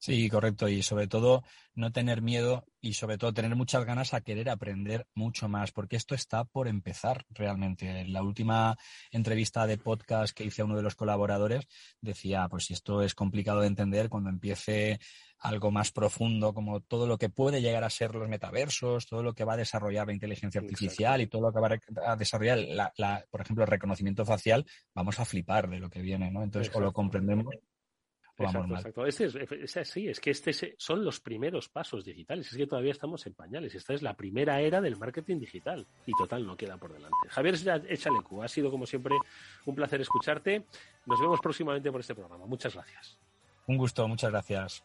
Sí, 0.01 0.31
correcto. 0.31 0.67
Y 0.67 0.83
sobre 0.83 1.09
todo 1.09 1.45
no 1.75 1.93
tener 1.93 2.23
miedo 2.23 2.65
y 2.81 2.95
sobre 2.95 3.19
todo 3.19 3.35
tener 3.35 3.55
muchas 3.55 3.85
ganas 3.85 4.15
a 4.15 4.23
querer 4.23 4.49
aprender 4.49 5.07
mucho 5.15 5.47
más, 5.47 5.73
porque 5.73 5.97
esto 5.97 6.15
está 6.15 6.45
por 6.45 6.69
empezar 6.69 7.27
realmente. 7.29 8.01
En 8.01 8.15
la 8.15 8.23
última 8.23 8.79
entrevista 9.11 9.67
de 9.67 9.77
podcast 9.77 10.35
que 10.35 10.45
hice 10.45 10.63
a 10.63 10.65
uno 10.65 10.77
de 10.77 10.83
los 10.83 10.95
colaboradores 10.95 11.69
decía, 12.01 12.49
pues 12.49 12.65
si 12.65 12.73
esto 12.73 13.03
es 13.03 13.15
complicado 13.15 13.61
de 13.61 13.67
entender, 13.67 14.09
cuando 14.09 14.31
empiece 14.31 15.01
algo 15.39 15.71
más 15.71 15.93
profundo, 15.93 16.55
como 16.55 16.81
todo 16.81 17.07
lo 17.07 17.19
que 17.19 17.29
puede 17.29 17.61
llegar 17.61 17.85
a 17.85 17.91
ser 17.91 18.15
los 18.15 18.29
metaversos, 18.29 19.07
todo 19.07 19.23
lo 19.23 19.35
que 19.35 19.45
va 19.45 19.53
a 19.53 19.59
desarrollar 19.59 20.07
la 20.07 20.15
inteligencia 20.15 20.63
artificial 20.63 21.21
y 21.21 21.27
todo 21.27 21.43
lo 21.43 21.53
que 21.53 21.61
va 21.61 21.79
a 22.07 22.17
desarrollar, 22.17 22.59
la, 22.59 22.91
la, 22.97 23.23
por 23.31 23.43
ejemplo, 23.43 23.65
el 23.65 23.71
reconocimiento 23.71 24.25
facial, 24.25 24.65
vamos 24.95 25.21
a 25.21 25.27
flipar 25.27 25.69
de 25.69 25.79
lo 25.79 25.91
que 25.91 26.01
viene, 26.01 26.31
¿no? 26.31 26.43
Entonces, 26.43 26.75
o 26.75 26.81
lo 26.81 26.95
comprendemos 26.95 27.55
Exacto, 28.45 28.75
exacto. 28.75 29.07
Este 29.07 29.25
es, 29.27 29.35
es, 29.35 29.77
así, 29.77 30.09
es 30.09 30.21
que 30.21 30.31
este 30.31 30.75
son 30.79 31.05
los 31.05 31.21
primeros 31.21 31.69
pasos 31.69 32.05
digitales. 32.05 32.51
Es 32.51 32.57
que 32.57 32.67
todavía 32.67 32.93
estamos 32.93 33.27
en 33.27 33.35
pañales. 33.35 33.75
Esta 33.75 33.95
es 33.95 34.03
la 34.03 34.15
primera 34.15 34.61
era 34.61 34.81
del 34.81 34.97
marketing 34.97 35.39
digital 35.39 35.87
y 36.07 36.13
total 36.13 36.47
no 36.47 36.57
queda 36.57 36.77
por 36.77 36.93
delante. 36.93 37.17
Javier 37.29 37.55
Echalecu, 37.89 38.43
ha 38.43 38.49
sido 38.49 38.71
como 38.71 38.87
siempre 38.87 39.15
un 39.67 39.75
placer 39.75 40.01
escucharte. 40.01 40.65
Nos 41.07 41.21
vemos 41.21 41.41
próximamente 41.41 41.91
por 41.91 42.01
este 42.01 42.15
programa. 42.15 42.47
Muchas 42.47 42.75
gracias. 42.75 43.19
Un 43.67 43.77
gusto, 43.77 44.07
muchas 44.09 44.31
gracias. 44.31 44.85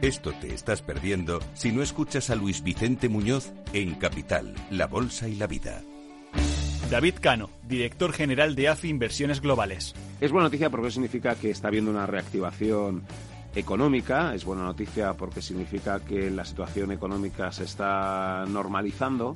Esto 0.00 0.32
te 0.32 0.54
estás 0.54 0.80
perdiendo 0.80 1.40
si 1.54 1.72
no 1.72 1.82
escuchas 1.82 2.30
a 2.30 2.36
Luis 2.36 2.62
Vicente 2.62 3.08
Muñoz 3.08 3.52
en 3.72 3.96
Capital, 3.96 4.54
La 4.70 4.86
Bolsa 4.86 5.26
y 5.26 5.34
la 5.34 5.48
Vida. 5.48 5.82
David 6.88 7.14
Cano, 7.20 7.50
director 7.66 8.12
general 8.12 8.54
de 8.54 8.68
AFI 8.68 8.90
Inversiones 8.90 9.40
Globales. 9.40 9.96
Es 10.20 10.30
buena 10.30 10.44
noticia 10.44 10.70
porque 10.70 10.92
significa 10.92 11.34
que 11.34 11.50
está 11.50 11.66
habiendo 11.66 11.90
una 11.90 12.06
reactivación 12.06 13.02
económica, 13.56 14.36
es 14.36 14.44
buena 14.44 14.62
noticia 14.62 15.14
porque 15.14 15.42
significa 15.42 15.98
que 15.98 16.30
la 16.30 16.44
situación 16.44 16.92
económica 16.92 17.50
se 17.50 17.64
está 17.64 18.44
normalizando 18.46 19.34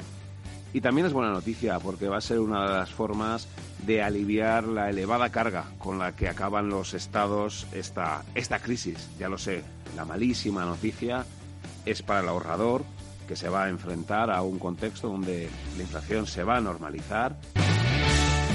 y 0.72 0.80
también 0.80 1.06
es 1.06 1.12
buena 1.12 1.32
noticia 1.32 1.78
porque 1.78 2.08
va 2.08 2.18
a 2.18 2.22
ser 2.22 2.40
una 2.40 2.66
de 2.66 2.74
las 2.74 2.90
formas 2.90 3.48
de 3.86 4.02
aliviar 4.02 4.64
la 4.64 4.90
elevada 4.90 5.30
carga 5.30 5.66
con 5.78 5.98
la 5.98 6.14
que 6.14 6.28
acaban 6.28 6.68
los 6.68 6.94
estados 6.94 7.66
esta, 7.72 8.24
esta 8.34 8.58
crisis. 8.60 9.10
Ya 9.18 9.28
lo 9.28 9.38
sé, 9.38 9.62
la 9.96 10.04
malísima 10.04 10.64
noticia 10.64 11.26
es 11.84 12.02
para 12.02 12.20
el 12.20 12.28
ahorrador 12.28 12.84
que 13.28 13.36
se 13.36 13.48
va 13.48 13.64
a 13.64 13.68
enfrentar 13.68 14.30
a 14.30 14.42
un 14.42 14.58
contexto 14.58 15.08
donde 15.08 15.48
la 15.76 15.82
inflación 15.82 16.26
se 16.26 16.44
va 16.44 16.56
a 16.56 16.60
normalizar. 16.60 17.36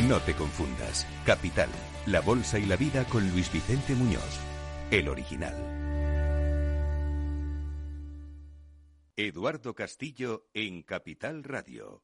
No 0.08 0.20
te 0.20 0.34
confundas. 0.34 1.06
Capital, 1.26 1.70
la 2.06 2.22
bolsa 2.22 2.60
y 2.60 2.66
la 2.66 2.76
vida 2.76 3.04
con 3.06 3.30
Luis 3.32 3.52
Vicente 3.52 3.94
Muñoz, 3.96 4.40
el 4.92 5.10
original. 5.10 5.56
Eduardo 9.20 9.74
Castillo 9.74 10.48
en 10.54 10.84
Capital 10.84 11.44
Radio, 11.44 12.04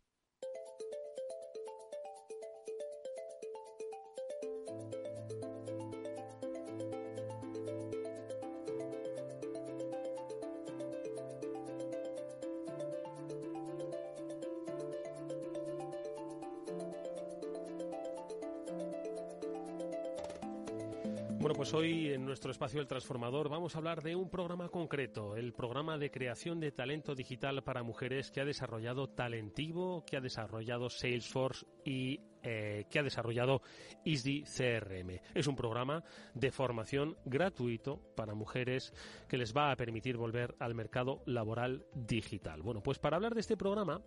Hoy 21.73 22.13
en 22.13 22.25
nuestro 22.25 22.51
espacio 22.51 22.81
El 22.81 22.87
Transformador 22.87 23.49
vamos 23.49 23.75
a 23.75 23.77
hablar 23.77 24.01
de 24.01 24.15
un 24.15 24.29
programa 24.29 24.69
concreto, 24.69 25.35
el 25.35 25.53
programa 25.53 25.97
de 25.97 26.11
creación 26.11 26.59
de 26.59 26.71
talento 26.71 27.15
digital 27.15 27.63
para 27.63 27.83
mujeres 27.83 28.31
que 28.31 28.41
ha 28.41 28.45
desarrollado 28.45 29.09
Talentivo, 29.09 30.03
que 30.05 30.17
ha 30.17 30.21
desarrollado 30.21 30.89
Salesforce 30.89 31.65
y 31.85 32.19
eh, 32.43 32.85
que 32.89 32.99
ha 32.99 33.03
desarrollado 33.03 33.61
Easy 34.03 34.43
CRM. 34.43 35.19
Es 35.33 35.47
un 35.47 35.55
programa 35.55 36.03
de 36.33 36.51
formación 36.51 37.17
gratuito 37.25 38.01
para 38.15 38.33
mujeres 38.33 38.93
que 39.27 39.37
les 39.37 39.55
va 39.55 39.71
a 39.71 39.75
permitir 39.75 40.17
volver 40.17 40.55
al 40.59 40.73
mercado 40.73 41.21
laboral 41.25 41.85
digital. 41.93 42.61
Bueno, 42.61 42.81
pues 42.81 42.99
para 42.99 43.17
hablar 43.17 43.33
de 43.33 43.41
este 43.41 43.57
programa 43.57 44.01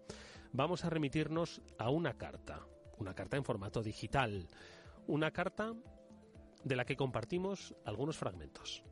vamos 0.52 0.84
a 0.84 0.90
remitirnos 0.90 1.62
a 1.78 1.90
una 1.90 2.14
carta 2.14 2.66
una 2.98 3.12
carta 3.12 3.36
en 3.36 3.44
formato 3.44 3.82
digital, 3.82 4.46
una 5.06 5.32
carta 5.32 5.74
de 6.64 6.76
la 6.76 6.84
que 6.84 6.96
compartimos 6.96 7.74
algunos 7.84 8.16
fragmentos. 8.16 8.82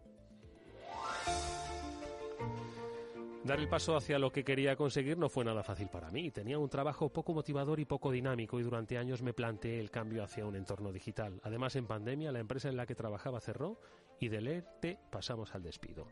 Dar 3.45 3.59
el 3.59 3.69
paso 3.69 3.97
hacia 3.97 4.21
lo 4.21 4.31
que 4.31 4.45
quería 4.45 4.77
conseguir 4.77 5.19
no 5.19 5.29
fue 5.29 5.45
nada 5.45 5.65
fácil 5.65 5.89
para 5.89 6.13
mí. 6.13 6.31
Tenía 6.31 6.61
un 6.61 6.69
trabajo 6.69 7.09
poco 7.09 7.35
motivador 7.35 7.81
y 7.81 7.85
poco 7.85 8.13
dinámico 8.13 8.61
y 8.61 8.63
durante 8.63 8.99
años 8.99 9.21
me 9.21 9.33
planteé 9.33 9.81
el 9.81 9.91
cambio 9.91 10.23
hacia 10.23 10.47
un 10.47 10.55
entorno 10.55 10.93
digital. 10.93 11.41
Además, 11.43 11.75
en 11.75 11.89
pandemia 11.89 12.31
la 12.31 12.39
empresa 12.39 12.69
en 12.69 12.77
la 12.77 12.87
que 12.87 12.95
trabajaba 12.95 13.41
cerró 13.41 13.81
y 14.21 14.29
del 14.29 14.47
ERTE 14.47 15.01
pasamos 15.11 15.57
al 15.57 15.65
despido. 15.65 16.07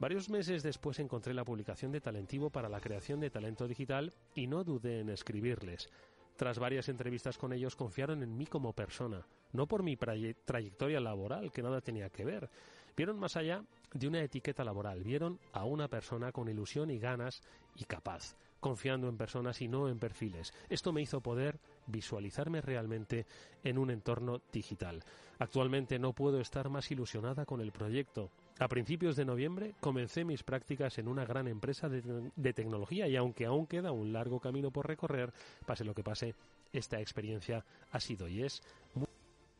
Varios 0.00 0.28
meses 0.28 0.64
después 0.64 0.98
encontré 0.98 1.34
la 1.34 1.44
publicación 1.44 1.92
de 1.92 2.00
Talentivo 2.00 2.50
para 2.50 2.68
la 2.68 2.80
creación 2.80 3.20
de 3.20 3.30
talento 3.30 3.68
digital 3.68 4.12
y 4.34 4.48
no 4.48 4.64
dudé 4.64 4.98
en 4.98 5.10
escribirles. 5.10 5.88
Tras 6.34 6.58
varias 6.58 6.88
entrevistas 6.88 7.38
con 7.38 7.52
ellos 7.52 7.76
confiaron 7.76 8.24
en 8.24 8.36
mí 8.36 8.46
como 8.46 8.72
persona, 8.72 9.24
no 9.52 9.66
por 9.66 9.82
mi 9.82 9.96
trayectoria 9.96 11.00
laboral, 11.00 11.52
que 11.52 11.62
nada 11.62 11.80
tenía 11.80 12.10
que 12.10 12.24
ver. 12.24 12.50
Vieron 12.96 13.18
más 13.18 13.36
allá 13.36 13.64
de 13.94 14.08
una 14.08 14.22
etiqueta 14.22 14.64
laboral, 14.64 15.02
vieron 15.02 15.38
a 15.52 15.64
una 15.64 15.88
persona 15.88 16.32
con 16.32 16.48
ilusión 16.48 16.90
y 16.90 16.98
ganas 16.98 17.42
y 17.74 17.84
capaz, 17.84 18.36
confiando 18.60 19.08
en 19.08 19.16
personas 19.16 19.60
y 19.62 19.68
no 19.68 19.88
en 19.88 19.98
perfiles. 19.98 20.52
Esto 20.68 20.92
me 20.92 21.02
hizo 21.02 21.20
poder 21.20 21.58
visualizarme 21.86 22.60
realmente 22.60 23.26
en 23.64 23.78
un 23.78 23.90
entorno 23.90 24.40
digital. 24.52 25.02
Actualmente 25.38 25.98
no 25.98 26.12
puedo 26.12 26.40
estar 26.40 26.68
más 26.68 26.90
ilusionada 26.90 27.44
con 27.44 27.60
el 27.60 27.72
proyecto. 27.72 28.30
A 28.58 28.68
principios 28.68 29.16
de 29.16 29.24
noviembre 29.24 29.74
comencé 29.80 30.24
mis 30.24 30.42
prácticas 30.42 30.98
en 30.98 31.08
una 31.08 31.24
gran 31.24 31.48
empresa 31.48 31.88
de, 31.88 32.52
tecnología 32.52 33.08
y 33.08 33.16
aunque 33.16 33.46
aún 33.46 33.66
queda 33.66 33.90
un 33.90 34.12
largo 34.12 34.38
camino 34.38 34.70
por 34.70 34.86
recorrer, 34.86 35.32
pase 35.66 35.84
lo 35.84 35.94
que 35.94 36.04
pase, 36.04 36.34
esta 36.72 37.00
experiencia 37.00 37.64
ha 37.90 38.00
sido 38.00 38.28
y 38.28 38.42
es 38.42 38.62
muy 38.94 39.08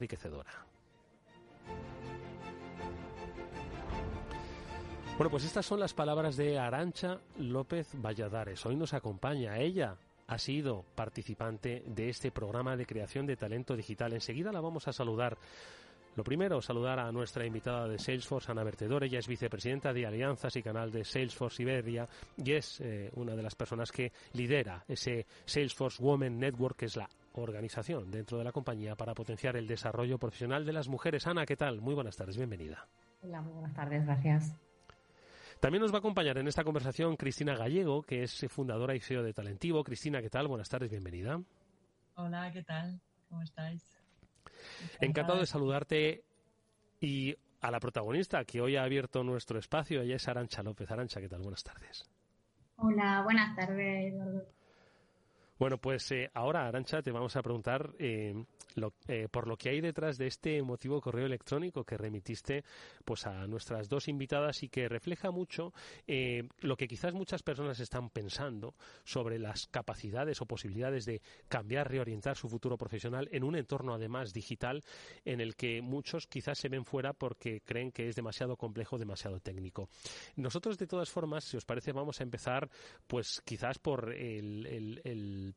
enriquecedora. 0.02 0.50
Bueno, 5.16 5.30
pues 5.30 5.44
estas 5.44 5.64
son 5.64 5.78
las 5.78 5.94
palabras 5.94 6.36
de 6.36 6.58
Arancha 6.58 7.18
López 7.38 7.88
Valladares. 7.94 8.64
Hoy 8.66 8.74
nos 8.74 8.94
acompaña 8.94 9.58
ella. 9.58 9.96
Ha 10.26 10.38
sido 10.38 10.84
participante 10.94 11.84
de 11.86 12.08
este 12.08 12.32
programa 12.32 12.76
de 12.76 12.86
creación 12.86 13.26
de 13.26 13.36
talento 13.36 13.76
digital. 13.76 14.12
Enseguida 14.14 14.50
la 14.50 14.60
vamos 14.60 14.88
a 14.88 14.92
saludar. 14.92 15.36
Lo 16.16 16.24
primero, 16.24 16.60
saludar 16.60 16.98
a 16.98 17.12
nuestra 17.12 17.46
invitada 17.46 17.86
de 17.86 17.98
Salesforce, 17.98 18.50
Ana 18.50 18.64
Vertedor. 18.64 19.04
Ella 19.04 19.18
es 19.18 19.28
vicepresidenta 19.28 19.92
de 19.92 20.06
Alianzas 20.06 20.56
y 20.56 20.62
Canal 20.62 20.90
de 20.90 21.04
Salesforce 21.04 21.62
Iberia 21.62 22.08
y 22.36 22.52
es 22.52 22.80
eh, 22.80 23.10
una 23.14 23.36
de 23.36 23.42
las 23.42 23.54
personas 23.54 23.92
que 23.92 24.12
lidera 24.32 24.84
ese 24.88 25.26
Salesforce 25.44 26.02
Women 26.02 26.38
Network, 26.38 26.76
que 26.76 26.86
es 26.86 26.96
la 26.96 27.08
organización 27.32 28.10
dentro 28.10 28.38
de 28.38 28.44
la 28.44 28.52
compañía 28.52 28.94
para 28.94 29.14
potenciar 29.14 29.56
el 29.56 29.66
desarrollo 29.66 30.18
profesional 30.18 30.64
de 30.64 30.72
las 30.72 30.88
mujeres. 30.88 31.26
Ana, 31.26 31.46
¿qué 31.46 31.56
tal? 31.56 31.80
Muy 31.80 31.94
buenas 31.94 32.16
tardes, 32.16 32.36
bienvenida. 32.36 32.86
Hola, 33.22 33.40
muy 33.40 33.52
buenas 33.52 33.74
tardes, 33.74 34.04
gracias. 34.04 34.56
También 35.60 35.82
nos 35.82 35.92
va 35.92 35.96
a 35.96 36.00
acompañar 36.00 36.38
en 36.38 36.48
esta 36.48 36.64
conversación 36.64 37.16
Cristina 37.16 37.54
Gallego, 37.54 38.02
que 38.02 38.24
es 38.24 38.44
fundadora 38.48 38.96
y 38.96 39.00
CEO 39.00 39.22
de 39.22 39.32
Talentivo. 39.32 39.84
Cristina, 39.84 40.20
¿qué 40.20 40.28
tal? 40.28 40.48
Buenas 40.48 40.68
tardes, 40.68 40.90
bienvenida. 40.90 41.40
Hola, 42.16 42.50
¿qué 42.52 42.64
tal? 42.64 43.00
¿Cómo 43.28 43.42
estáis? 43.42 43.98
Encantado 45.00 45.38
de 45.38 45.46
saludarte 45.46 46.24
y 47.00 47.36
a 47.60 47.70
la 47.70 47.78
protagonista 47.78 48.44
que 48.44 48.60
hoy 48.60 48.76
ha 48.76 48.82
abierto 48.82 49.22
nuestro 49.22 49.58
espacio. 49.58 50.02
Ella 50.02 50.16
es 50.16 50.28
Arancha 50.28 50.62
López. 50.62 50.90
Arancha, 50.90 51.20
¿qué 51.20 51.28
tal? 51.28 51.42
Buenas 51.42 51.62
tardes. 51.62 52.10
Hola, 52.76 53.22
buenas 53.22 53.54
tardes, 53.54 54.12
Eduardo. 54.12 54.44
Bueno, 55.62 55.78
pues 55.78 56.10
eh, 56.10 56.28
ahora, 56.34 56.66
Arancha, 56.66 57.02
te 57.02 57.12
vamos 57.12 57.36
a 57.36 57.42
preguntar 57.42 57.94
eh, 58.00 58.34
lo, 58.74 58.94
eh, 59.06 59.28
por 59.30 59.46
lo 59.46 59.56
que 59.56 59.68
hay 59.68 59.80
detrás 59.80 60.18
de 60.18 60.26
este 60.26 60.56
emotivo 60.56 61.00
correo 61.00 61.24
electrónico 61.24 61.84
que 61.84 61.96
remitiste 61.96 62.64
pues 63.04 63.28
a 63.28 63.46
nuestras 63.46 63.88
dos 63.88 64.08
invitadas 64.08 64.64
y 64.64 64.68
que 64.68 64.88
refleja 64.88 65.30
mucho 65.30 65.72
eh, 66.08 66.48
lo 66.62 66.76
que 66.76 66.88
quizás 66.88 67.14
muchas 67.14 67.44
personas 67.44 67.78
están 67.78 68.10
pensando 68.10 68.74
sobre 69.04 69.38
las 69.38 69.68
capacidades 69.68 70.40
o 70.42 70.46
posibilidades 70.46 71.04
de 71.04 71.22
cambiar, 71.46 71.88
reorientar 71.88 72.36
su 72.36 72.48
futuro 72.48 72.76
profesional 72.76 73.28
en 73.30 73.44
un 73.44 73.54
entorno 73.54 73.94
además 73.94 74.32
digital 74.32 74.82
en 75.24 75.40
el 75.40 75.54
que 75.54 75.80
muchos 75.80 76.26
quizás 76.26 76.58
se 76.58 76.70
ven 76.70 76.84
fuera 76.84 77.12
porque 77.12 77.60
creen 77.60 77.92
que 77.92 78.08
es 78.08 78.16
demasiado 78.16 78.56
complejo, 78.56 78.98
demasiado 78.98 79.38
técnico. 79.38 79.88
Nosotros, 80.34 80.76
de 80.76 80.88
todas 80.88 81.10
formas, 81.10 81.44
si 81.44 81.56
os 81.56 81.64
parece, 81.64 81.92
vamos 81.92 82.18
a 82.18 82.24
empezar 82.24 82.68
pues 83.06 83.40
quizás 83.44 83.78
por 83.78 84.12
el, 84.12 84.66
el 84.66 85.00
el 85.04 85.51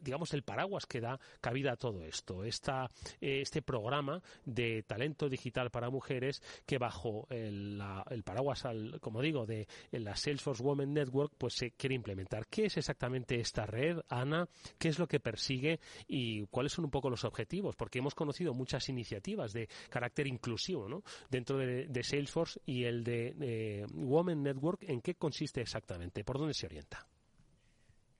digamos, 0.00 0.32
el 0.32 0.42
paraguas 0.42 0.86
que 0.86 1.00
da 1.00 1.18
cabida 1.40 1.72
a 1.72 1.76
todo 1.76 2.04
esto. 2.04 2.44
Esta, 2.44 2.88
eh, 3.20 3.40
este 3.42 3.62
programa 3.62 4.22
de 4.44 4.82
talento 4.82 5.28
digital 5.28 5.70
para 5.70 5.90
mujeres 5.90 6.42
que 6.66 6.78
bajo 6.78 7.26
el, 7.30 7.82
paraguas, 8.24 8.64
al, 8.64 8.98
como 9.00 9.20
digo, 9.20 9.46
de 9.46 9.66
la 9.92 10.16
Salesforce 10.16 10.62
Women 10.62 10.94
Network, 10.94 11.34
pues 11.36 11.54
se 11.54 11.72
quiere 11.72 11.94
implementar. 11.94 12.46
¿Qué 12.46 12.66
es 12.66 12.76
exactamente 12.76 13.38
esta 13.40 13.66
red, 13.66 13.98
Ana? 14.08 14.48
¿Qué 14.78 14.88
es 14.88 14.98
lo 14.98 15.06
que 15.06 15.20
persigue 15.20 15.80
y 16.06 16.46
cuáles 16.46 16.72
son 16.72 16.84
un 16.84 16.90
poco 16.90 17.10
los 17.10 17.24
objetivos? 17.24 17.76
Porque 17.76 17.98
hemos 17.98 18.14
conocido 18.14 18.54
muchas 18.54 18.88
iniciativas 18.88 19.52
de 19.52 19.68
carácter 19.90 20.26
inclusivo 20.26 20.88
¿no? 20.88 21.02
dentro 21.30 21.58
de, 21.58 22.02
Salesforce 22.02 22.60
y 22.64 22.84
el 22.84 23.04
de 23.04 23.34
eh, 23.40 23.86
Women 23.92 24.42
Network. 24.42 24.84
¿En 24.88 25.00
qué 25.00 25.16
consiste 25.16 25.60
exactamente? 25.60 26.24
¿Por 26.24 26.38
dónde 26.38 26.54
se 26.54 26.66
orienta? 26.66 27.06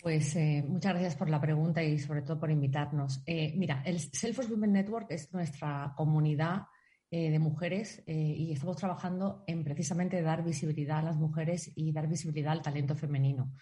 Pues 0.01 0.37
eh, 0.37 0.65
muchas 0.67 0.93
gracias 0.93 1.17
por 1.17 1.29
la 1.29 1.41
pregunta 1.41 1.83
y 1.83 1.99
sobre 1.99 2.23
todo 2.23 2.39
por 2.39 2.53
invitarnos. 2.53 3.21
Eh, 3.27 3.53
mira, 3.57 3.83
el 3.85 3.99
Salesforce 3.99 4.53
Women 4.53 4.73
Network 4.73 5.11
es 5.11 5.33
nuestra 5.33 5.93
comunidad 5.97 6.67
eh, 7.11 7.31
de 7.31 7.39
mujeres 7.41 8.03
y 8.07 8.53
estamos 8.53 8.77
trabajando 8.77 9.43
en 9.47 9.65
precisamente 9.65 10.23
dar 10.23 10.45
visibilidad 10.45 10.99
a 10.99 11.03
las 11.03 11.17
mujeres 11.17 11.73
y 11.75 11.91
dar 11.91 12.07
visibilidad 12.07 12.53
al 12.53 12.63
talento 12.63 12.95
femenino. 12.95 13.55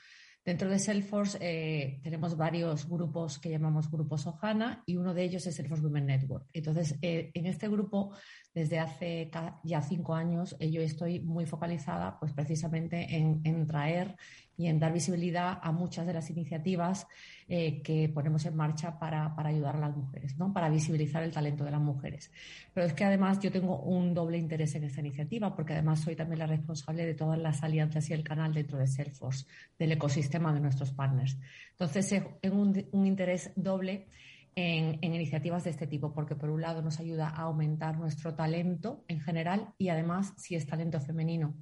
Dentro 0.44 0.68
de 0.68 0.78
Salesforce 0.78 2.00
tenemos 2.02 2.36
varios 2.36 2.88
grupos 2.88 3.38
que 3.38 3.50
llamamos 3.50 3.90
grupos 3.90 4.26
Ohana 4.26 4.82
y 4.86 4.96
uno 4.96 5.14
de 5.14 5.24
ellos 5.24 5.46
es 5.46 5.56
Salesforce 5.56 5.84
Women 5.84 6.06
Network. 6.06 6.48
Entonces, 6.52 6.96
en 7.00 7.46
este 7.46 7.68
grupo, 7.68 8.14
desde 8.56 8.78
hace 8.78 9.30
ya 9.64 9.82
cinco 9.82 10.14
años, 10.14 10.56
yo 10.58 10.80
estoy 10.80 11.20
muy 11.20 11.44
focalizada 11.44 12.18
pues 12.18 12.32
precisamente 12.32 13.06
en, 13.14 13.66
traer 13.66 14.16
y 14.56 14.68
en 14.68 14.80
dar 14.80 14.94
visibilidad 14.94 15.58
a 15.62 15.72
muchas 15.72 16.06
de 16.06 16.14
las 16.14 16.30
iniciativas 16.30 17.06
eh, 17.48 17.82
que 17.82 18.08
ponemos 18.08 18.46
en 18.46 18.56
marcha 18.56 18.98
para, 18.98 19.34
ayudar 19.36 19.76
a 19.76 19.80
las 19.80 19.94
mujeres, 19.94 20.38
¿no? 20.38 20.54
para 20.54 20.70
visibilizar 20.70 21.22
el 21.22 21.32
talento 21.32 21.64
de 21.64 21.70
las 21.70 21.82
mujeres. 21.82 22.32
Pero 22.72 22.86
es 22.86 22.94
que 22.94 23.04
además 23.04 23.40
yo 23.40 23.52
tengo 23.52 23.78
un 23.80 24.14
doble 24.14 24.38
interés 24.38 24.74
en 24.74 24.84
esta 24.84 25.00
iniciativa 25.00 25.54
porque 25.54 25.74
además 25.74 26.00
soy 26.00 26.16
también 26.16 26.38
la 26.38 26.46
responsable 26.46 27.04
de 27.04 27.12
todas 27.12 27.38
las 27.38 27.62
alianzas 27.62 28.08
y 28.08 28.14
el 28.14 28.24
canal 28.24 28.54
dentro 28.54 28.78
de 28.78 28.86
Salesforce, 28.86 29.44
del 29.78 29.92
ecosistema 29.92 30.54
de 30.54 30.60
nuestros 30.60 30.92
partners. 30.92 31.36
Entonces, 31.72 32.22
un, 32.50 32.88
un 32.90 33.06
interés 33.06 33.52
doble 33.54 34.06
en, 34.56 34.98
iniciativas 35.02 35.64
de 35.64 35.70
este 35.70 35.86
tipo, 35.86 36.12
porque 36.12 36.34
por 36.34 36.50
un 36.50 36.62
lado 36.62 36.82
nos 36.82 36.98
ayuda 36.98 37.28
a 37.28 37.42
aumentar 37.42 37.98
nuestro 37.98 38.34
talento 38.34 39.04
en 39.06 39.20
general 39.20 39.74
y 39.78 39.90
además, 39.90 40.32
si 40.36 40.56
es 40.56 40.66
talento 40.66 40.98
femenino 41.00 41.54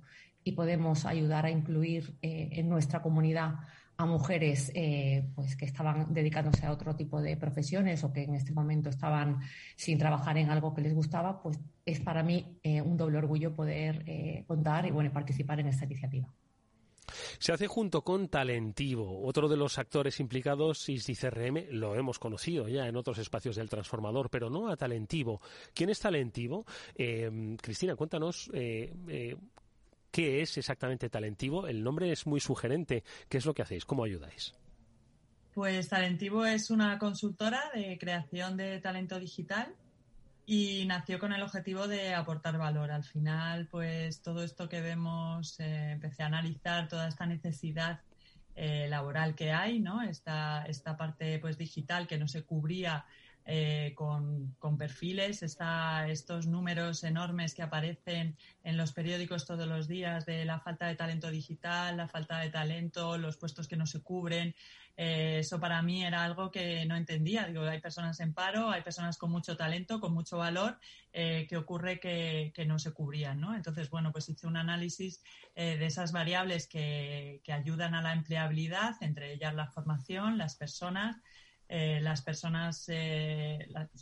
y 0.44 0.52
podemos 0.52 1.04
ayudar 1.04 1.44
a 1.44 1.50
incluir 1.50 2.16
eh, 2.22 2.50
en 2.52 2.68
nuestra 2.68 3.02
comunidad 3.02 3.54
a 3.96 4.06
mujeres 4.06 4.70
eh, 4.74 5.28
pues 5.34 5.56
que 5.56 5.64
estaban 5.64 6.12
dedicándose 6.12 6.66
a 6.66 6.72
otro 6.72 6.94
tipo 6.96 7.20
de 7.20 7.36
profesiones 7.36 8.02
o 8.04 8.12
que 8.12 8.24
en 8.24 8.34
este 8.34 8.52
momento 8.52 8.90
estaban 8.90 9.40
sin 9.76 9.98
trabajar 9.98 10.36
en 10.38 10.50
algo 10.50 10.74
que 10.74 10.82
les 10.82 10.94
gustaba, 10.94 11.42
pues 11.42 11.58
es 11.84 12.00
para 12.00 12.22
mí 12.22 12.58
eh, 12.62 12.80
un 12.80 12.96
doble 12.96 13.18
orgullo 13.18 13.54
poder 13.54 14.04
contar 14.46 14.86
y 14.86 14.90
bueno, 14.90 15.12
participar 15.12 15.60
en 15.60 15.68
esta 15.68 15.84
iniciativa. 15.84 16.28
Se 17.38 17.52
hace 17.52 17.66
junto 17.66 18.02
con 18.02 18.28
Talentivo. 18.28 19.24
Otro 19.26 19.48
de 19.48 19.56
los 19.56 19.78
actores 19.78 20.20
implicados, 20.20 20.88
ISDI 20.88 21.14
CRM, 21.14 21.66
lo 21.70 21.94
hemos 21.94 22.18
conocido 22.18 22.68
ya 22.68 22.86
en 22.86 22.96
otros 22.96 23.18
espacios 23.18 23.56
del 23.56 23.68
transformador, 23.68 24.30
pero 24.30 24.50
no 24.50 24.68
a 24.68 24.76
Talentivo. 24.76 25.40
¿Quién 25.74 25.90
es 25.90 26.00
Talentivo? 26.00 26.64
Cristina, 26.94 27.96
cuéntanos 27.96 28.50
¿Qué 30.14 30.42
es 30.42 30.56
exactamente 30.58 31.10
Talentivo? 31.10 31.66
El 31.66 31.82
nombre 31.82 32.12
es 32.12 32.24
muy 32.24 32.38
sugerente. 32.38 33.02
¿Qué 33.28 33.38
es 33.38 33.46
lo 33.46 33.52
que 33.52 33.62
hacéis? 33.62 33.84
¿Cómo 33.84 34.04
ayudáis? 34.04 34.54
Pues 35.52 35.88
Talentivo 35.88 36.46
es 36.46 36.70
una 36.70 37.00
consultora 37.00 37.60
de 37.74 37.98
creación 37.98 38.56
de 38.56 38.78
talento 38.80 39.18
digital 39.18 39.74
y 40.46 40.84
nació 40.86 41.18
con 41.18 41.32
el 41.32 41.42
objetivo 41.42 41.88
de 41.88 42.14
aportar 42.14 42.58
valor. 42.58 42.90
Al 42.90 43.04
final, 43.04 43.66
pues 43.70 44.22
todo 44.22 44.42
esto 44.42 44.68
que 44.68 44.80
vemos, 44.80 45.58
eh, 45.60 45.92
empecé 45.92 46.22
a 46.22 46.26
analizar 46.26 46.88
toda 46.88 47.08
esta 47.08 47.26
necesidad 47.26 48.00
eh, 48.54 48.86
laboral 48.88 49.34
que 49.34 49.52
hay, 49.52 49.80
¿no? 49.80 50.02
Esta, 50.02 50.64
esta 50.66 50.96
parte 50.96 51.38
pues 51.38 51.58
digital 51.58 52.06
que 52.06 52.18
no 52.18 52.28
se 52.28 52.44
cubría 52.44 53.06
eh, 53.46 53.92
con, 53.94 54.54
con, 54.58 54.78
perfiles, 54.78 55.42
estos 55.42 56.46
números 56.46 57.04
enormes 57.04 57.54
que 57.54 57.62
aparecen 57.62 58.36
en 58.62 58.76
los 58.78 58.92
periódicos 58.92 59.44
todos 59.44 59.66
los 59.66 59.86
días 59.86 60.24
de 60.24 60.46
la 60.46 60.60
falta 60.60 60.86
de 60.86 60.94
talento 60.94 61.30
digital, 61.30 61.98
la 61.98 62.08
falta 62.08 62.38
de 62.38 62.48
talento, 62.48 63.18
los 63.18 63.36
puestos 63.36 63.68
que 63.68 63.76
no 63.76 63.86
se 63.86 64.02
cubren. 64.02 64.54
Eh, 64.96 65.38
eso 65.40 65.58
para 65.58 65.82
mí 65.82 66.04
era 66.04 66.24
algo 66.24 66.50
que 66.50 66.84
no 66.86 66.96
entendía. 66.96 67.46
Digo, 67.46 67.62
hay 67.62 67.80
personas 67.80 68.20
en 68.20 68.32
paro, 68.32 68.70
hay 68.70 68.82
personas 68.82 69.18
con 69.18 69.30
mucho 69.30 69.56
talento, 69.56 70.00
con 70.00 70.14
mucho 70.14 70.38
valor, 70.38 70.78
eh, 71.12 71.46
que 71.48 71.56
ocurre 71.56 71.98
que, 71.98 72.52
no 72.66 72.78
se 72.78 72.92
cubrían, 72.92 73.40
¿no? 73.40 73.54
Entonces, 73.54 73.90
bueno, 73.90 74.12
pues 74.12 74.28
hice 74.28 74.46
un 74.46 74.56
análisis 74.56 75.22
eh, 75.54 75.76
de 75.76 75.86
esas 75.86 76.12
variables 76.12 76.66
que, 76.68 77.40
que 77.44 77.52
ayudan 77.52 77.94
a 77.94 78.02
la 78.02 78.12
empleabilidad, 78.12 78.94
entre 79.00 79.32
ellas 79.32 79.54
la 79.54 79.66
formación, 79.66 80.38
las 80.38 80.54
personas, 80.56 81.16
las 81.66 82.22
personas, 82.22 82.86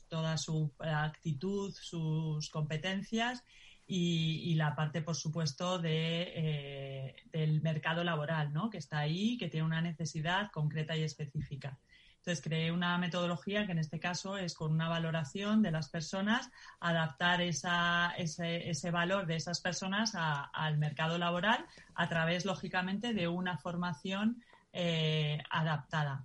toda 0.08 0.36
su 0.36 0.72
actitud, 0.80 1.72
sus 1.72 2.50
competencias 2.50 3.44
y, 3.86 4.54
la 4.54 4.74
parte, 4.74 5.02
por 5.02 5.16
supuesto, 5.16 5.78
de, 5.78 6.32
eh, 6.34 7.16
del 7.32 7.62
mercado 7.62 8.04
laboral, 8.04 8.52
¿no? 8.52 8.70
que 8.70 8.78
está 8.78 8.98
ahí, 8.98 9.36
que 9.36 9.48
tiene 9.48 9.66
una 9.66 9.80
necesidad 9.80 10.50
concreta 10.50 10.96
y 10.96 11.02
específica. 11.02 11.78
Entonces, 12.22 12.44
creé 12.44 12.70
una 12.70 12.96
metodología 12.98 13.66
que 13.66 13.72
en 13.72 13.80
este 13.80 13.98
caso 13.98 14.38
es 14.38 14.54
con 14.54 14.70
una 14.70 14.88
valoración 14.88 15.60
de 15.60 15.72
las 15.72 15.88
personas, 15.88 16.48
adaptar 16.78 17.40
ese, 17.40 17.68
ese, 18.16 18.90
valor 18.92 19.26
de 19.26 19.34
esas 19.34 19.60
personas 19.60 20.12
al 20.14 20.78
mercado 20.78 21.18
laboral 21.18 21.66
a 21.96 22.08
través, 22.08 22.44
lógicamente, 22.44 23.12
de 23.12 23.26
una 23.26 23.58
formación 23.58 24.40
eh, 24.72 25.42
adaptada. 25.50 26.24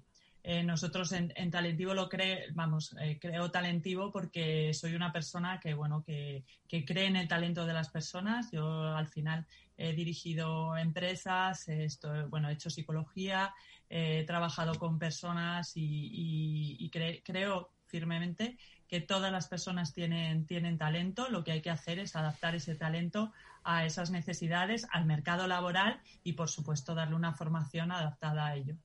Eh, 0.49 0.63
nosotros 0.63 1.11
en, 1.11 1.33
en, 1.35 1.51
Talentivo 1.51 1.93
lo 1.93 2.07
cree, 2.07 2.45
vamos, 2.53 2.95
eh, 3.01 3.19
creo 3.19 3.51
Talentivo 3.51 4.13
porque 4.13 4.73
soy 4.73 4.95
una 4.95 5.11
persona 5.11 5.59
que, 5.59 5.73
bueno, 5.73 6.05
que, 6.05 6.45
cree 6.69 7.07
en 7.07 7.17
el 7.17 7.27
talento 7.27 7.65
de 7.65 7.73
las 7.73 7.89
personas. 7.89 8.49
Yo 8.49 8.95
al 8.95 9.07
final 9.09 9.45
he 9.75 9.91
dirigido 9.91 10.77
empresas, 10.77 11.67
esto, 11.67 12.29
bueno, 12.29 12.47
he 12.47 12.53
hecho 12.53 12.69
psicología, 12.69 13.53
he 13.89 14.23
trabajado 14.23 14.75
con 14.75 14.97
personas 14.97 15.75
y, 15.75 15.81
y, 15.83 16.77
y 16.79 16.89
cre 16.91 17.21
creo 17.25 17.73
firmemente 17.85 18.57
que 18.87 19.01
todas 19.01 19.33
las 19.33 19.49
personas 19.49 19.91
tienen, 19.91 20.45
tienen 20.45 20.77
talento. 20.77 21.27
Lo 21.29 21.43
que 21.43 21.51
hay 21.51 21.61
que 21.61 21.71
hacer 21.71 21.99
es 21.99 22.15
adaptar 22.15 22.55
ese 22.55 22.75
talento 22.75 23.33
a 23.65 23.85
esas 23.85 24.11
necesidades, 24.11 24.87
al 24.91 25.03
mercado 25.03 25.45
laboral 25.45 25.99
y, 26.23 26.33
por 26.33 26.47
supuesto, 26.47 26.95
darle 26.95 27.15
una 27.15 27.33
formación 27.33 27.91
adaptada 27.91 28.45
a 28.45 28.55
ello. 28.55 28.77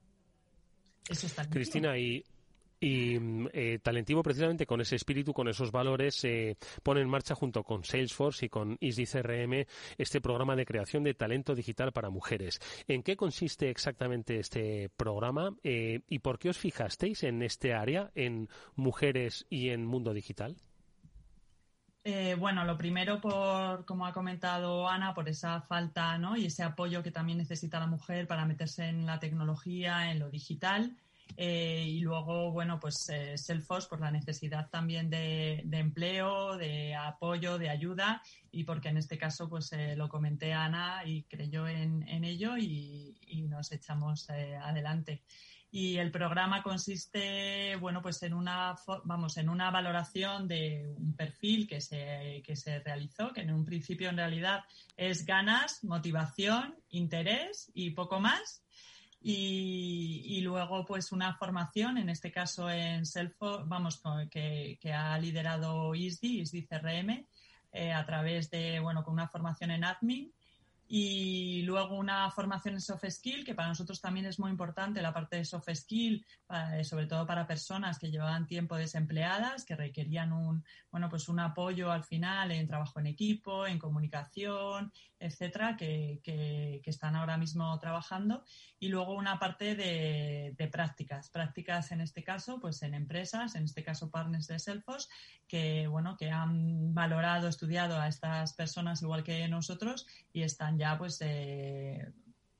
Cristina, 1.49 1.97
y, 1.97 2.23
y 2.79 3.17
eh, 3.53 3.79
Talentivo, 3.81 4.21
precisamente 4.23 4.65
con 4.65 4.81
ese 4.81 4.97
espíritu, 4.97 5.33
con 5.33 5.47
esos 5.47 5.71
valores, 5.71 6.23
eh, 6.25 6.57
pone 6.83 7.01
en 7.01 7.07
marcha 7.07 7.33
junto 7.33 7.63
con 7.63 7.83
Salesforce 7.83 8.45
y 8.45 8.49
con 8.49 8.77
ISDI 8.79 9.05
CRM 9.05 9.65
este 9.97 10.19
programa 10.19 10.55
de 10.55 10.65
creación 10.65 11.03
de 11.03 11.13
talento 11.13 11.55
digital 11.55 11.93
para 11.93 12.09
mujeres. 12.09 12.59
¿En 12.87 13.01
qué 13.01 13.15
consiste 13.15 13.69
exactamente 13.69 14.37
este 14.37 14.89
programa 14.97 15.55
eh, 15.63 16.01
y 16.09 16.19
por 16.19 16.39
qué 16.39 16.49
os 16.49 16.57
fijasteis 16.57 17.23
en 17.23 17.41
este 17.41 17.73
área, 17.73 18.11
en 18.15 18.49
mujeres 18.75 19.45
y 19.49 19.69
en 19.69 19.85
mundo 19.85 20.13
digital? 20.13 20.57
Eh, 22.05 22.35
bueno, 22.37 22.65
lo 22.65 22.77
primero, 22.77 23.21
por 23.21 23.85
como 23.85 24.05
ha 24.05 24.13
comentado 24.13 24.89
Ana, 24.89 25.13
por 25.13 25.29
esa 25.29 25.61
falta 25.61 26.17
¿no? 26.17 26.35
y 26.35 26.47
ese 26.47 26.63
apoyo 26.63 27.01
que 27.01 27.11
también 27.11 27.37
necesita 27.37 27.79
la 27.79 27.87
mujer 27.87 28.27
para 28.27 28.45
meterse 28.45 28.89
en 28.89 29.05
la 29.05 29.19
tecnología, 29.19 30.11
en 30.11 30.19
lo 30.19 30.29
digital. 30.29 30.97
Eh, 31.37 31.85
y 31.87 32.01
luego, 32.01 32.51
bueno, 32.51 32.79
pues 32.79 33.09
eh, 33.09 33.37
Selfos 33.37 33.87
por 33.87 33.99
la 33.99 34.11
necesidad 34.11 34.69
también 34.69 35.09
de, 35.09 35.61
de, 35.65 35.79
empleo, 35.79 36.57
de 36.57 36.93
apoyo, 36.93 37.57
de 37.57 37.69
ayuda 37.69 38.21
y 38.51 38.65
porque 38.65 38.89
en 38.89 38.97
este 38.97 39.17
caso 39.17 39.49
pues 39.49 39.71
eh, 39.73 39.95
lo 39.95 40.09
comenté 40.09 40.53
a 40.53 40.65
Ana 40.65 41.01
y 41.05 41.23
creyó 41.23 41.67
en, 41.67 42.07
en 42.07 42.23
ello 42.23 42.57
y, 42.57 43.17
y, 43.25 43.41
nos 43.43 43.71
echamos 43.71 44.29
eh, 44.29 44.55
adelante 44.57 45.23
y 45.75 45.97
el 45.97 46.11
programa 46.11 46.61
consiste 46.61 47.75
bueno 47.77 48.03
pues 48.03 48.21
en 48.21 48.35
una 48.35 48.75
vamos 49.05 49.37
en 49.37 49.49
una 49.49 49.71
valoración 49.71 50.47
de 50.47 50.93
un 50.99 51.15
perfil 51.15 51.67
que 51.67 51.81
se, 51.81 52.43
que 52.45 52.55
se 52.55 52.77
realizó 52.77 53.33
que 53.33 53.41
en 53.41 53.51
un 53.51 53.65
principio 53.65 54.09
en 54.09 54.17
realidad 54.17 54.65
es 54.95 55.25
ganas 55.25 55.83
motivación 55.83 56.75
interés 56.89 57.71
y 57.73 57.89
poco 57.89 58.19
más. 58.19 58.63
Y, 59.19 60.21
y 60.25 60.41
luego 60.41 60.85
pues 60.85 61.11
una 61.11 61.33
formación 61.37 61.97
en 61.97 62.09
este 62.09 62.31
caso 62.31 62.69
en 62.69 63.05
Selfo 63.07 63.65
vamos 63.65 63.99
que, 64.29 64.77
que 64.79 64.93
ha 64.93 65.17
liderado 65.17 65.95
ISDI 65.95 66.41
ISDI 66.41 66.67
CRM 66.67 67.25
eh, 67.71 67.93
a 67.93 68.05
través 68.05 68.51
de 68.51 68.79
bueno 68.79 69.03
con 69.03 69.13
una 69.13 69.27
formación 69.27 69.71
en 69.71 69.85
admin 69.85 70.31
y 70.95 71.63
luego 71.63 71.95
una 71.95 72.29
formación 72.29 72.75
en 72.75 72.79
soft 72.79 73.09
skill, 73.09 73.43
que 73.43 73.55
para 73.55 73.69
nosotros 73.69 73.99
también 73.99 74.27
es 74.27 74.37
muy 74.37 74.51
importante 74.51 75.01
la 75.01 75.11
parte 75.11 75.37
de 75.37 75.43
soft 75.43 75.73
skill, 75.73 76.23
para, 76.45 76.83
sobre 76.83 77.07
todo 77.07 77.25
para 77.25 77.47
personas 77.47 77.97
que 77.97 78.11
llevaban 78.11 78.45
tiempo 78.45 78.75
desempleadas, 78.75 79.65
que 79.65 79.75
requerían 79.75 80.31
un, 80.31 80.63
bueno, 80.91 81.09
pues 81.09 81.29
un 81.29 81.39
apoyo 81.39 81.91
al 81.91 82.03
final 82.03 82.51
en 82.51 82.67
trabajo 82.67 82.99
en 82.99 83.07
equipo, 83.07 83.65
en 83.65 83.79
comunicación, 83.79 84.91
etcétera, 85.17 85.75
que, 85.77 86.19
que, 86.23 86.79
que 86.83 86.89
están 86.91 87.15
ahora 87.15 87.37
mismo 87.37 87.79
trabajando. 87.79 88.43
Y 88.77 88.89
luego 88.89 89.15
una 89.15 89.39
parte 89.39 89.75
de, 89.75 90.53
de, 90.55 90.67
prácticas, 90.67 91.29
prácticas 91.29 91.91
en 91.91 92.01
este 92.01 92.23
caso, 92.23 92.59
pues 92.59 92.83
en 92.83 92.93
empresas, 92.93 93.55
en 93.55 93.63
este 93.63 93.83
caso 93.83 94.11
partners 94.11 94.45
de 94.45 94.59
Selfos, 94.59 95.09
que, 95.47 95.87
bueno, 95.87 96.17
que 96.17 96.29
han 96.29 96.93
valorado, 96.93 97.47
estudiado 97.47 97.99
a 97.99 98.07
estas 98.07 98.53
personas 98.53 99.01
igual 99.01 99.23
que 99.23 99.47
nosotros 99.47 100.05
y 100.33 100.41
están 100.41 100.77
ya 100.77 100.82
pues 100.97 101.17
eh, 101.21 102.11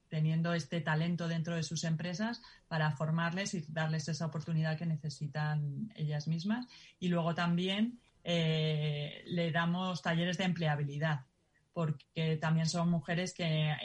teniendo 0.10 0.54
este 0.54 0.82
talento 0.82 1.28
dentro 1.28 1.56
de 1.56 1.64
sus 1.64 1.84
empresas 1.84 2.42
para 2.68 2.92
formarles 2.92 3.54
y 3.54 3.66
darles 3.68 4.08
esa 4.08 4.28
oportunidad 4.28 4.78
que 4.78 4.86
necesitan 4.86 5.92
ellas 5.96 6.28
mismas. 6.28 6.68
Y 7.00 7.08
luego 7.08 7.34
también 7.34 8.00
eh, 8.24 9.24
le 9.26 9.52
damos 9.52 10.02
talleres 10.02 10.38
de 10.38 10.44
empleabilidad, 10.44 11.26
porque 11.74 12.38
también 12.38 12.68
son 12.68 12.90
mujeres 12.90 13.34
que, 13.34 13.76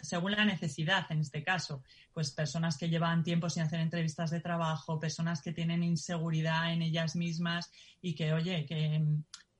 según 0.00 0.32
la 0.32 0.44
necesidad 0.44 1.06
en 1.10 1.20
este 1.20 1.44
caso, 1.44 1.84
pues 2.12 2.32
personas 2.32 2.76
que 2.76 2.88
llevan 2.88 3.22
tiempo 3.22 3.48
sin 3.48 3.62
hacer 3.62 3.80
entrevistas 3.80 4.30
de 4.30 4.40
trabajo, 4.40 4.98
personas 4.98 5.40
que 5.40 5.52
tienen 5.52 5.82
inseguridad 5.82 6.72
en 6.72 6.82
ellas 6.82 7.14
mismas 7.14 7.70
y 8.00 8.14
que, 8.14 8.32
oye, 8.32 8.66
que 8.66 9.00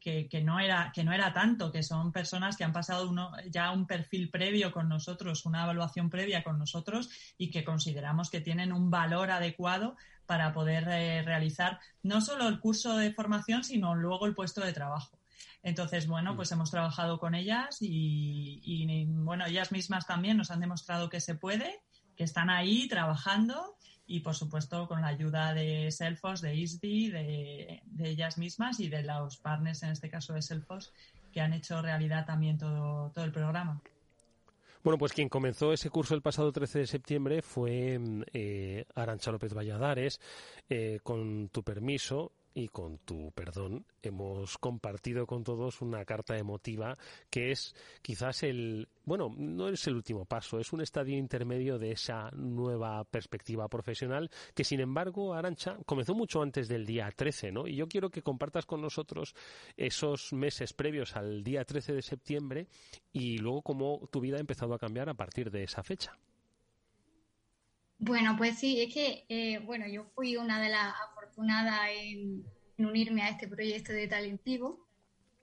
que, 0.02 0.28
que, 0.28 0.42
no 0.42 0.58
era, 0.58 0.90
que 0.92 1.04
no 1.04 1.12
era 1.12 1.32
tanto, 1.32 1.70
que 1.70 1.82
son 1.82 2.12
personas 2.12 2.56
que 2.56 2.64
han 2.64 2.72
pasado 2.72 3.08
uno, 3.08 3.30
ya 3.50 3.70
un 3.70 3.86
perfil 3.86 4.30
previo 4.30 4.72
con 4.72 4.88
nosotros, 4.88 5.46
una 5.46 5.62
evaluación 5.62 6.10
previa 6.10 6.42
con 6.42 6.58
nosotros 6.58 7.08
y 7.38 7.50
que 7.50 7.64
consideramos 7.64 8.28
que 8.28 8.40
tienen 8.40 8.72
un 8.72 8.90
valor 8.90 9.30
adecuado 9.30 9.96
para 10.26 10.52
poder 10.52 10.88
eh, 10.88 11.22
realizar 11.22 11.78
no 12.02 12.20
solo 12.20 12.48
el 12.48 12.58
curso 12.58 12.96
de 12.96 13.12
formación, 13.12 13.62
sino 13.64 13.94
luego 13.94 14.26
el 14.26 14.34
puesto 14.34 14.60
de 14.60 14.72
trabajo. 14.72 15.18
Entonces, 15.62 16.08
bueno, 16.08 16.34
pues 16.34 16.50
hemos 16.50 16.70
trabajado 16.70 17.18
con 17.18 17.34
ellas 17.34 17.78
y, 17.80 18.60
y, 18.64 19.04
bueno, 19.06 19.46
ellas 19.46 19.70
mismas 19.70 20.06
también 20.06 20.36
nos 20.36 20.50
han 20.50 20.60
demostrado 20.60 21.08
que 21.08 21.20
se 21.20 21.36
puede, 21.36 21.80
que 22.16 22.24
están 22.24 22.50
ahí 22.50 22.88
trabajando 22.88 23.76
y 24.12 24.20
por 24.20 24.34
supuesto 24.34 24.86
con 24.86 25.00
la 25.00 25.08
ayuda 25.08 25.54
de 25.54 25.90
Selfos, 25.90 26.42
de 26.42 26.54
ISDI, 26.54 27.10
de, 27.10 27.82
ellas 28.00 28.36
mismas 28.36 28.78
y 28.78 28.90
de 28.90 29.02
los 29.02 29.38
partners, 29.38 29.82
en 29.84 29.90
este 29.90 30.10
caso 30.10 30.34
de 30.34 30.42
Selfos, 30.42 30.92
que 31.32 31.40
han 31.40 31.54
hecho 31.54 31.80
realidad 31.80 32.26
también 32.26 32.58
todo, 32.58 33.10
todo 33.14 33.24
el 33.24 33.32
programa. 33.32 33.80
Bueno, 34.84 34.98
pues 34.98 35.14
quien 35.14 35.30
comenzó 35.30 35.72
ese 35.72 35.88
curso 35.88 36.14
el 36.14 36.20
pasado 36.20 36.52
13 36.52 36.80
de 36.80 36.86
septiembre 36.86 37.40
fue 37.40 37.98
eh, 38.34 38.84
Arancha 38.94 39.30
López 39.30 39.54
Valladares. 39.54 40.20
Eh, 40.68 40.98
con 41.02 41.48
tu 41.48 41.62
permiso, 41.62 42.32
y 42.54 42.68
con 42.68 42.98
tu 42.98 43.32
perdón 43.32 43.86
hemos 44.02 44.58
compartido 44.58 45.26
con 45.26 45.44
todos 45.44 45.80
una 45.80 46.04
carta 46.04 46.36
emotiva 46.36 46.96
que 47.30 47.50
es 47.50 47.74
quizás 48.02 48.42
el 48.42 48.88
bueno 49.04 49.34
no 49.36 49.68
es 49.68 49.86
el 49.86 49.94
último 49.94 50.24
paso 50.24 50.58
es 50.58 50.72
un 50.72 50.80
estadio 50.80 51.16
intermedio 51.16 51.78
de 51.78 51.92
esa 51.92 52.30
nueva 52.32 53.04
perspectiva 53.04 53.68
profesional 53.68 54.30
que 54.54 54.64
sin 54.64 54.80
embargo 54.80 55.34
Arancha 55.34 55.78
comenzó 55.86 56.14
mucho 56.14 56.42
antes 56.42 56.68
del 56.68 56.86
día 56.86 57.10
13 57.14 57.52
no 57.52 57.66
y 57.66 57.76
yo 57.76 57.88
quiero 57.88 58.10
que 58.10 58.22
compartas 58.22 58.66
con 58.66 58.80
nosotros 58.80 59.34
esos 59.76 60.32
meses 60.32 60.72
previos 60.72 61.16
al 61.16 61.42
día 61.42 61.64
13 61.64 61.92
de 61.94 62.02
septiembre 62.02 62.68
y 63.12 63.38
luego 63.38 63.62
cómo 63.62 64.08
tu 64.10 64.20
vida 64.20 64.36
ha 64.36 64.40
empezado 64.40 64.74
a 64.74 64.78
cambiar 64.78 65.08
a 65.08 65.14
partir 65.14 65.50
de 65.50 65.64
esa 65.64 65.82
fecha. 65.82 66.16
Bueno, 67.98 68.34
pues 68.36 68.58
sí, 68.58 68.80
es 68.82 68.92
que, 68.92 69.24
eh, 69.28 69.60
bueno, 69.60 69.86
yo 69.86 70.04
fui 70.14 70.36
una 70.36 70.60
de 70.60 70.70
las 70.70 70.92
afortunadas 71.32 71.88
en, 71.94 72.44
en 72.76 72.86
unirme 72.86 73.22
a 73.22 73.30
este 73.30 73.48
proyecto 73.48 73.92
de 73.92 74.08
Talentivo. 74.08 74.86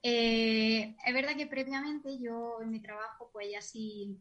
Eh, 0.03 0.95
es 1.05 1.13
verdad 1.13 1.35
que 1.35 1.47
previamente 1.47 2.17
yo 2.19 2.61
en 2.61 2.69
mi 2.69 2.79
trabajo, 2.79 3.29
pues 3.33 3.51
ya 3.51 3.61
sí, 3.61 4.17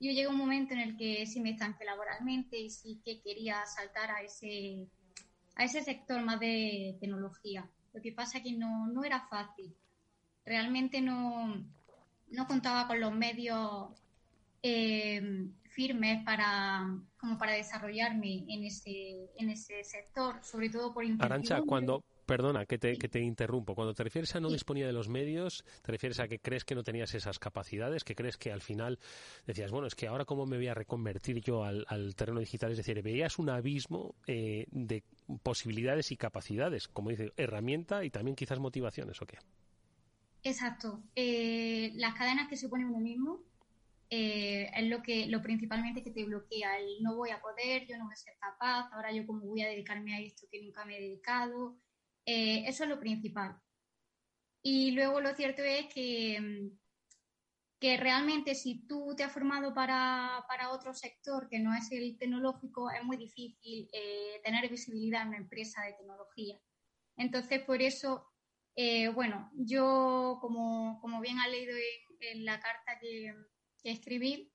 yo 0.00 0.10
llegué 0.10 0.24
a 0.24 0.30
un 0.30 0.36
momento 0.36 0.74
en 0.74 0.80
el 0.80 0.96
que 0.96 1.26
sí 1.26 1.40
me 1.40 1.50
estanqué 1.50 1.84
laboralmente 1.84 2.58
y 2.58 2.70
sí 2.70 3.00
que 3.04 3.20
quería 3.20 3.64
saltar 3.66 4.10
a 4.10 4.22
ese, 4.22 4.88
a 5.54 5.64
ese 5.64 5.82
sector 5.82 6.22
más 6.22 6.40
de 6.40 6.96
tecnología. 7.00 7.68
Lo 7.92 8.00
que 8.00 8.12
pasa 8.12 8.38
es 8.38 8.44
que 8.44 8.52
no, 8.52 8.86
no 8.88 9.04
era 9.04 9.20
fácil. 9.28 9.74
Realmente 10.44 11.00
no, 11.00 11.62
no 12.30 12.46
contaba 12.46 12.88
con 12.88 13.00
los 13.00 13.12
medios 13.12 13.90
eh, 14.62 15.46
firmes 15.68 16.24
para 16.24 16.98
como 17.22 17.38
para 17.38 17.52
desarrollarme 17.52 18.44
en 18.48 18.64
ese 18.64 19.30
en 19.36 19.48
ese 19.48 19.84
sector, 19.84 20.40
sobre 20.42 20.68
todo 20.68 20.92
por 20.92 21.04
Arancha, 21.20 21.62
cuando 21.62 22.02
perdona 22.26 22.66
que 22.66 22.78
te, 22.78 22.98
que 22.98 23.08
te 23.08 23.20
interrumpo, 23.20 23.76
cuando 23.76 23.94
te 23.94 24.02
refieres 24.02 24.34
a 24.34 24.40
no 24.40 24.50
disponía 24.50 24.88
de 24.88 24.92
los 24.92 25.08
medios, 25.08 25.64
te 25.82 25.92
refieres 25.92 26.18
a 26.18 26.26
que 26.26 26.40
crees 26.40 26.64
que 26.64 26.74
no 26.74 26.82
tenías 26.82 27.14
esas 27.14 27.38
capacidades, 27.38 28.02
que 28.02 28.16
crees 28.16 28.36
que 28.38 28.50
al 28.50 28.60
final 28.60 28.98
decías, 29.46 29.70
bueno, 29.70 29.86
es 29.86 29.94
que 29.94 30.08
ahora 30.08 30.24
cómo 30.24 30.46
me 30.46 30.56
voy 30.56 30.66
a 30.66 30.74
reconvertir 30.74 31.40
yo 31.40 31.62
al, 31.62 31.86
al 31.88 32.16
terreno 32.16 32.40
digital, 32.40 32.72
es 32.72 32.78
decir, 32.78 33.00
veías 33.02 33.38
un 33.38 33.50
abismo 33.50 34.16
eh, 34.26 34.66
de 34.72 35.04
posibilidades 35.44 36.10
y 36.10 36.16
capacidades, 36.16 36.88
como 36.88 37.10
dice, 37.10 37.32
herramienta 37.36 38.04
y 38.04 38.10
también 38.10 38.34
quizás 38.34 38.58
motivaciones, 38.58 39.22
¿o 39.22 39.26
qué? 39.26 39.38
Exacto. 40.42 41.00
Eh, 41.14 41.92
las 41.94 42.14
cadenas 42.14 42.48
que 42.48 42.56
se 42.56 42.68
ponen 42.68 42.88
uno 42.88 42.98
mismo 42.98 43.51
eh, 44.14 44.70
es 44.74 44.88
lo 44.88 45.02
que 45.02 45.26
lo 45.28 45.40
principalmente 45.40 46.04
que 46.04 46.10
te 46.10 46.26
bloquea. 46.26 46.78
El 46.78 47.02
no 47.02 47.16
voy 47.16 47.30
a 47.30 47.40
poder, 47.40 47.86
yo 47.86 47.96
no 47.96 48.04
voy 48.04 48.12
a 48.12 48.16
ser 48.16 48.34
capaz, 48.38 48.90
ahora 48.92 49.10
yo 49.10 49.26
cómo 49.26 49.46
voy 49.46 49.62
a 49.62 49.68
dedicarme 49.68 50.14
a 50.14 50.20
esto 50.20 50.46
que 50.52 50.60
nunca 50.62 50.84
me 50.84 50.98
he 50.98 51.00
dedicado. 51.00 51.78
Eh, 52.26 52.64
eso 52.66 52.84
es 52.84 52.90
lo 52.90 53.00
principal. 53.00 53.58
Y 54.62 54.90
luego 54.90 55.22
lo 55.22 55.34
cierto 55.34 55.62
es 55.62 55.86
que, 55.94 56.72
que 57.80 57.96
realmente 57.96 58.54
si 58.54 58.86
tú 58.86 59.14
te 59.16 59.24
has 59.24 59.32
formado 59.32 59.72
para, 59.72 60.44
para 60.46 60.72
otro 60.72 60.92
sector 60.92 61.48
que 61.48 61.58
no 61.58 61.74
es 61.74 61.90
el 61.90 62.18
tecnológico, 62.18 62.90
es 62.90 63.02
muy 63.04 63.16
difícil 63.16 63.88
tener 64.44 64.68
visibilidad 64.68 65.22
en 65.22 65.28
una 65.28 65.38
empresa 65.38 65.84
de 65.84 65.94
tecnología. 65.94 66.60
Entonces, 67.16 67.62
por 67.64 67.80
eso 67.80 68.32
eh, 68.74 69.08
bueno, 69.08 69.50
yo, 69.54 70.38
como, 70.40 70.98
como, 71.00 71.20
bien 71.20 71.38
ha 71.38 71.48
leído 71.48 71.74
en, 72.20 72.44
la 72.44 72.58
carta 72.60 72.98
que, 73.00 73.34
escribí, 73.90 74.52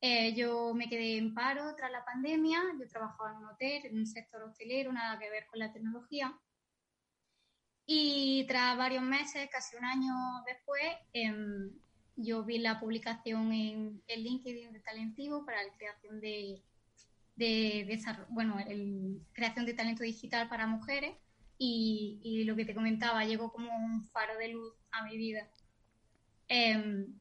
eh, 0.00 0.34
yo 0.34 0.72
me 0.74 0.88
quedé 0.88 1.18
en 1.18 1.34
paro 1.34 1.74
tras 1.76 1.90
la 1.90 2.04
pandemia. 2.04 2.62
Yo 2.78 2.88
trabajaba 2.88 3.32
en 3.32 3.36
un 3.38 3.44
hotel, 3.46 3.86
en 3.86 3.98
un 3.98 4.06
sector 4.06 4.42
hostelero, 4.42 4.92
nada 4.92 5.18
que 5.18 5.30
ver 5.30 5.46
con 5.46 5.58
la 5.58 5.72
tecnología. 5.72 6.38
Y 7.86 8.44
tras 8.46 8.78
varios 8.78 9.02
meses, 9.02 9.48
casi 9.50 9.76
un 9.76 9.84
año 9.84 10.14
después, 10.46 10.82
em, 11.12 11.70
yo 12.16 12.44
vi 12.44 12.58
la 12.58 12.78
publicación 12.78 13.52
en, 13.52 14.02
el 14.06 14.22
LinkedIn 14.24 14.72
de 14.72 14.80
Talentivo 14.80 15.44
para 15.44 15.62
la 15.62 15.72
creación 15.76 16.20
de, 16.20 16.62
de, 17.36 18.00
bueno, 18.28 18.58
el, 18.60 19.20
creación 19.32 19.66
de 19.66 19.74
talento 19.74 20.02
digital 20.02 20.48
para 20.48 20.66
mujeres 20.66 21.16
y, 21.58 22.44
lo 22.44 22.56
que 22.56 22.64
te 22.64 22.74
comentaba, 22.74 23.24
llegó 23.24 23.52
como 23.52 23.74
un 23.74 24.06
faro 24.06 24.38
de 24.38 24.48
luz 24.48 24.74
a 24.92 25.04
mi 25.04 25.16
vida. 25.16 25.50
Em, 26.48 27.19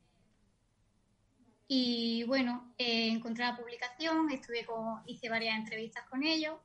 y 1.71 2.23
bueno, 2.23 2.73
eh, 2.79 3.09
encontré 3.09 3.45
la 3.45 3.55
publicación, 3.55 4.31
estuve 4.31 4.65
con, 4.65 5.01
hice 5.05 5.29
varias 5.29 5.55
entrevistas 5.55 6.03
con 6.09 6.23
ellos. 6.23 6.55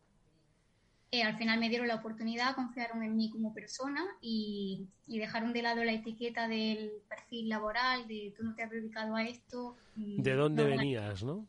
Eh, 1.11 1.23
al 1.23 1.37
final 1.37 1.61
me 1.61 1.69
dieron 1.69 1.87
la 1.87 1.97
oportunidad, 1.97 2.55
confiaron 2.55 3.03
en 3.03 3.15
mí 3.15 3.29
como 3.31 3.53
persona 3.53 4.03
y, 4.23 4.89
dejaron 5.07 5.53
de 5.53 5.61
lado 5.61 5.85
la 5.85 5.93
etiqueta 5.93 6.49
del 6.49 6.91
perfil 7.07 7.51
laboral, 7.51 8.09
de 8.09 8.33
tú 8.35 8.45
no 8.45 8.55
te 8.55 8.63
has 8.63 8.71
dedicado 8.71 9.15
a 9.15 9.25
esto. 9.25 9.77
¿De 9.95 10.35
dónde 10.35 10.65
venías, 10.65 11.23
no? 11.23 11.47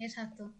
exacto. 0.00 0.52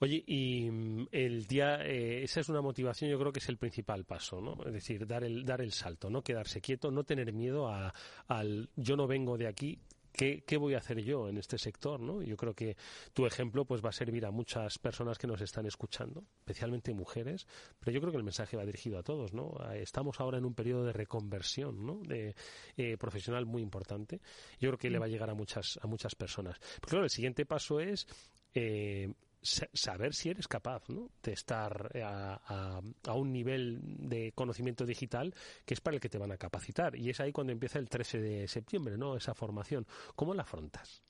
Oye, 0.00 0.24
y 0.26 0.68
mm, 0.68 1.06
el 1.12 1.46
día, 1.46 1.80
eh, 1.86 2.24
esa 2.24 2.40
es 2.40 2.48
una 2.48 2.60
motivación, 2.60 3.08
yo 3.08 3.20
creo 3.20 3.32
que 3.32 3.38
es 3.38 3.48
el 3.48 3.56
principal 3.56 4.04
paso, 4.04 4.40
¿no? 4.40 4.58
Es 4.66 4.72
decir, 4.72 5.06
dar 5.06 5.22
el, 5.22 5.44
dar 5.44 5.60
el 5.60 5.70
salto, 5.70 6.10
no 6.10 6.22
quedarse 6.22 6.60
quieto, 6.60 6.90
no 6.90 7.04
tener 7.04 7.32
miedo 7.32 7.68
a, 7.68 7.94
al 8.26 8.68
yo 8.74 8.96
no 8.96 9.06
vengo 9.06 9.38
de 9.38 9.46
aquí, 9.46 9.78
¿Qué, 10.16 10.42
¿qué, 10.46 10.56
voy 10.56 10.74
a 10.74 10.78
hacer 10.78 11.02
yo 11.02 11.28
en 11.28 11.36
este 11.36 11.58
sector? 11.58 12.00
¿no? 12.00 12.22
Yo 12.22 12.36
creo 12.36 12.54
que 12.54 12.76
tu 13.12 13.26
ejemplo 13.26 13.66
pues 13.66 13.84
va 13.84 13.90
a 13.90 13.92
servir 13.92 14.24
a 14.24 14.30
muchas 14.30 14.78
personas 14.78 15.18
que 15.18 15.26
nos 15.26 15.40
están 15.40 15.66
escuchando, 15.66 16.24
especialmente 16.38 16.94
mujeres, 16.94 17.46
pero 17.78 17.92
yo 17.92 18.00
creo 18.00 18.12
que 18.12 18.18
el 18.18 18.24
mensaje 18.24 18.56
va 18.56 18.64
dirigido 18.64 18.98
a 18.98 19.02
todos. 19.02 19.34
¿no? 19.34 19.52
Estamos 19.74 20.18
ahora 20.20 20.38
en 20.38 20.46
un 20.46 20.54
periodo 20.54 20.84
de 20.84 20.92
reconversión 20.92 21.84
¿no? 21.84 22.00
de, 22.02 22.34
eh, 22.76 22.96
profesional 22.96 23.44
muy 23.44 23.62
importante. 23.62 24.20
Yo 24.58 24.70
creo 24.70 24.78
que 24.78 24.90
le 24.90 24.98
va 24.98 25.04
a 25.04 25.08
llegar 25.08 25.28
a 25.28 25.34
muchas, 25.34 25.78
a 25.82 25.86
muchas 25.86 26.14
personas. 26.14 26.58
Pero 26.76 26.88
claro, 26.88 27.04
el 27.04 27.10
siguiente 27.10 27.44
paso 27.44 27.78
es 27.80 28.06
eh, 28.54 29.12
saber 29.42 30.14
si 30.14 30.30
eres 30.30 30.48
capaz 30.48 30.88
¿no? 30.88 31.10
de 31.22 31.32
estar 31.32 31.90
a, 32.02 32.80
a, 33.04 33.12
un 33.14 33.32
nivel 33.32 33.80
de 34.08 34.32
conocimiento 34.32 34.84
digital 34.84 35.34
que 35.64 35.74
es 35.74 35.80
para 35.80 35.94
el 35.94 36.00
que 36.00 36.08
te 36.08 36.18
van 36.18 36.32
a 36.32 36.36
capacitar. 36.36 36.96
Y 36.96 37.10
es 37.10 37.20
ahí 37.20 37.32
cuando 37.32 37.52
empieza 37.52 37.78
el 37.78 37.88
13 37.88 38.20
de 38.20 38.48
septiembre, 38.48 38.96
¿no? 38.96 39.16
Esa 39.16 39.34
formación. 39.34 39.86
¿Cómo 40.14 40.34
la 40.34 40.42
afrontas? 40.42 41.02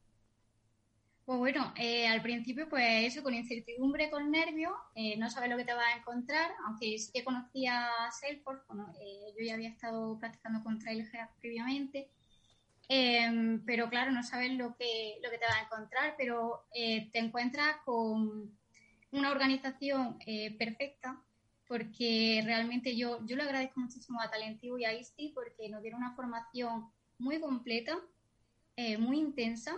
Pues 1.26 1.40
bueno, 1.40 1.74
eh, 1.76 2.06
al 2.06 2.22
principio, 2.22 2.68
pues 2.68 3.12
eso, 3.12 3.20
con 3.20 3.34
incertidumbre, 3.34 4.10
con 4.10 4.30
nervio, 4.30 4.72
eh, 4.94 5.16
no 5.16 5.28
sabes 5.28 5.50
lo 5.50 5.56
que 5.56 5.64
te 5.64 5.74
vas 5.74 5.92
a 5.92 5.98
encontrar, 5.98 6.52
aunque 6.64 6.96
sí 7.00 7.10
que 7.12 7.24
conocía 7.24 7.88
Salesforce, 8.12 8.62
bueno, 8.68 8.92
eh, 9.00 9.34
yo 9.36 9.44
ya 9.44 9.54
había 9.54 9.70
estado 9.70 10.16
practicando 10.20 10.62
con 10.62 10.78
Trailhead 10.78 11.30
previamente, 11.40 12.10
Em, 12.88 13.64
pero 13.64 13.88
claro, 13.90 14.12
no 14.12 14.22
sabes 14.22 14.52
lo 14.52 14.76
que, 14.76 15.18
lo 15.22 15.30
que 15.30 15.38
te 15.38 15.46
vas 15.46 15.56
a 15.56 15.64
encontrar, 15.64 16.14
pero 16.16 16.66
eh, 16.72 17.10
te 17.12 17.18
encuentras 17.18 17.78
con 17.84 18.56
una 19.10 19.30
organización 19.30 20.18
eh, 20.26 20.56
perfecta, 20.56 21.20
porque 21.66 22.42
realmente 22.44 22.96
yo, 22.96 23.24
yo 23.26 23.36
le 23.36 23.42
agradezco 23.42 23.80
muchísimo 23.80 24.20
a 24.20 24.30
Talentivo 24.30 24.78
y 24.78 24.84
a 24.84 24.94
ISTI 24.94 25.30
porque 25.30 25.68
nos 25.68 25.82
dieron 25.82 26.00
una 26.00 26.14
formación 26.14 26.88
muy 27.18 27.40
completa, 27.40 27.98
eh, 28.76 28.98
muy 28.98 29.18
intensa, 29.18 29.76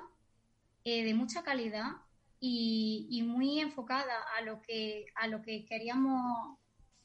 de 0.85 1.13
mucha 1.13 1.43
calidad 1.43 1.97
y, 2.41 3.07
y, 3.11 3.23
muy 3.23 3.61
enfocada 3.61 4.15
a 4.39 4.41
lo 4.41 4.63
que, 4.63 5.05
a 5.17 5.27
lo 5.27 5.43
que 5.43 5.67
queríamos 5.67 6.57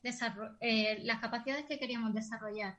desarrollar, 0.01 0.56
las 1.01 1.20
capacidades 1.20 1.66
que 1.66 1.80
queríamos 1.80 2.14
desarrollar 2.14 2.78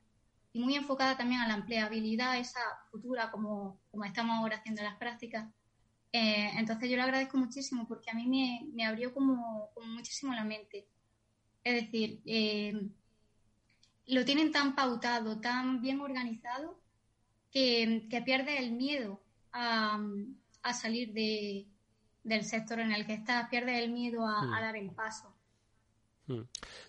y 0.55 0.59
muy 0.59 0.75
enfocada 0.75 1.17
también 1.17 1.41
a 1.41 1.49
la 1.49 1.55
empleabilidad, 1.55 2.37
esa 2.37 2.61
futura, 2.89 3.29
como, 3.29 3.81
como 3.91 4.05
estamos 4.05 4.37
ahora 4.37 4.55
haciendo 4.55 4.81
las 4.83 4.95
prácticas. 4.95 5.53
Eh, 6.13 6.49
entonces 6.55 6.89
yo 6.89 6.95
le 6.95 7.01
agradezco 7.01 7.37
muchísimo 7.37 7.85
porque 7.85 8.09
a 8.09 8.13
mí 8.13 8.25
me, 8.25 8.65
me 8.71 8.85
abrió 8.85 9.13
como, 9.13 9.69
como, 9.73 9.87
muchísimo 9.87 10.33
la 10.33 10.45
mente. 10.45 10.87
Es 11.61 11.83
decir, 11.83 12.21
eh, 12.25 12.87
lo 14.05 14.23
tienen 14.23 14.53
tan 14.53 14.75
pautado, 14.75 15.41
tan 15.41 15.81
bien 15.81 15.99
organizado, 15.99 16.79
que, 17.51 18.07
que 18.09 18.21
pierde 18.21 18.57
el 18.57 18.71
miedo 18.71 19.21
a, 19.51 19.99
a 20.63 20.73
salir 20.73 21.11
de, 21.11 21.67
del 22.23 22.45
sector 22.45 22.79
en 22.79 22.93
el 22.93 23.05
que 23.05 23.15
estás, 23.15 23.49
pierde 23.49 23.83
el 23.83 23.91
miedo 23.91 24.25
a, 24.25 24.55
a 24.57 24.61
dar 24.61 24.77
el 24.77 24.89
paso. 24.91 25.35
Mm. 26.27 26.41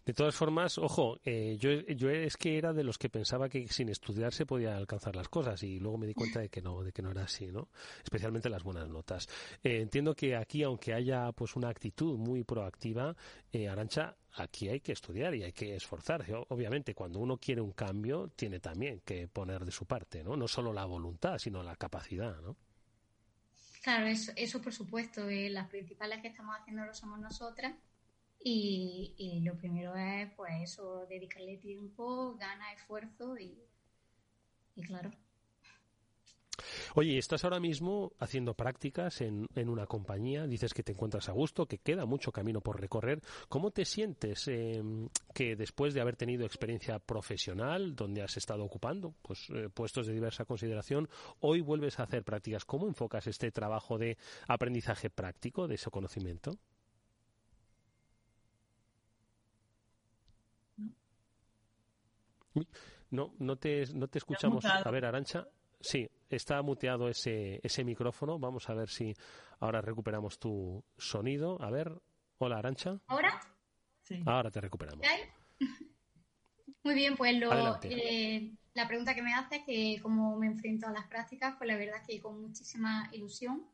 De 0.05 0.15
todas 0.15 0.35
formas, 0.35 0.79
ojo, 0.79 1.19
eh, 1.25 1.57
yo, 1.59 1.71
yo 1.71 2.09
es 2.11 2.37
que 2.37 2.57
era 2.57 2.73
de 2.73 2.85
los 2.85 2.97
que 2.97 3.11
pensaba 3.11 3.49
que 3.49 3.69
sin 3.69 3.91
estudiar 3.91 4.33
se 4.33 4.47
podía 4.47 4.77
alcanzar 4.77 5.15
las 5.15 5.29
cosas 5.29 5.63
y 5.63 5.79
luego 5.79 5.99
me 5.99 6.07
di 6.07 6.15
cuenta 6.15 6.41
de 6.41 6.49
que 6.49 6.63
no, 6.63 6.83
de 6.83 6.93
que 6.93 7.03
no 7.03 7.11
era 7.11 7.25
así, 7.25 7.53
¿no? 7.53 7.69
Especialmente 8.03 8.49
las 8.49 8.63
buenas 8.63 8.89
notas. 8.89 9.29
Eh, 9.63 9.81
entiendo 9.81 10.15
que 10.15 10.37
aquí, 10.37 10.63
aunque 10.63 10.95
haya 10.95 11.33
pues 11.33 11.55
una 11.57 11.69
actitud 11.69 12.17
muy 12.17 12.45
proactiva, 12.45 13.15
eh, 13.53 13.69
Arancha, 13.69 14.17
aquí 14.35 14.69
hay 14.69 14.81
que 14.81 14.93
estudiar 14.93 15.35
y 15.35 15.43
hay 15.43 15.53
que 15.53 15.77
esforzarse. 15.77 16.33
Obviamente, 16.49 16.95
cuando 16.95 17.19
uno 17.19 17.37
quiere 17.37 17.61
un 17.61 17.73
cambio, 17.73 18.29
tiene 18.37 18.61
también 18.61 19.01
que 19.05 19.29
poner 19.29 19.65
de 19.65 19.73
su 19.73 19.85
parte, 19.85 20.25
¿no? 20.25 20.37
No 20.37 20.49
solo 20.49 20.73
la 20.73 20.87
voluntad, 20.87 21.39
sino 21.39 21.63
la 21.63 21.77
capacidad, 21.77 22.41
¿no? 22.41 22.57
Claro, 23.83 24.07
eso, 24.07 24.33
eso 24.35 24.61
por 24.63 24.73
supuesto. 24.73 25.27
las 25.29 25.69
principales 25.69 26.21
que 26.23 26.29
estamos 26.29 26.57
haciendo 26.59 26.85
lo 26.85 26.95
somos 26.95 27.21
nosotras 27.21 27.75
y, 28.43 29.41
lo 29.45 29.57
primero 29.57 29.95
es, 29.97 30.31
pues 30.37 30.53
eso, 30.63 31.07
dedicarle 31.07 31.57
tiempo, 31.57 32.37
gana, 32.37 32.73
esfuerzo 32.73 33.37
y, 33.39 33.59
y 34.77 34.83
claro. 34.83 35.11
Oye, 36.95 37.19
estás 37.19 37.45
ahora 37.45 37.61
mismo 37.61 38.13
haciendo 38.19 38.55
prácticas 38.55 39.21
en, 39.21 39.47
en, 39.55 39.69
una 39.69 39.87
compañía, 39.87 40.47
dices 40.47 40.73
que 40.73 40.83
te 40.83 40.93
encuentras 40.93 41.29
a 41.29 41.33
gusto, 41.33 41.67
que 41.67 41.79
queda 41.79 42.07
mucho 42.07 42.33
camino 42.33 42.61
por 42.61 42.81
recorrer. 42.81 43.21
¿Cómo 43.49 43.71
te 43.71 43.85
sientes 43.85 44.49
em, 44.49 45.09
que 45.35 45.57
después 45.57 45.95
de 45.95 46.01
haber 46.01 46.17
tenido 46.17 46.47
experiencia 46.47 46.99
profesional, 46.99 47.95
donde 47.95 48.23
has 48.23 48.37
estado 48.37 48.65
ocupando 48.65 49.15
pues, 49.23 49.51
eh, 49.51 49.69
puestos 49.73 50.07
de 50.07 50.15
diversa 50.15 50.45
consideración, 50.45 51.09
hoy 51.41 51.61
vuelves 51.61 51.99
a 52.01 52.05
hacer 52.05 52.25
prácticas? 52.25 52.65
¿Cómo 52.65 52.87
enfocas 52.87 53.27
este 53.27 53.51
trabajo 53.51 53.99
de 53.99 54.17
aprendizaje 54.49 55.11
práctico 55.11 55.69
de 55.69 55.75
ese 55.75 55.91
conocimiento? 55.91 56.59
No, 63.11 63.35
no 63.39 63.57
te, 63.57 63.85
no 63.95 64.09
te 64.09 64.19
escuchamos. 64.19 64.65
A 64.65 64.91
ver, 64.91 65.05
Arancha. 65.05 65.47
Sí, 65.81 66.09
está 66.29 66.63
muteado 66.63 67.09
ese, 67.09 67.61
ese 67.63 67.85
micrófono. 67.85 68.39
Vamos 68.39 68.69
a 68.69 68.75
ver 68.75 68.89
si 68.89 69.15
ahora 69.61 69.81
recuperamos 69.81 70.39
tu 70.39 70.85
sonido. 70.97 71.61
A 71.63 71.71
ver, 71.71 71.93
hola, 72.39 72.59
Arancha. 72.59 72.99
¿Ahora? 73.07 73.41
Ahora 74.25 74.51
te 74.51 74.61
recuperamos. 74.61 75.07
Muy 76.83 76.95
bien, 76.95 77.17
pues 77.17 77.37
lo, 77.39 77.51
eh, 77.83 78.53
la 78.75 78.87
pregunta 78.87 79.15
que 79.15 79.23
me 79.23 79.35
hace 79.35 79.57
es 79.57 79.65
que 79.65 79.99
cómo 80.03 80.37
me 80.37 80.47
enfrento 80.47 80.87
a 80.87 80.93
las 80.93 81.07
prácticas, 81.09 81.57
pues 81.59 81.67
la 81.67 81.77
verdad 81.77 82.01
es 82.01 82.07
que 82.07 82.21
con 82.21 82.41
muchísima 82.41 83.09
ilusión. 83.13 83.67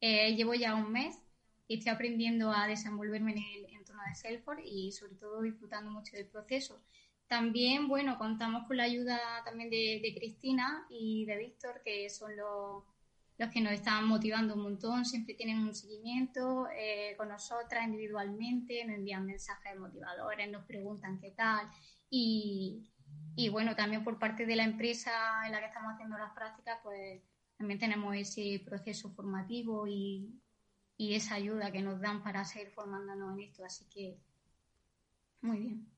Eh, 0.00 0.36
llevo 0.36 0.54
ya 0.54 0.76
un 0.76 0.92
mes 0.92 1.18
y 1.66 1.78
estoy 1.78 1.92
aprendiendo 1.92 2.52
a 2.52 2.68
desenvolverme 2.68 3.32
en 3.32 3.38
el 3.38 3.74
entorno 3.74 4.02
de 4.08 4.14
Salesforce 4.14 4.62
y 4.64 4.92
sobre 4.92 5.16
todo 5.16 5.42
disfrutando 5.42 5.90
mucho 5.90 6.16
del 6.16 6.26
proceso. 6.26 6.80
También, 7.28 7.88
bueno, 7.88 8.16
contamos 8.16 8.66
con 8.66 8.78
la 8.78 8.84
ayuda 8.84 9.18
también 9.44 9.68
de, 9.68 10.14
Cristina 10.16 10.86
y 10.88 11.26
de 11.26 11.36
Víctor, 11.36 11.82
que 11.84 12.08
son 12.08 12.34
los, 12.34 12.84
los, 13.36 13.50
que 13.50 13.60
nos 13.60 13.72
están 13.72 14.06
motivando 14.08 14.54
un 14.54 14.62
montón, 14.62 15.04
siempre 15.04 15.34
tienen 15.34 15.58
un 15.58 15.74
seguimiento 15.74 16.66
eh, 16.74 17.14
con 17.18 17.28
nosotras 17.28 17.84
individualmente, 17.84 18.82
nos 18.86 18.96
envían 18.96 19.26
mensajes 19.26 19.78
motivadores, 19.78 20.50
nos 20.50 20.64
preguntan 20.64 21.20
qué 21.20 21.32
tal 21.32 21.68
y, 22.08 22.88
y 23.36 23.50
bueno, 23.50 23.76
también 23.76 24.04
por 24.04 24.18
parte 24.18 24.46
de 24.46 24.56
la 24.56 24.64
empresa 24.64 25.10
en 25.44 25.52
la 25.52 25.60
que 25.60 25.66
estamos 25.66 25.92
haciendo 25.92 26.16
las 26.16 26.32
prácticas, 26.32 26.78
pues 26.82 27.20
también 27.58 27.78
tenemos 27.78 28.16
ese 28.16 28.62
proceso 28.64 29.10
formativo 29.10 29.86
y, 29.86 30.40
y 30.96 31.14
esa 31.14 31.34
ayuda 31.34 31.70
que 31.72 31.82
nos 31.82 32.00
dan 32.00 32.22
para 32.22 32.44
seguir 32.44 32.70
formándonos 32.70 33.34
en 33.34 33.44
esto. 33.44 33.64
Así 33.64 33.84
que, 33.90 34.18
muy 35.42 35.58
bien. 35.58 35.97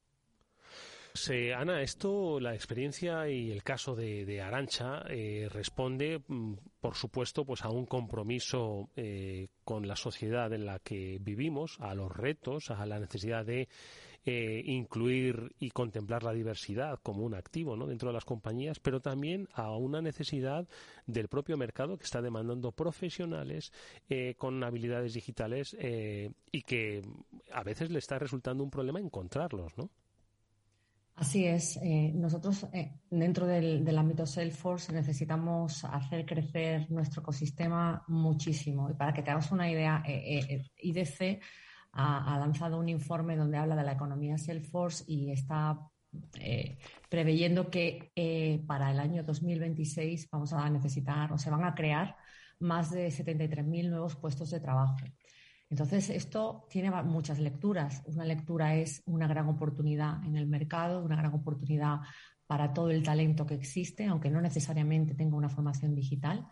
Ana, 1.56 1.82
esto, 1.82 2.40
la 2.40 2.54
experiencia 2.54 3.28
y 3.28 3.50
el 3.50 3.62
caso 3.62 3.94
de, 3.94 4.24
de 4.24 4.40
Arancha 4.40 5.02
eh, 5.08 5.48
responde, 5.50 6.22
mm, 6.26 6.54
por 6.80 6.94
supuesto, 6.94 7.44
pues 7.44 7.62
a 7.64 7.70
un 7.70 7.86
compromiso 7.86 8.90
eh, 8.96 9.48
con 9.64 9.86
la 9.86 9.96
sociedad 9.96 10.52
en 10.52 10.66
la 10.66 10.78
que 10.78 11.18
vivimos, 11.20 11.76
a 11.80 11.94
los 11.94 12.10
retos, 12.10 12.70
a 12.70 12.86
la 12.86 12.98
necesidad 12.98 13.44
de 13.44 13.68
eh, 14.26 14.60
incluir 14.66 15.56
y 15.58 15.70
contemplar 15.70 16.22
la 16.22 16.34
diversidad 16.34 16.98
como 17.02 17.24
un 17.24 17.32
activo 17.32 17.74
¿no? 17.74 17.86
dentro 17.86 18.10
de 18.10 18.12
las 18.12 18.26
compañías, 18.26 18.78
pero 18.78 19.00
también 19.00 19.48
a 19.54 19.74
una 19.74 20.02
necesidad 20.02 20.68
del 21.06 21.28
propio 21.28 21.56
mercado 21.56 21.96
que 21.96 22.04
está 22.04 22.20
demandando 22.20 22.70
profesionales 22.70 23.72
eh, 24.10 24.34
con 24.36 24.62
habilidades 24.62 25.14
digitales 25.14 25.74
eh, 25.80 26.32
y 26.52 26.60
que 26.62 27.00
a 27.50 27.62
veces 27.64 27.90
le 27.90 27.98
está 27.98 28.18
resultando 28.18 28.62
un 28.62 28.70
problema 28.70 29.00
encontrarlos, 29.00 29.78
¿no? 29.78 29.88
Así 31.16 31.44
es. 31.44 31.78
nosotros, 32.14 32.66
dentro 33.10 33.46
del, 33.46 33.98
ámbito 33.98 34.24
Salesforce, 34.24 34.92
necesitamos 34.92 35.84
hacer 35.84 36.24
crecer 36.24 36.90
nuestro 36.90 37.20
ecosistema 37.20 38.02
muchísimo. 38.08 38.88
Y 38.90 38.94
para 38.94 39.12
que 39.12 39.22
te 39.22 39.30
hagas 39.30 39.52
una 39.52 39.70
idea, 39.70 40.02
IDC 40.06 41.40
ha, 41.92 42.38
lanzado 42.38 42.78
un 42.78 42.88
informe 42.88 43.36
donde 43.36 43.58
habla 43.58 43.76
de 43.76 43.84
la 43.84 43.92
economía 43.92 44.38
Salesforce 44.38 45.04
y 45.06 45.30
está 45.30 45.78
eh, 46.40 46.78
preveyendo 47.08 47.70
que 47.70 48.12
eh, 48.16 48.62
para 48.66 48.90
el 48.90 48.98
año 48.98 49.22
2026 49.22 50.28
vamos 50.30 50.52
a 50.52 50.68
necesitar 50.68 51.32
o 51.32 51.38
se 51.38 51.50
van 51.50 51.64
a 51.64 51.74
crear 51.74 52.16
más 52.58 52.90
de 52.90 53.08
73.000 53.08 53.90
nuevos 53.90 54.16
puestos 54.16 54.50
de 54.50 54.60
trabajo. 54.60 54.96
Entonces, 55.70 56.10
esto 56.10 56.66
tiene 56.68 56.90
muchas 57.02 57.38
lecturas. 57.38 58.02
Una 58.06 58.24
lectura 58.24 58.74
es 58.74 59.02
una 59.06 59.28
gran 59.28 59.48
oportunidad 59.48 60.22
en 60.24 60.36
el 60.36 60.46
mercado, 60.46 61.02
una 61.02 61.16
gran 61.16 61.32
oportunidad 61.32 62.00
para 62.46 62.72
todo 62.72 62.90
el 62.90 63.04
talento 63.04 63.46
que 63.46 63.54
existe, 63.54 64.06
aunque 64.06 64.30
no 64.30 64.40
necesariamente 64.40 65.14
tenga 65.14 65.36
una 65.36 65.48
formación 65.48 65.94
digital. 65.94 66.48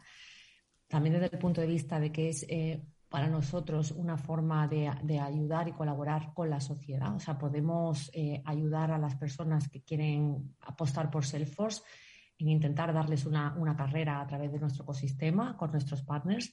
También 0.87 1.15
desde 1.15 1.35
el 1.35 1.39
punto 1.41 1.61
de 1.61 1.67
vista 1.67 1.99
de 1.99 2.13
que 2.13 2.29
es 2.29 2.47
eh, 2.49 2.81
para 3.09 3.29
nosotros 3.29 3.91
una 3.91 4.17
forma 4.17 4.69
de, 4.69 4.89
ayudar 5.19 5.67
y 5.69 5.73
colaborar 5.73 6.33
con 6.35 6.51
la 6.51 6.61
sociedad. 6.61 7.15
O 7.15 7.19
sea, 7.19 7.39
podemos 7.39 8.11
eh, 8.15 8.43
ayudar 8.45 8.93
a 8.93 8.99
las 8.99 9.17
personas 9.17 9.69
que 9.69 9.83
quieren 9.83 10.55
apostar 10.61 11.11
por 11.11 11.25
Salesforce 11.25 11.83
en 12.39 12.49
intentar 12.51 12.93
darles 12.93 13.27
una, 13.27 13.75
carrera 13.77 14.21
a 14.21 14.27
través 14.27 14.53
de 14.53 14.61
nuestro 14.61 14.85
ecosistema 14.85 15.57
con 15.57 15.73
nuestros 15.73 16.03
partners. 16.03 16.53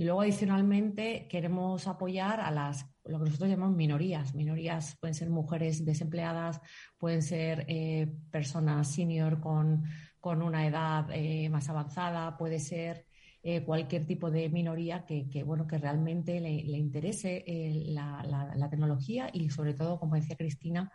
Y 0.00 0.04
luego, 0.04 0.22
adicionalmente, 0.22 1.28
queremos 1.28 1.86
apoyar 1.86 2.40
a 2.40 2.50
las, 2.50 2.86
lo 3.04 3.18
que 3.18 3.26
nosotros 3.26 3.50
llamamos 3.50 3.76
minorías. 3.76 4.34
Minorías 4.34 4.96
pueden 4.98 5.12
ser 5.12 5.28
mujeres 5.28 5.84
desempleadas, 5.84 6.58
pueden 6.96 7.20
ser 7.20 7.66
eh, 7.68 8.10
personas 8.30 8.90
senior 8.90 9.40
con, 9.40 9.84
con 10.18 10.40
una 10.40 10.66
edad 10.66 11.06
eh, 11.12 11.50
más 11.50 11.68
avanzada, 11.68 12.38
puede 12.38 12.60
ser 12.60 13.04
eh, 13.42 13.62
cualquier 13.62 14.06
tipo 14.06 14.30
de 14.30 14.48
minoría 14.48 15.04
que, 15.04 15.42
bueno, 15.44 15.66
que 15.66 15.76
realmente 15.76 16.40
le, 16.40 16.78
interese 16.78 17.44
eh, 17.46 17.84
la, 17.88 18.68
tecnología 18.70 19.28
y 19.30 19.50
sobre 19.50 19.74
todo, 19.74 19.98
como 19.98 20.14
decía 20.14 20.34
Cristina, 20.34 20.90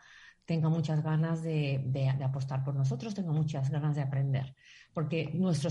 tenga 0.45 0.69
muchas 0.69 1.03
ganas 1.03 1.41
de, 1.43 2.17
apostar 2.23 2.63
por 2.63 2.75
nosotros, 2.75 3.13
tenga 3.13 3.31
muchas 3.31 3.69
ganas 3.69 3.95
de 3.95 4.01
aprender. 4.01 4.55
Porque 4.95 5.29
nuestro, 5.33 5.69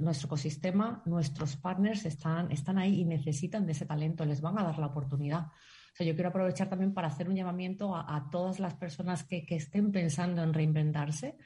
nuestro, 0.00 0.26
ecosistema, 0.26 1.02
nuestros 1.06 1.56
partners 1.56 2.06
están, 2.06 2.50
están 2.50 2.78
ahí 2.78 3.02
y 3.02 3.04
necesitan 3.04 3.66
de 3.66 3.72
ese 3.72 3.86
talento, 3.86 4.24
les 4.24 4.40
van 4.40 4.58
a 4.58 4.64
dar 4.64 4.78
la 4.78 4.86
oportunidad. 4.86 5.46
O 5.46 5.96
sea, 5.96 6.06
yo 6.06 6.14
quiero 6.14 6.30
aprovechar 6.30 6.68
también 6.68 6.92
para 6.92 7.06
hacer 7.06 7.28
un 7.28 7.36
llamamiento 7.36 7.94
a, 7.94 8.28
todas 8.32 8.58
las 8.58 8.74
personas 8.74 9.22
que, 9.22 9.46
que, 9.46 9.56
estén 9.56 9.92
pensando 9.92 10.42
en 10.42 10.52
reinventarse 10.52 11.36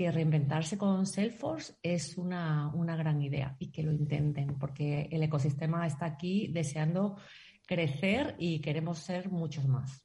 que 0.00 0.10
reinventarse 0.10 0.78
con 0.78 1.04
Salesforce 1.04 1.74
es 1.82 2.16
una, 2.16 2.72
gran 2.96 3.20
idea 3.20 3.54
y 3.58 3.70
que 3.70 3.82
lo 3.82 3.92
intenten, 3.92 4.58
porque 4.58 5.08
el 5.12 5.22
ecosistema 5.22 5.86
está 5.86 6.06
aquí 6.06 6.48
deseando 6.48 7.18
crecer 7.66 8.34
y 8.38 8.62
queremos 8.62 9.00
ser 9.00 9.30
muchos 9.30 9.68
más. 9.68 10.02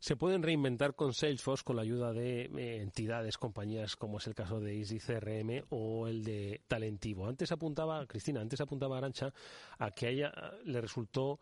Se 0.00 0.14
pueden 0.14 0.44
reinventar 0.44 0.94
con 0.94 1.12
Salesforce 1.12 1.64
con 1.64 1.74
la 1.74 1.82
ayuda 1.82 2.12
de 2.12 2.42
eh, 2.42 2.80
entidades, 2.80 3.36
compañías 3.36 3.96
como 3.96 4.18
es 4.18 4.26
el 4.28 4.34
caso 4.34 4.60
de 4.60 4.78
Easy 4.78 5.00
CRM 5.00 5.64
o 5.70 6.06
el 6.06 6.22
de 6.22 6.62
Talentivo. 6.68 7.26
Antes 7.26 7.50
apuntaba, 7.50 8.06
Cristina, 8.06 8.40
antes 8.40 8.60
apuntaba 8.60 8.96
Arancha 8.96 9.32
a 9.78 9.90
que 9.90 10.06
a 10.06 10.10
ella 10.10 10.32
le 10.64 10.80
resultó 10.80 11.40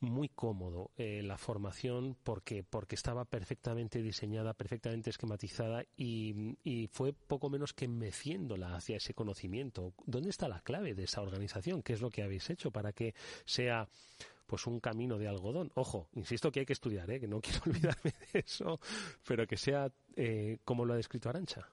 muy 0.00 0.28
cómodo 0.28 0.90
eh, 0.96 1.22
la 1.22 1.38
formación 1.38 2.16
porque, 2.22 2.62
porque 2.62 2.94
estaba 2.94 3.24
perfectamente 3.24 4.02
diseñada, 4.02 4.52
perfectamente 4.52 5.10
esquematizada 5.10 5.84
y, 5.96 6.56
y, 6.64 6.88
fue 6.88 7.12
poco 7.12 7.48
menos 7.48 7.72
que 7.72 7.88
meciéndola 7.88 8.74
hacia 8.74 8.96
ese 8.96 9.14
conocimiento. 9.14 9.94
¿Dónde 10.04 10.30
está 10.30 10.48
la 10.48 10.60
clave 10.60 10.94
de 10.94 11.04
esa 11.04 11.22
organización? 11.22 11.82
¿Qué 11.82 11.94
es 11.94 12.00
lo 12.00 12.10
que 12.10 12.22
habéis 12.22 12.50
hecho 12.50 12.70
para 12.70 12.92
que 12.92 13.14
sea 13.44 13.88
pues 14.52 14.66
un 14.66 14.80
camino 14.80 15.16
de 15.16 15.26
algodón? 15.28 15.72
Ojo, 15.76 16.10
insisto 16.12 16.52
que 16.52 16.60
hay 16.60 16.66
que 16.66 16.74
estudiar, 16.74 17.10
¿eh? 17.10 17.18
que 17.18 17.26
no 17.26 17.40
quiero 17.40 17.60
olvidarme 17.66 18.12
de 18.34 18.40
eso, 18.40 18.78
pero 19.26 19.46
que 19.46 19.56
sea 19.56 19.90
eh, 20.14 20.58
como 20.62 20.84
lo 20.84 20.92
ha 20.92 20.96
descrito 20.98 21.30
Arancha. 21.30 21.66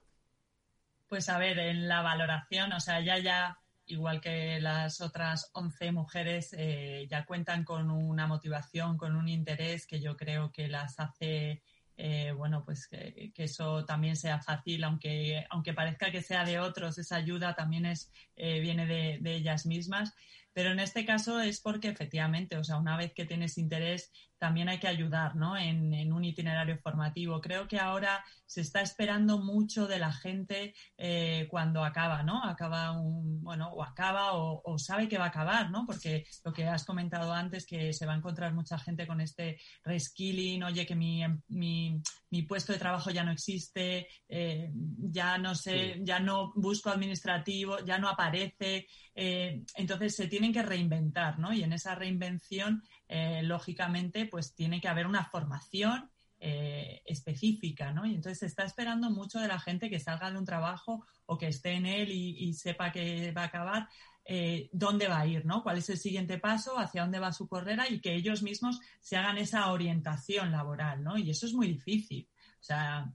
Pues 1.09 1.27
a 1.27 1.37
ver, 1.37 1.59
en 1.59 1.89
la 1.89 2.01
valoración, 2.01 2.71
o 2.71 2.79
sea, 2.79 3.01
ya 3.01 3.17
ya 3.17 3.59
igual 3.87 4.21
que 4.21 4.61
las 4.61 5.01
otras 5.01 5.49
11 5.51 5.91
mujeres, 5.91 6.55
eh, 6.57 7.05
ya 7.09 7.25
cuentan 7.25 7.65
con 7.65 7.91
una 7.91 8.27
motivación, 8.27 8.95
con 8.95 9.17
un 9.17 9.27
interés 9.27 9.85
que 9.85 9.99
yo 9.99 10.15
creo 10.15 10.49
que 10.49 10.69
las 10.69 11.01
hace, 11.01 11.61
eh, 11.97 12.31
bueno, 12.31 12.63
pues 12.63 12.87
que, 12.87 13.33
eso 13.35 13.83
también 13.83 14.15
sea 14.15 14.39
fácil, 14.39 14.85
aunque, 14.85 15.45
aunque 15.49 15.73
parezca 15.73 16.11
que 16.11 16.21
sea 16.21 16.45
de 16.45 16.61
otros, 16.61 16.97
esa 16.97 17.17
ayuda 17.17 17.55
también 17.55 17.85
es, 17.85 18.09
eh, 18.37 18.61
viene 18.61 18.85
de, 18.85 19.17
de, 19.19 19.35
ellas 19.35 19.65
mismas. 19.65 20.13
Pero 20.59 20.71
en 20.73 20.81
este 20.81 21.05
caso 21.05 21.39
es 21.39 21.61
porque 21.61 21.87
efectivamente, 21.87 22.57
o 22.57 22.65
sea, 22.65 22.75
una 22.75 22.97
vez 22.97 23.13
que 23.13 23.23
tienes 23.23 23.57
interés, 23.57 24.11
también 24.39 24.69
hay 24.69 24.79
que 24.79 24.87
ayudar 24.87 25.35
¿no? 25.35 25.57
en, 25.57 26.11
un 26.11 26.23
itinerario 26.23 26.77
formativo. 26.79 27.39
Creo 27.41 27.67
que 27.67 27.77
ahora 27.77 28.23
se 28.45 28.61
está 28.61 28.81
esperando 28.81 29.37
mucho 29.37 29.85
de 29.85 29.99
la 29.99 30.11
gente 30.11 30.73
eh, 30.97 31.47
cuando 31.49 31.83
acaba, 31.83 32.23
¿no? 32.23 32.43
Acaba 32.43 32.91
un, 32.99 33.43
bueno, 33.43 33.69
o 33.69 33.83
acaba 33.83 34.33
o, 34.33 34.79
sabe 34.79 35.07
que 35.07 35.17
va 35.17 35.25
a 35.25 35.27
acabar, 35.27 35.69
¿no? 35.69 35.85
Porque 35.85 36.25
lo 36.43 36.53
que 36.53 36.65
has 36.65 36.85
comentado 36.85 37.33
antes, 37.33 37.65
que 37.65 37.93
se 37.93 38.05
va 38.05 38.13
a 38.13 38.17
encontrar 38.17 38.53
mucha 38.53 38.79
gente 38.79 39.05
con 39.05 39.21
este 39.21 39.59
reskilling, 39.83 40.63
oye, 40.63 40.85
que 40.85 40.95
mi, 40.95 41.21
mi, 41.49 42.01
mi 42.31 42.43
puesto 42.43 42.73
de 42.73 42.79
trabajo 42.79 43.11
ya 43.11 43.23
no 43.23 43.31
existe, 43.31 44.07
eh, 44.27 44.71
ya 44.73 45.37
no 45.37 45.53
sé, 45.53 45.99
ya 46.01 46.19
no 46.19 46.53
busco 46.55 46.89
administrativo, 46.89 47.83
ya 47.85 47.97
no 47.97 48.07
aparece. 48.07 48.87
Eh, 49.13 49.63
entonces 49.75 50.15
se 50.15 50.27
tienen 50.27 50.53
que 50.53 50.63
reinventar, 50.63 51.39
¿no? 51.39 51.51
Y 51.53 51.63
en 51.63 51.73
esa 51.73 51.93
reinvención 51.95 52.83
eh, 53.11 53.41
lógicamente, 53.41 54.27
pues 54.27 54.53
tiene 54.53 54.79
que 54.79 54.87
haber 54.87 55.07
una 55.07 55.25
formación 55.25 56.11
eh, 56.39 57.01
específica, 57.05 57.91
¿no? 57.91 58.05
Y 58.05 58.13
entonces 58.13 58.37
se 58.37 58.45
está 58.45 58.63
esperando 58.63 59.09
mucho 59.09 59.39
de 59.39 59.47
la 59.47 59.59
gente 59.59 59.89
que 59.89 59.99
salga 59.99 60.29
de 60.29 60.37
un 60.37 60.45
trabajo 60.45 61.03
o 61.25 61.35
que 61.35 61.47
esté 61.47 61.71
en 61.71 61.87
él 61.87 62.11
y, 62.11 62.53
sepa 62.53 62.91
que 62.91 63.31
va 63.31 63.41
a 63.41 63.45
acabar, 63.45 63.87
eh, 64.23 64.69
dónde 64.71 65.07
va 65.07 65.21
a 65.21 65.25
ir, 65.25 65.43
¿no? 65.43 65.63
¿Cuál 65.63 65.79
es 65.79 65.89
el 65.89 65.97
siguiente 65.97 66.37
paso? 66.37 66.77
¿Hacia 66.77 67.01
dónde 67.01 67.17
va 67.17 67.33
su 67.33 67.47
carrera? 67.47 67.89
Y 67.89 67.99
que 67.99 68.13
ellos 68.13 68.43
mismos 68.43 68.79
se 69.01 69.17
hagan 69.17 69.39
esa 69.39 69.71
orientación 69.71 70.51
laboral, 70.51 71.03
¿no? 71.03 71.17
Y 71.17 71.31
eso 71.31 71.47
es 71.47 71.53
muy 71.53 71.67
difícil. 71.67 72.29
O 72.59 72.63
sea, 72.63 73.11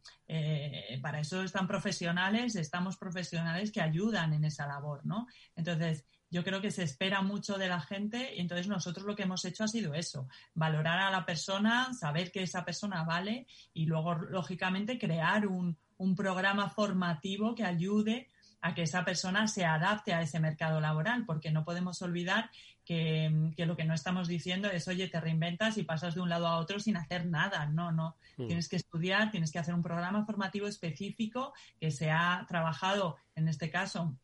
para 1.03 1.21
eso 1.21 1.43
están 1.45 1.69
profesionales, 1.69 2.57
estamos 2.57 2.97
profesionales 2.97 3.71
que 3.71 3.81
ayudan 3.81 4.33
en 4.33 4.45
esa 4.45 4.67
labor, 4.67 5.07
¿no? 5.07 5.29
Entonces, 5.55 6.05
yo 6.35 6.43
creo 6.43 6.61
que 6.61 6.73
se 6.73 6.83
espera 6.83 7.23
mucho 7.23 7.59
de 7.59 7.69
la 7.69 7.81
gente 7.81 8.35
y 8.35 8.41
entonces 8.41 8.67
nosotros 8.67 9.07
lo 9.07 9.15
que 9.15 9.23
hemos 9.23 9.45
hecho 9.45 9.63
ha 9.63 9.69
sido 9.69 9.95
eso, 9.95 10.27
valorar 10.53 10.99
a 10.99 11.13
la 11.13 11.25
persona, 11.25 11.95
saber 11.95 12.33
que 12.33 12.43
esa 12.43 12.65
persona 12.65 13.05
vale 13.05 13.47
y 13.73 13.87
luego, 13.87 14.17
lógicamente, 14.17 14.99
crear 14.99 15.47
un, 15.47 15.77
un 15.97 16.17
programa 16.17 16.69
formativo 16.69 17.55
que 17.55 17.63
ayude 17.63 18.27
a 18.63 18.75
que 18.75 18.83
esa 18.83 19.05
persona 19.05 19.47
se 19.47 19.65
adapte 19.65 20.13
a 20.13 20.23
ese 20.23 20.41
mercado 20.41 20.81
laboral, 20.81 21.25
porque 21.25 21.53
no 21.53 21.65
podemos 21.65 22.03
olvidar 22.03 22.51
que, 22.85 23.53
que, 23.57 23.65
lo 23.65 23.77
que 23.77 23.85
no 23.85 23.95
estamos 23.95 24.27
diciendo 24.27 24.69
es, 24.69 24.89
oye, 24.89 25.07
te 25.07 25.21
reinventas 25.21 25.79
y 25.79 25.85
pasas 25.85 26.17
de 26.17 26.21
un 26.21 26.31
lado 26.31 26.49
a 26.49 26.59
otro 26.59 26.81
sin 26.81 26.97
hacer 26.97 27.27
nada. 27.27 27.67
No, 27.67 27.93
no. 27.93 28.17
Mm. 28.39 28.47
Tienes 28.49 28.69
que 28.69 28.77
estudiar, 28.77 29.31
tienes 29.31 29.53
que 29.53 29.61
hacer 29.61 29.73
un 29.75 29.85
programa 29.85 30.25
formativo 30.25 30.67
específico 30.67 31.53
que 31.79 31.93
se 31.93 32.11
ha 32.11 32.45
trabajado, 32.49 33.19
en 33.37 33.47
este 33.47 33.71
caso, 33.71 34.17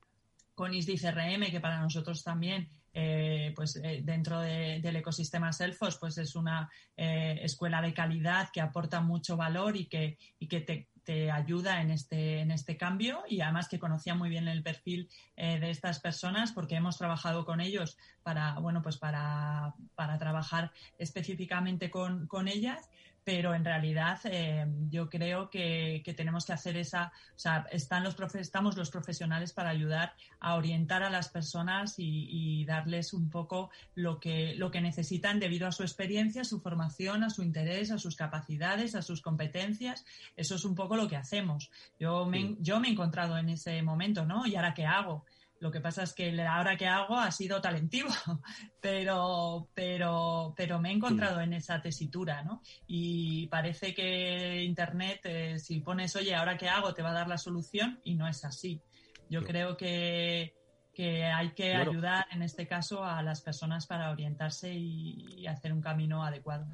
con 0.55 0.74
ISDI 0.74 0.98
CRM, 0.98 1.51
que 1.51 1.61
para 1.61 1.80
nosotros 1.80 2.22
también 2.22 2.68
eh, 2.92 3.53
pues 3.55 3.76
eh, 3.76 4.01
dentro 4.03 4.40
de, 4.40 4.80
del 4.80 4.96
ecosistema 4.96 5.53
Selfos 5.53 5.96
pues 5.98 6.18
es 6.18 6.34
una 6.34 6.68
eh, 6.96 7.38
escuela 7.42 7.80
de 7.80 7.94
calidad 7.94 8.48
que 8.53 8.61
aporta 8.61 9.01
mucho 9.01 9.36
valor 9.36 9.76
y 9.76 9.86
que, 9.86 10.18
y 10.40 10.48
que 10.48 10.61
te, 10.61 10.88
te, 11.05 11.30
ayuda 11.30 11.80
en 11.82 11.92
este, 11.92 12.40
en 12.40 12.51
este 12.51 12.76
cambio. 12.76 13.22
Y 13.28 13.42
además 13.42 13.68
que 13.68 13.78
conocía 13.78 14.14
muy 14.14 14.28
bien 14.28 14.48
el 14.48 14.62
perfil 14.62 15.09
de 15.36 15.70
estas 15.70 16.01
personas 16.01 16.53
porque 16.53 16.74
hemos 16.74 16.98
trabajado 16.98 17.44
con 17.44 17.61
ellos 17.61 17.96
para, 18.22 18.59
bueno, 18.59 18.82
pues 18.82 18.96
para, 18.98 19.74
para 19.94 20.18
trabajar 20.18 20.72
específicamente 20.98 21.90
con, 21.90 22.26
con 22.26 22.48
ellas 22.48 22.90
pero 23.25 23.55
en 23.55 23.64
realidad 23.64 24.18
eh, 24.25 24.66
yo 24.89 25.09
creo 25.09 25.51
que, 25.51 26.03
que, 26.05 26.14
tenemos 26.14 26.47
que 26.47 26.53
hacer 26.53 26.77
esa, 26.77 27.12
o 27.37 27.39
sea, 27.39 27.66
están 27.71 28.03
los 28.03 28.14
profe 28.14 28.41
estamos 28.41 28.77
los 28.77 28.91
profesionales 28.91 29.53
para 29.53 29.71
ayudar 29.71 30.14
a 30.41 30.55
orientar 30.55 31.03
a 31.03 31.11
las 31.11 31.29
personas 31.29 31.99
y, 31.99 32.29
y, 32.31 32.64
darles 32.64 33.12
un 33.12 33.29
poco 33.29 33.71
lo 33.95 34.21
que, 34.21 34.55
lo 34.57 34.71
que 34.71 34.81
necesitan 34.81 35.39
debido 35.39 35.66
a 35.66 35.73
su 35.73 35.83
experiencia, 35.83 36.43
a 36.43 36.45
su 36.45 36.61
formación, 36.61 37.25
a 37.25 37.31
su 37.31 37.43
interés, 37.43 37.91
a 37.91 37.99
sus 37.99 38.16
capacidades, 38.16 38.95
a 38.95 39.03
sus 39.03 39.21
competencias. 39.21 40.05
Eso 40.37 40.55
es 40.55 40.64
un 40.64 40.75
poco 40.75 40.97
lo 40.97 41.09
que 41.09 41.16
hacemos. 41.16 41.71
Yo 41.99 42.27
me, 42.27 42.41
sí. 42.41 42.57
yo 42.61 42.81
me 42.81 42.89
he 42.89 42.93
encontrado 42.93 43.37
en 43.37 43.51
ese 43.51 43.83
momento, 43.83 44.25
¿no? 44.25 44.47
¿Y 44.47 44.57
ahora 44.57 44.75
qué 44.75 44.87
hago? 44.87 45.25
Lo 45.61 45.71
que 45.71 45.83
pasa 45.83 46.03
es 46.03 46.15
que 46.15 46.33
la 46.33 46.59
hora 46.59 46.77
que 46.79 46.87
hago 46.87 47.19
ha 47.19 47.31
sido 47.31 47.61
talentivo, 47.61 48.09
pero, 48.81 49.69
pero, 49.75 50.55
pero 50.57 50.81
me 50.81 50.91
he 50.91 50.95
encontrado 50.95 51.41
en 51.43 51.53
esa 51.53 51.83
tesitura, 51.83 52.43
¿no? 52.43 52.63
Y 52.87 53.47
parece 53.49 53.95
que 53.95 54.63
Internet, 54.65 55.21
eh, 55.25 55.59
si 55.59 55.81
pones, 55.81 56.17
oye, 56.17 56.35
ahora 56.35 56.57
qué 56.57 56.71
hago, 56.71 56.95
te 56.95 57.03
va 57.03 57.11
a 57.11 57.15
dar 57.15 57.29
la 57.29 57.37
solución 57.37 58.01
y 58.05 58.15
no 58.15 58.27
es 58.27 58.43
así. 58.47 58.81
Yo 59.29 59.45
creo 59.45 59.77
que, 59.77 60.55
que 60.95 61.27
hay 61.27 61.53
que 61.53 61.75
ayudar 61.75 62.27
en 62.31 62.43
este 62.43 62.67
caso 62.67 63.05
a 63.05 63.23
las 63.23 63.43
personas 63.43 63.87
para 63.87 64.11
orientarse 64.11 64.73
y, 64.73 65.27
y 65.37 65.47
hacer 65.47 65.75
un 65.75 65.83
camino 65.83 66.25
adecuado. 66.25 66.67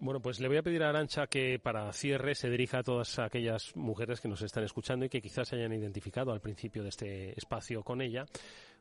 Bueno, 0.00 0.20
pues 0.20 0.40
le 0.40 0.48
voy 0.48 0.56
a 0.56 0.62
pedir 0.62 0.82
a 0.82 0.90
Arancha 0.90 1.26
que 1.26 1.58
para 1.58 1.92
cierre 1.92 2.34
se 2.34 2.50
dirija 2.50 2.78
a 2.78 2.82
todas 2.82 3.18
aquellas 3.18 3.74
mujeres 3.76 4.20
que 4.20 4.28
nos 4.28 4.42
están 4.42 4.64
escuchando 4.64 5.04
y 5.04 5.08
que 5.08 5.22
quizás 5.22 5.48
se 5.48 5.56
hayan 5.56 5.72
identificado 5.72 6.32
al 6.32 6.40
principio 6.40 6.82
de 6.82 6.88
este 6.88 7.38
espacio 7.38 7.82
con 7.82 8.02
ella, 8.02 8.26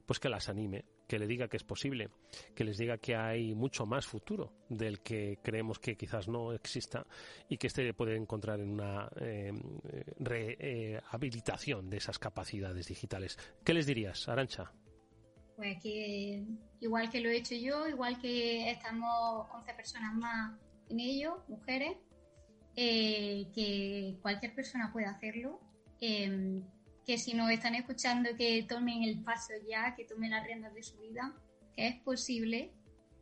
pues 0.06 0.20
que 0.20 0.30
las 0.30 0.50
anime, 0.50 0.86
que 1.08 1.20
le 1.20 1.28
diga 1.28 1.48
que 1.48 1.58
es 1.58 1.64
posible, 1.64 2.10
que 2.56 2.64
les 2.64 2.78
diga 2.78 2.98
que 2.98 3.16
hay 3.16 3.54
mucho 3.56 3.86
más 3.86 4.06
futuro 4.06 4.54
del 4.70 5.02
que 5.02 5.40
creemos 5.42 5.80
que 5.80 5.96
quizás 5.96 6.28
no 6.28 6.52
exista 6.52 7.06
y 7.48 7.58
que 7.58 7.68
este 7.68 7.94
puede 7.94 8.16
encontrar 8.16 8.60
en 8.60 8.72
una 8.72 9.10
eh, 9.16 9.52
rehabilitación 10.20 11.86
eh, 11.86 11.90
de 11.92 11.98
esas 11.98 12.20
capacidades 12.20 12.88
digitales. 12.88 13.38
¿Qué 13.64 13.74
les 13.74 13.86
dirías, 13.86 14.28
Arancha? 14.28 14.72
Pues 15.56 15.82
que 15.82 16.44
igual 16.80 17.10
que 17.10 17.22
lo 17.22 17.30
he 17.30 17.38
hecho 17.38 17.56
yo, 17.56 17.88
igual 17.88 18.20
que 18.20 18.72
estamos 18.72 19.48
11 19.54 19.74
personas 19.76 20.14
más 20.16 20.52
en 20.94 21.00
ello, 21.00 21.44
mujeres, 21.48 21.98
eh, 22.76 23.48
que 23.54 24.18
cualquier 24.22 24.54
persona 24.54 24.92
puede 24.94 25.08
hacerlo, 25.08 25.60
eh, 26.00 26.62
que 27.06 27.18
si 27.18 27.34
nos 27.34 27.52
están 27.52 27.76
escuchando 27.76 28.30
que 28.38 28.64
tomen 28.64 29.04
el 29.04 29.22
paso 29.24 29.54
ya, 29.70 29.96
que 29.96 30.06
tomen 30.06 30.32
las 30.32 30.46
riendas 30.46 30.74
de 30.74 30.84
su 30.84 30.98
vida, 31.00 31.36
que 31.76 31.88
es 31.88 31.96
posible 32.02 32.72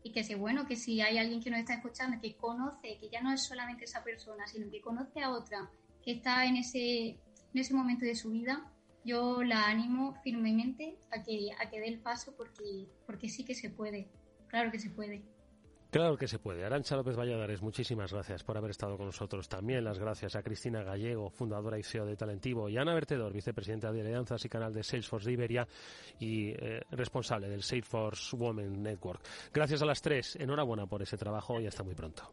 y 0.03 0.11
que 0.11 0.24
si 0.24 0.36
bueno, 0.36 0.67
que 0.67 0.76
si 0.76 1.01
hay 1.01 1.17
alguien 1.17 1.41
que 1.41 1.49
nos 1.49 1.59
está 1.59 1.74
escuchando 1.76 2.19
que 2.22 2.36
conoce, 2.36 2.97
que 2.99 3.09
ya 3.09 3.22
no 3.22 3.34
es 3.34 3.41
solamente 3.41 3.86
esa 3.86 4.03
persona, 4.03 4.45
sino 4.47 4.69
que 4.69 4.82
conoce 4.82 5.22
a 5.22 5.32
otra 5.32 5.69
que 6.03 6.11
está 6.11 6.45
en 6.45 6.57
ese, 6.57 7.09
en 7.09 7.59
ese 7.59 7.74
momento 7.74 8.05
de 8.05 8.15
su 8.15 8.32
vida, 8.32 8.72
yo 9.03 9.43
la 9.43 9.67
animo 9.67 10.15
firmemente 10.24 10.97
a 11.11 11.24
que, 11.24 11.49
a 11.59 11.69
que 11.69 11.80
dé 11.80 11.88
el 11.88 11.99
paso 11.99 12.36
porque, 12.36 12.88
porque 13.05 13.30
sí 13.30 13.43
que 13.45 13.55
se 13.55 13.69
puede, 13.69 14.09
claro 14.47 14.72
que 14.72 14.80
se 14.80 14.89
puede. 14.89 15.24
Claro 15.92 16.16
que 16.18 16.30
se 16.30 16.39
puede. 16.39 16.64
Arancha 16.64 16.96
López 16.96 17.18
Valladares, 17.18 17.62
muchísimas 17.62 18.14
gracias 18.14 18.46
por 18.46 18.58
haber 18.58 18.72
estado 18.72 18.96
con 18.96 19.08
nosotros. 19.08 19.50
También 19.50 19.84
las 19.84 20.00
gracias 20.00 20.38
a 20.38 20.42
Cristina 20.42 20.84
Gallego, 20.84 21.30
fundadora 21.30 21.78
y 21.78 21.84
CEO 21.84 22.06
de 22.06 22.16
Talentivo, 22.16 22.70
y 22.70 22.78
Ana 22.78 22.94
Vertedor, 22.94 23.34
vicepresidenta 23.34 23.92
de 23.92 24.00
Alianzas 24.00 24.46
y 24.46 24.50
canal 24.50 24.74
de 24.74 24.84
Salesforce 24.84 25.26
de 25.28 25.34
Iberia 25.34 25.68
y 26.18 26.52
eh, 26.52 26.82
responsable 26.92 27.50
del 27.50 27.62
Salesforce 27.62 28.34
Women 28.38 28.82
Network. 28.82 29.22
Gracias 29.54 29.82
a 29.82 29.86
las 29.86 30.02
tres. 30.02 30.38
Enhorabuena 30.38 30.86
por 30.86 31.02
ese 31.02 31.18
trabajo 31.18 31.60
y 31.60 31.68
hasta 31.68 31.84
muy 31.84 31.94
pronto. 31.94 32.24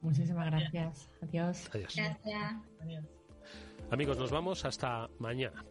Muchísimas 0.00 0.46
gracias. 0.46 1.08
Adiós. 1.22 1.70
Adiós. 1.72 1.94
Gracias. 1.94 2.56
Adiós. 2.80 3.04
Amigos, 3.88 4.18
nos 4.18 4.32
vamos 4.32 4.64
hasta 4.64 5.08
mañana. 5.20 5.64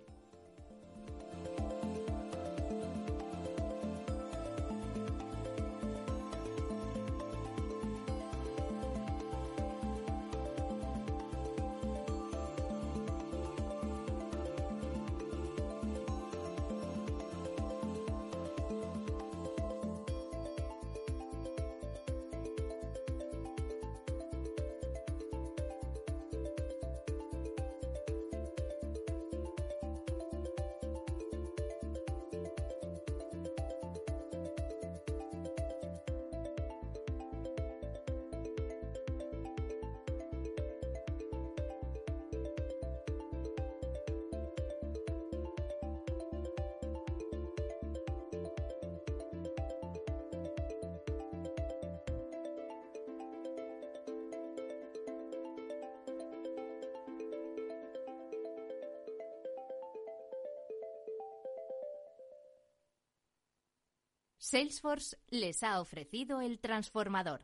Les 65.30 65.64
ha 65.64 65.80
ofrecido 65.80 66.42
el 66.42 66.60
transformador. 66.60 67.42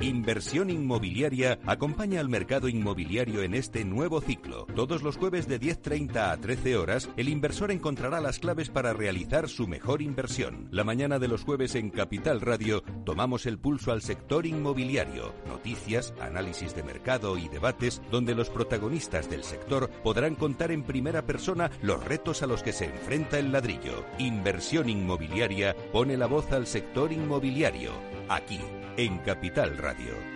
Inversión 0.00 0.70
inmobiliaria 0.70 1.58
acompaña 1.66 2.20
al 2.20 2.28
mercado 2.28 2.68
inmobiliario 2.68 3.42
en 3.42 3.54
este 3.54 3.84
nuevo 3.84 4.20
ciclo. 4.20 4.66
Todos 4.76 5.02
los 5.02 5.16
jueves 5.16 5.48
de 5.48 5.58
10.30 5.58 6.32
a 6.32 6.36
13 6.36 6.76
horas, 6.76 7.08
el 7.16 7.28
inversor 7.28 7.72
encontrará 7.72 8.20
las 8.20 8.38
claves 8.38 8.68
para 8.68 8.92
realizar 8.92 9.48
su 9.48 9.66
mejor 9.66 10.02
inversión. 10.02 10.68
La 10.70 10.84
mañana 10.84 11.18
de 11.18 11.28
los 11.28 11.42
jueves 11.42 11.74
en 11.74 11.90
Capital 11.90 12.40
Radio 12.40 12.84
tomamos 13.06 13.46
el 13.46 13.56
pulso 13.58 13.92
al 13.92 14.02
sector 14.02 14.44
inmobiliario. 14.44 15.32
Noticias, 15.48 16.12
análisis 16.20 16.74
de 16.74 16.82
mercado 16.82 17.38
y 17.38 17.48
debates 17.48 18.02
donde 18.10 18.34
los 18.34 18.50
protagonistas 18.50 19.30
del 19.30 19.44
sector 19.44 19.88
podrán 20.02 20.34
contar 20.34 20.72
en 20.72 20.82
primera 20.82 21.24
persona 21.24 21.70
los 21.80 22.04
retos 22.04 22.42
a 22.42 22.46
los 22.46 22.62
que 22.62 22.74
se 22.74 22.84
enfrenta 22.84 23.38
el 23.38 23.52
ladrillo. 23.52 24.04
Inversión 24.18 24.90
inmobiliaria 24.90 25.74
pone 25.92 26.18
la 26.18 26.26
voz 26.26 26.52
al 26.52 26.66
sector 26.66 27.12
inmobiliario. 27.12 27.92
Aquí, 28.28 28.60
en 28.98 29.18
Capital 29.18 29.78
Radio. 29.78 30.35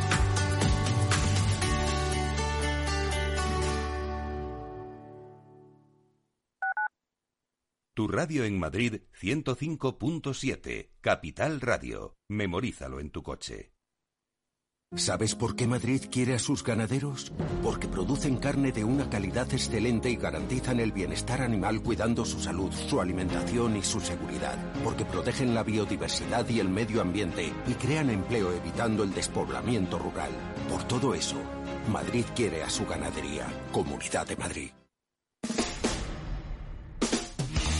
Tu 8.01 8.07
radio 8.07 8.45
en 8.45 8.57
Madrid 8.57 9.01
105.7, 9.21 10.89
Capital 11.01 11.61
Radio. 11.61 12.15
Memorízalo 12.29 12.99
en 12.99 13.11
tu 13.11 13.21
coche. 13.21 13.73
¿Sabes 14.95 15.35
por 15.35 15.55
qué 15.55 15.67
Madrid 15.67 16.05
quiere 16.11 16.33
a 16.33 16.39
sus 16.39 16.63
ganaderos? 16.63 17.31
Porque 17.61 17.87
producen 17.87 18.37
carne 18.37 18.71
de 18.71 18.83
una 18.83 19.07
calidad 19.07 19.53
excelente 19.53 20.09
y 20.09 20.15
garantizan 20.15 20.79
el 20.79 20.91
bienestar 20.91 21.43
animal 21.43 21.83
cuidando 21.83 22.25
su 22.25 22.39
salud, 22.39 22.71
su 22.71 22.99
alimentación 22.99 23.77
y 23.77 23.83
su 23.83 23.99
seguridad. 23.99 24.57
Porque 24.83 25.05
protegen 25.05 25.53
la 25.53 25.61
biodiversidad 25.61 26.49
y 26.49 26.59
el 26.59 26.69
medio 26.69 27.01
ambiente 27.01 27.53
y 27.67 27.73
crean 27.75 28.09
empleo 28.09 28.51
evitando 28.51 29.03
el 29.03 29.13
despoblamiento 29.13 29.99
rural. 29.99 30.31
Por 30.67 30.85
todo 30.85 31.13
eso, 31.13 31.37
Madrid 31.87 32.25
quiere 32.35 32.63
a 32.63 32.69
su 32.71 32.83
ganadería. 32.87 33.45
Comunidad 33.71 34.25
de 34.25 34.37
Madrid. 34.37 34.71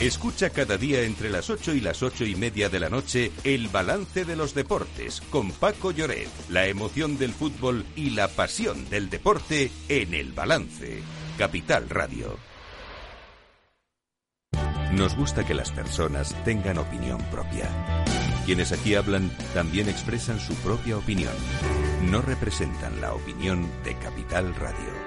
Escucha 0.02 0.50
cada 0.50 0.78
día 0.78 1.04
entre 1.04 1.30
las 1.30 1.52
8 1.52 1.76
y 1.76 1.80
las 1.80 2.02
ocho 2.02 2.26
y 2.26 2.34
media 2.34 2.70
de 2.70 2.80
la 2.80 2.90
noche 2.90 3.32
el 3.44 3.68
balance 3.68 4.26
de 4.26 4.36
los 4.36 4.56
deportes 4.56 5.22
con 5.30 5.52
Paco 5.52 5.92
Lloret, 5.92 6.28
la 6.50 6.66
emoción 6.66 7.20
del 7.20 7.34
fútbol 7.34 7.86
y 7.96 8.10
la 8.10 8.28
pasión 8.28 8.90
del 8.90 9.12
deporte 9.12 9.70
en 9.90 10.16
el 10.16 10.32
balance. 10.32 11.04
Capital 11.38 11.88
Radio. 11.88 12.36
Nos 14.92 15.16
gusta 15.16 15.46
que 15.46 15.54
las 15.54 15.72
personas 15.72 16.36
tengan 16.46 16.80
opinión 16.80 17.20
propia. 17.30 17.70
Quienes 18.48 18.72
aquí 18.72 18.96
hablan 18.96 19.30
también 19.54 19.88
expresan 19.88 20.40
su 20.40 20.56
propia 20.56 20.98
opinión. 20.98 21.34
No 22.10 22.24
representan 22.24 23.00
la 23.02 23.14
opinión 23.14 23.70
de 23.84 23.96
Capital 24.00 24.56
Radio. 24.56 25.01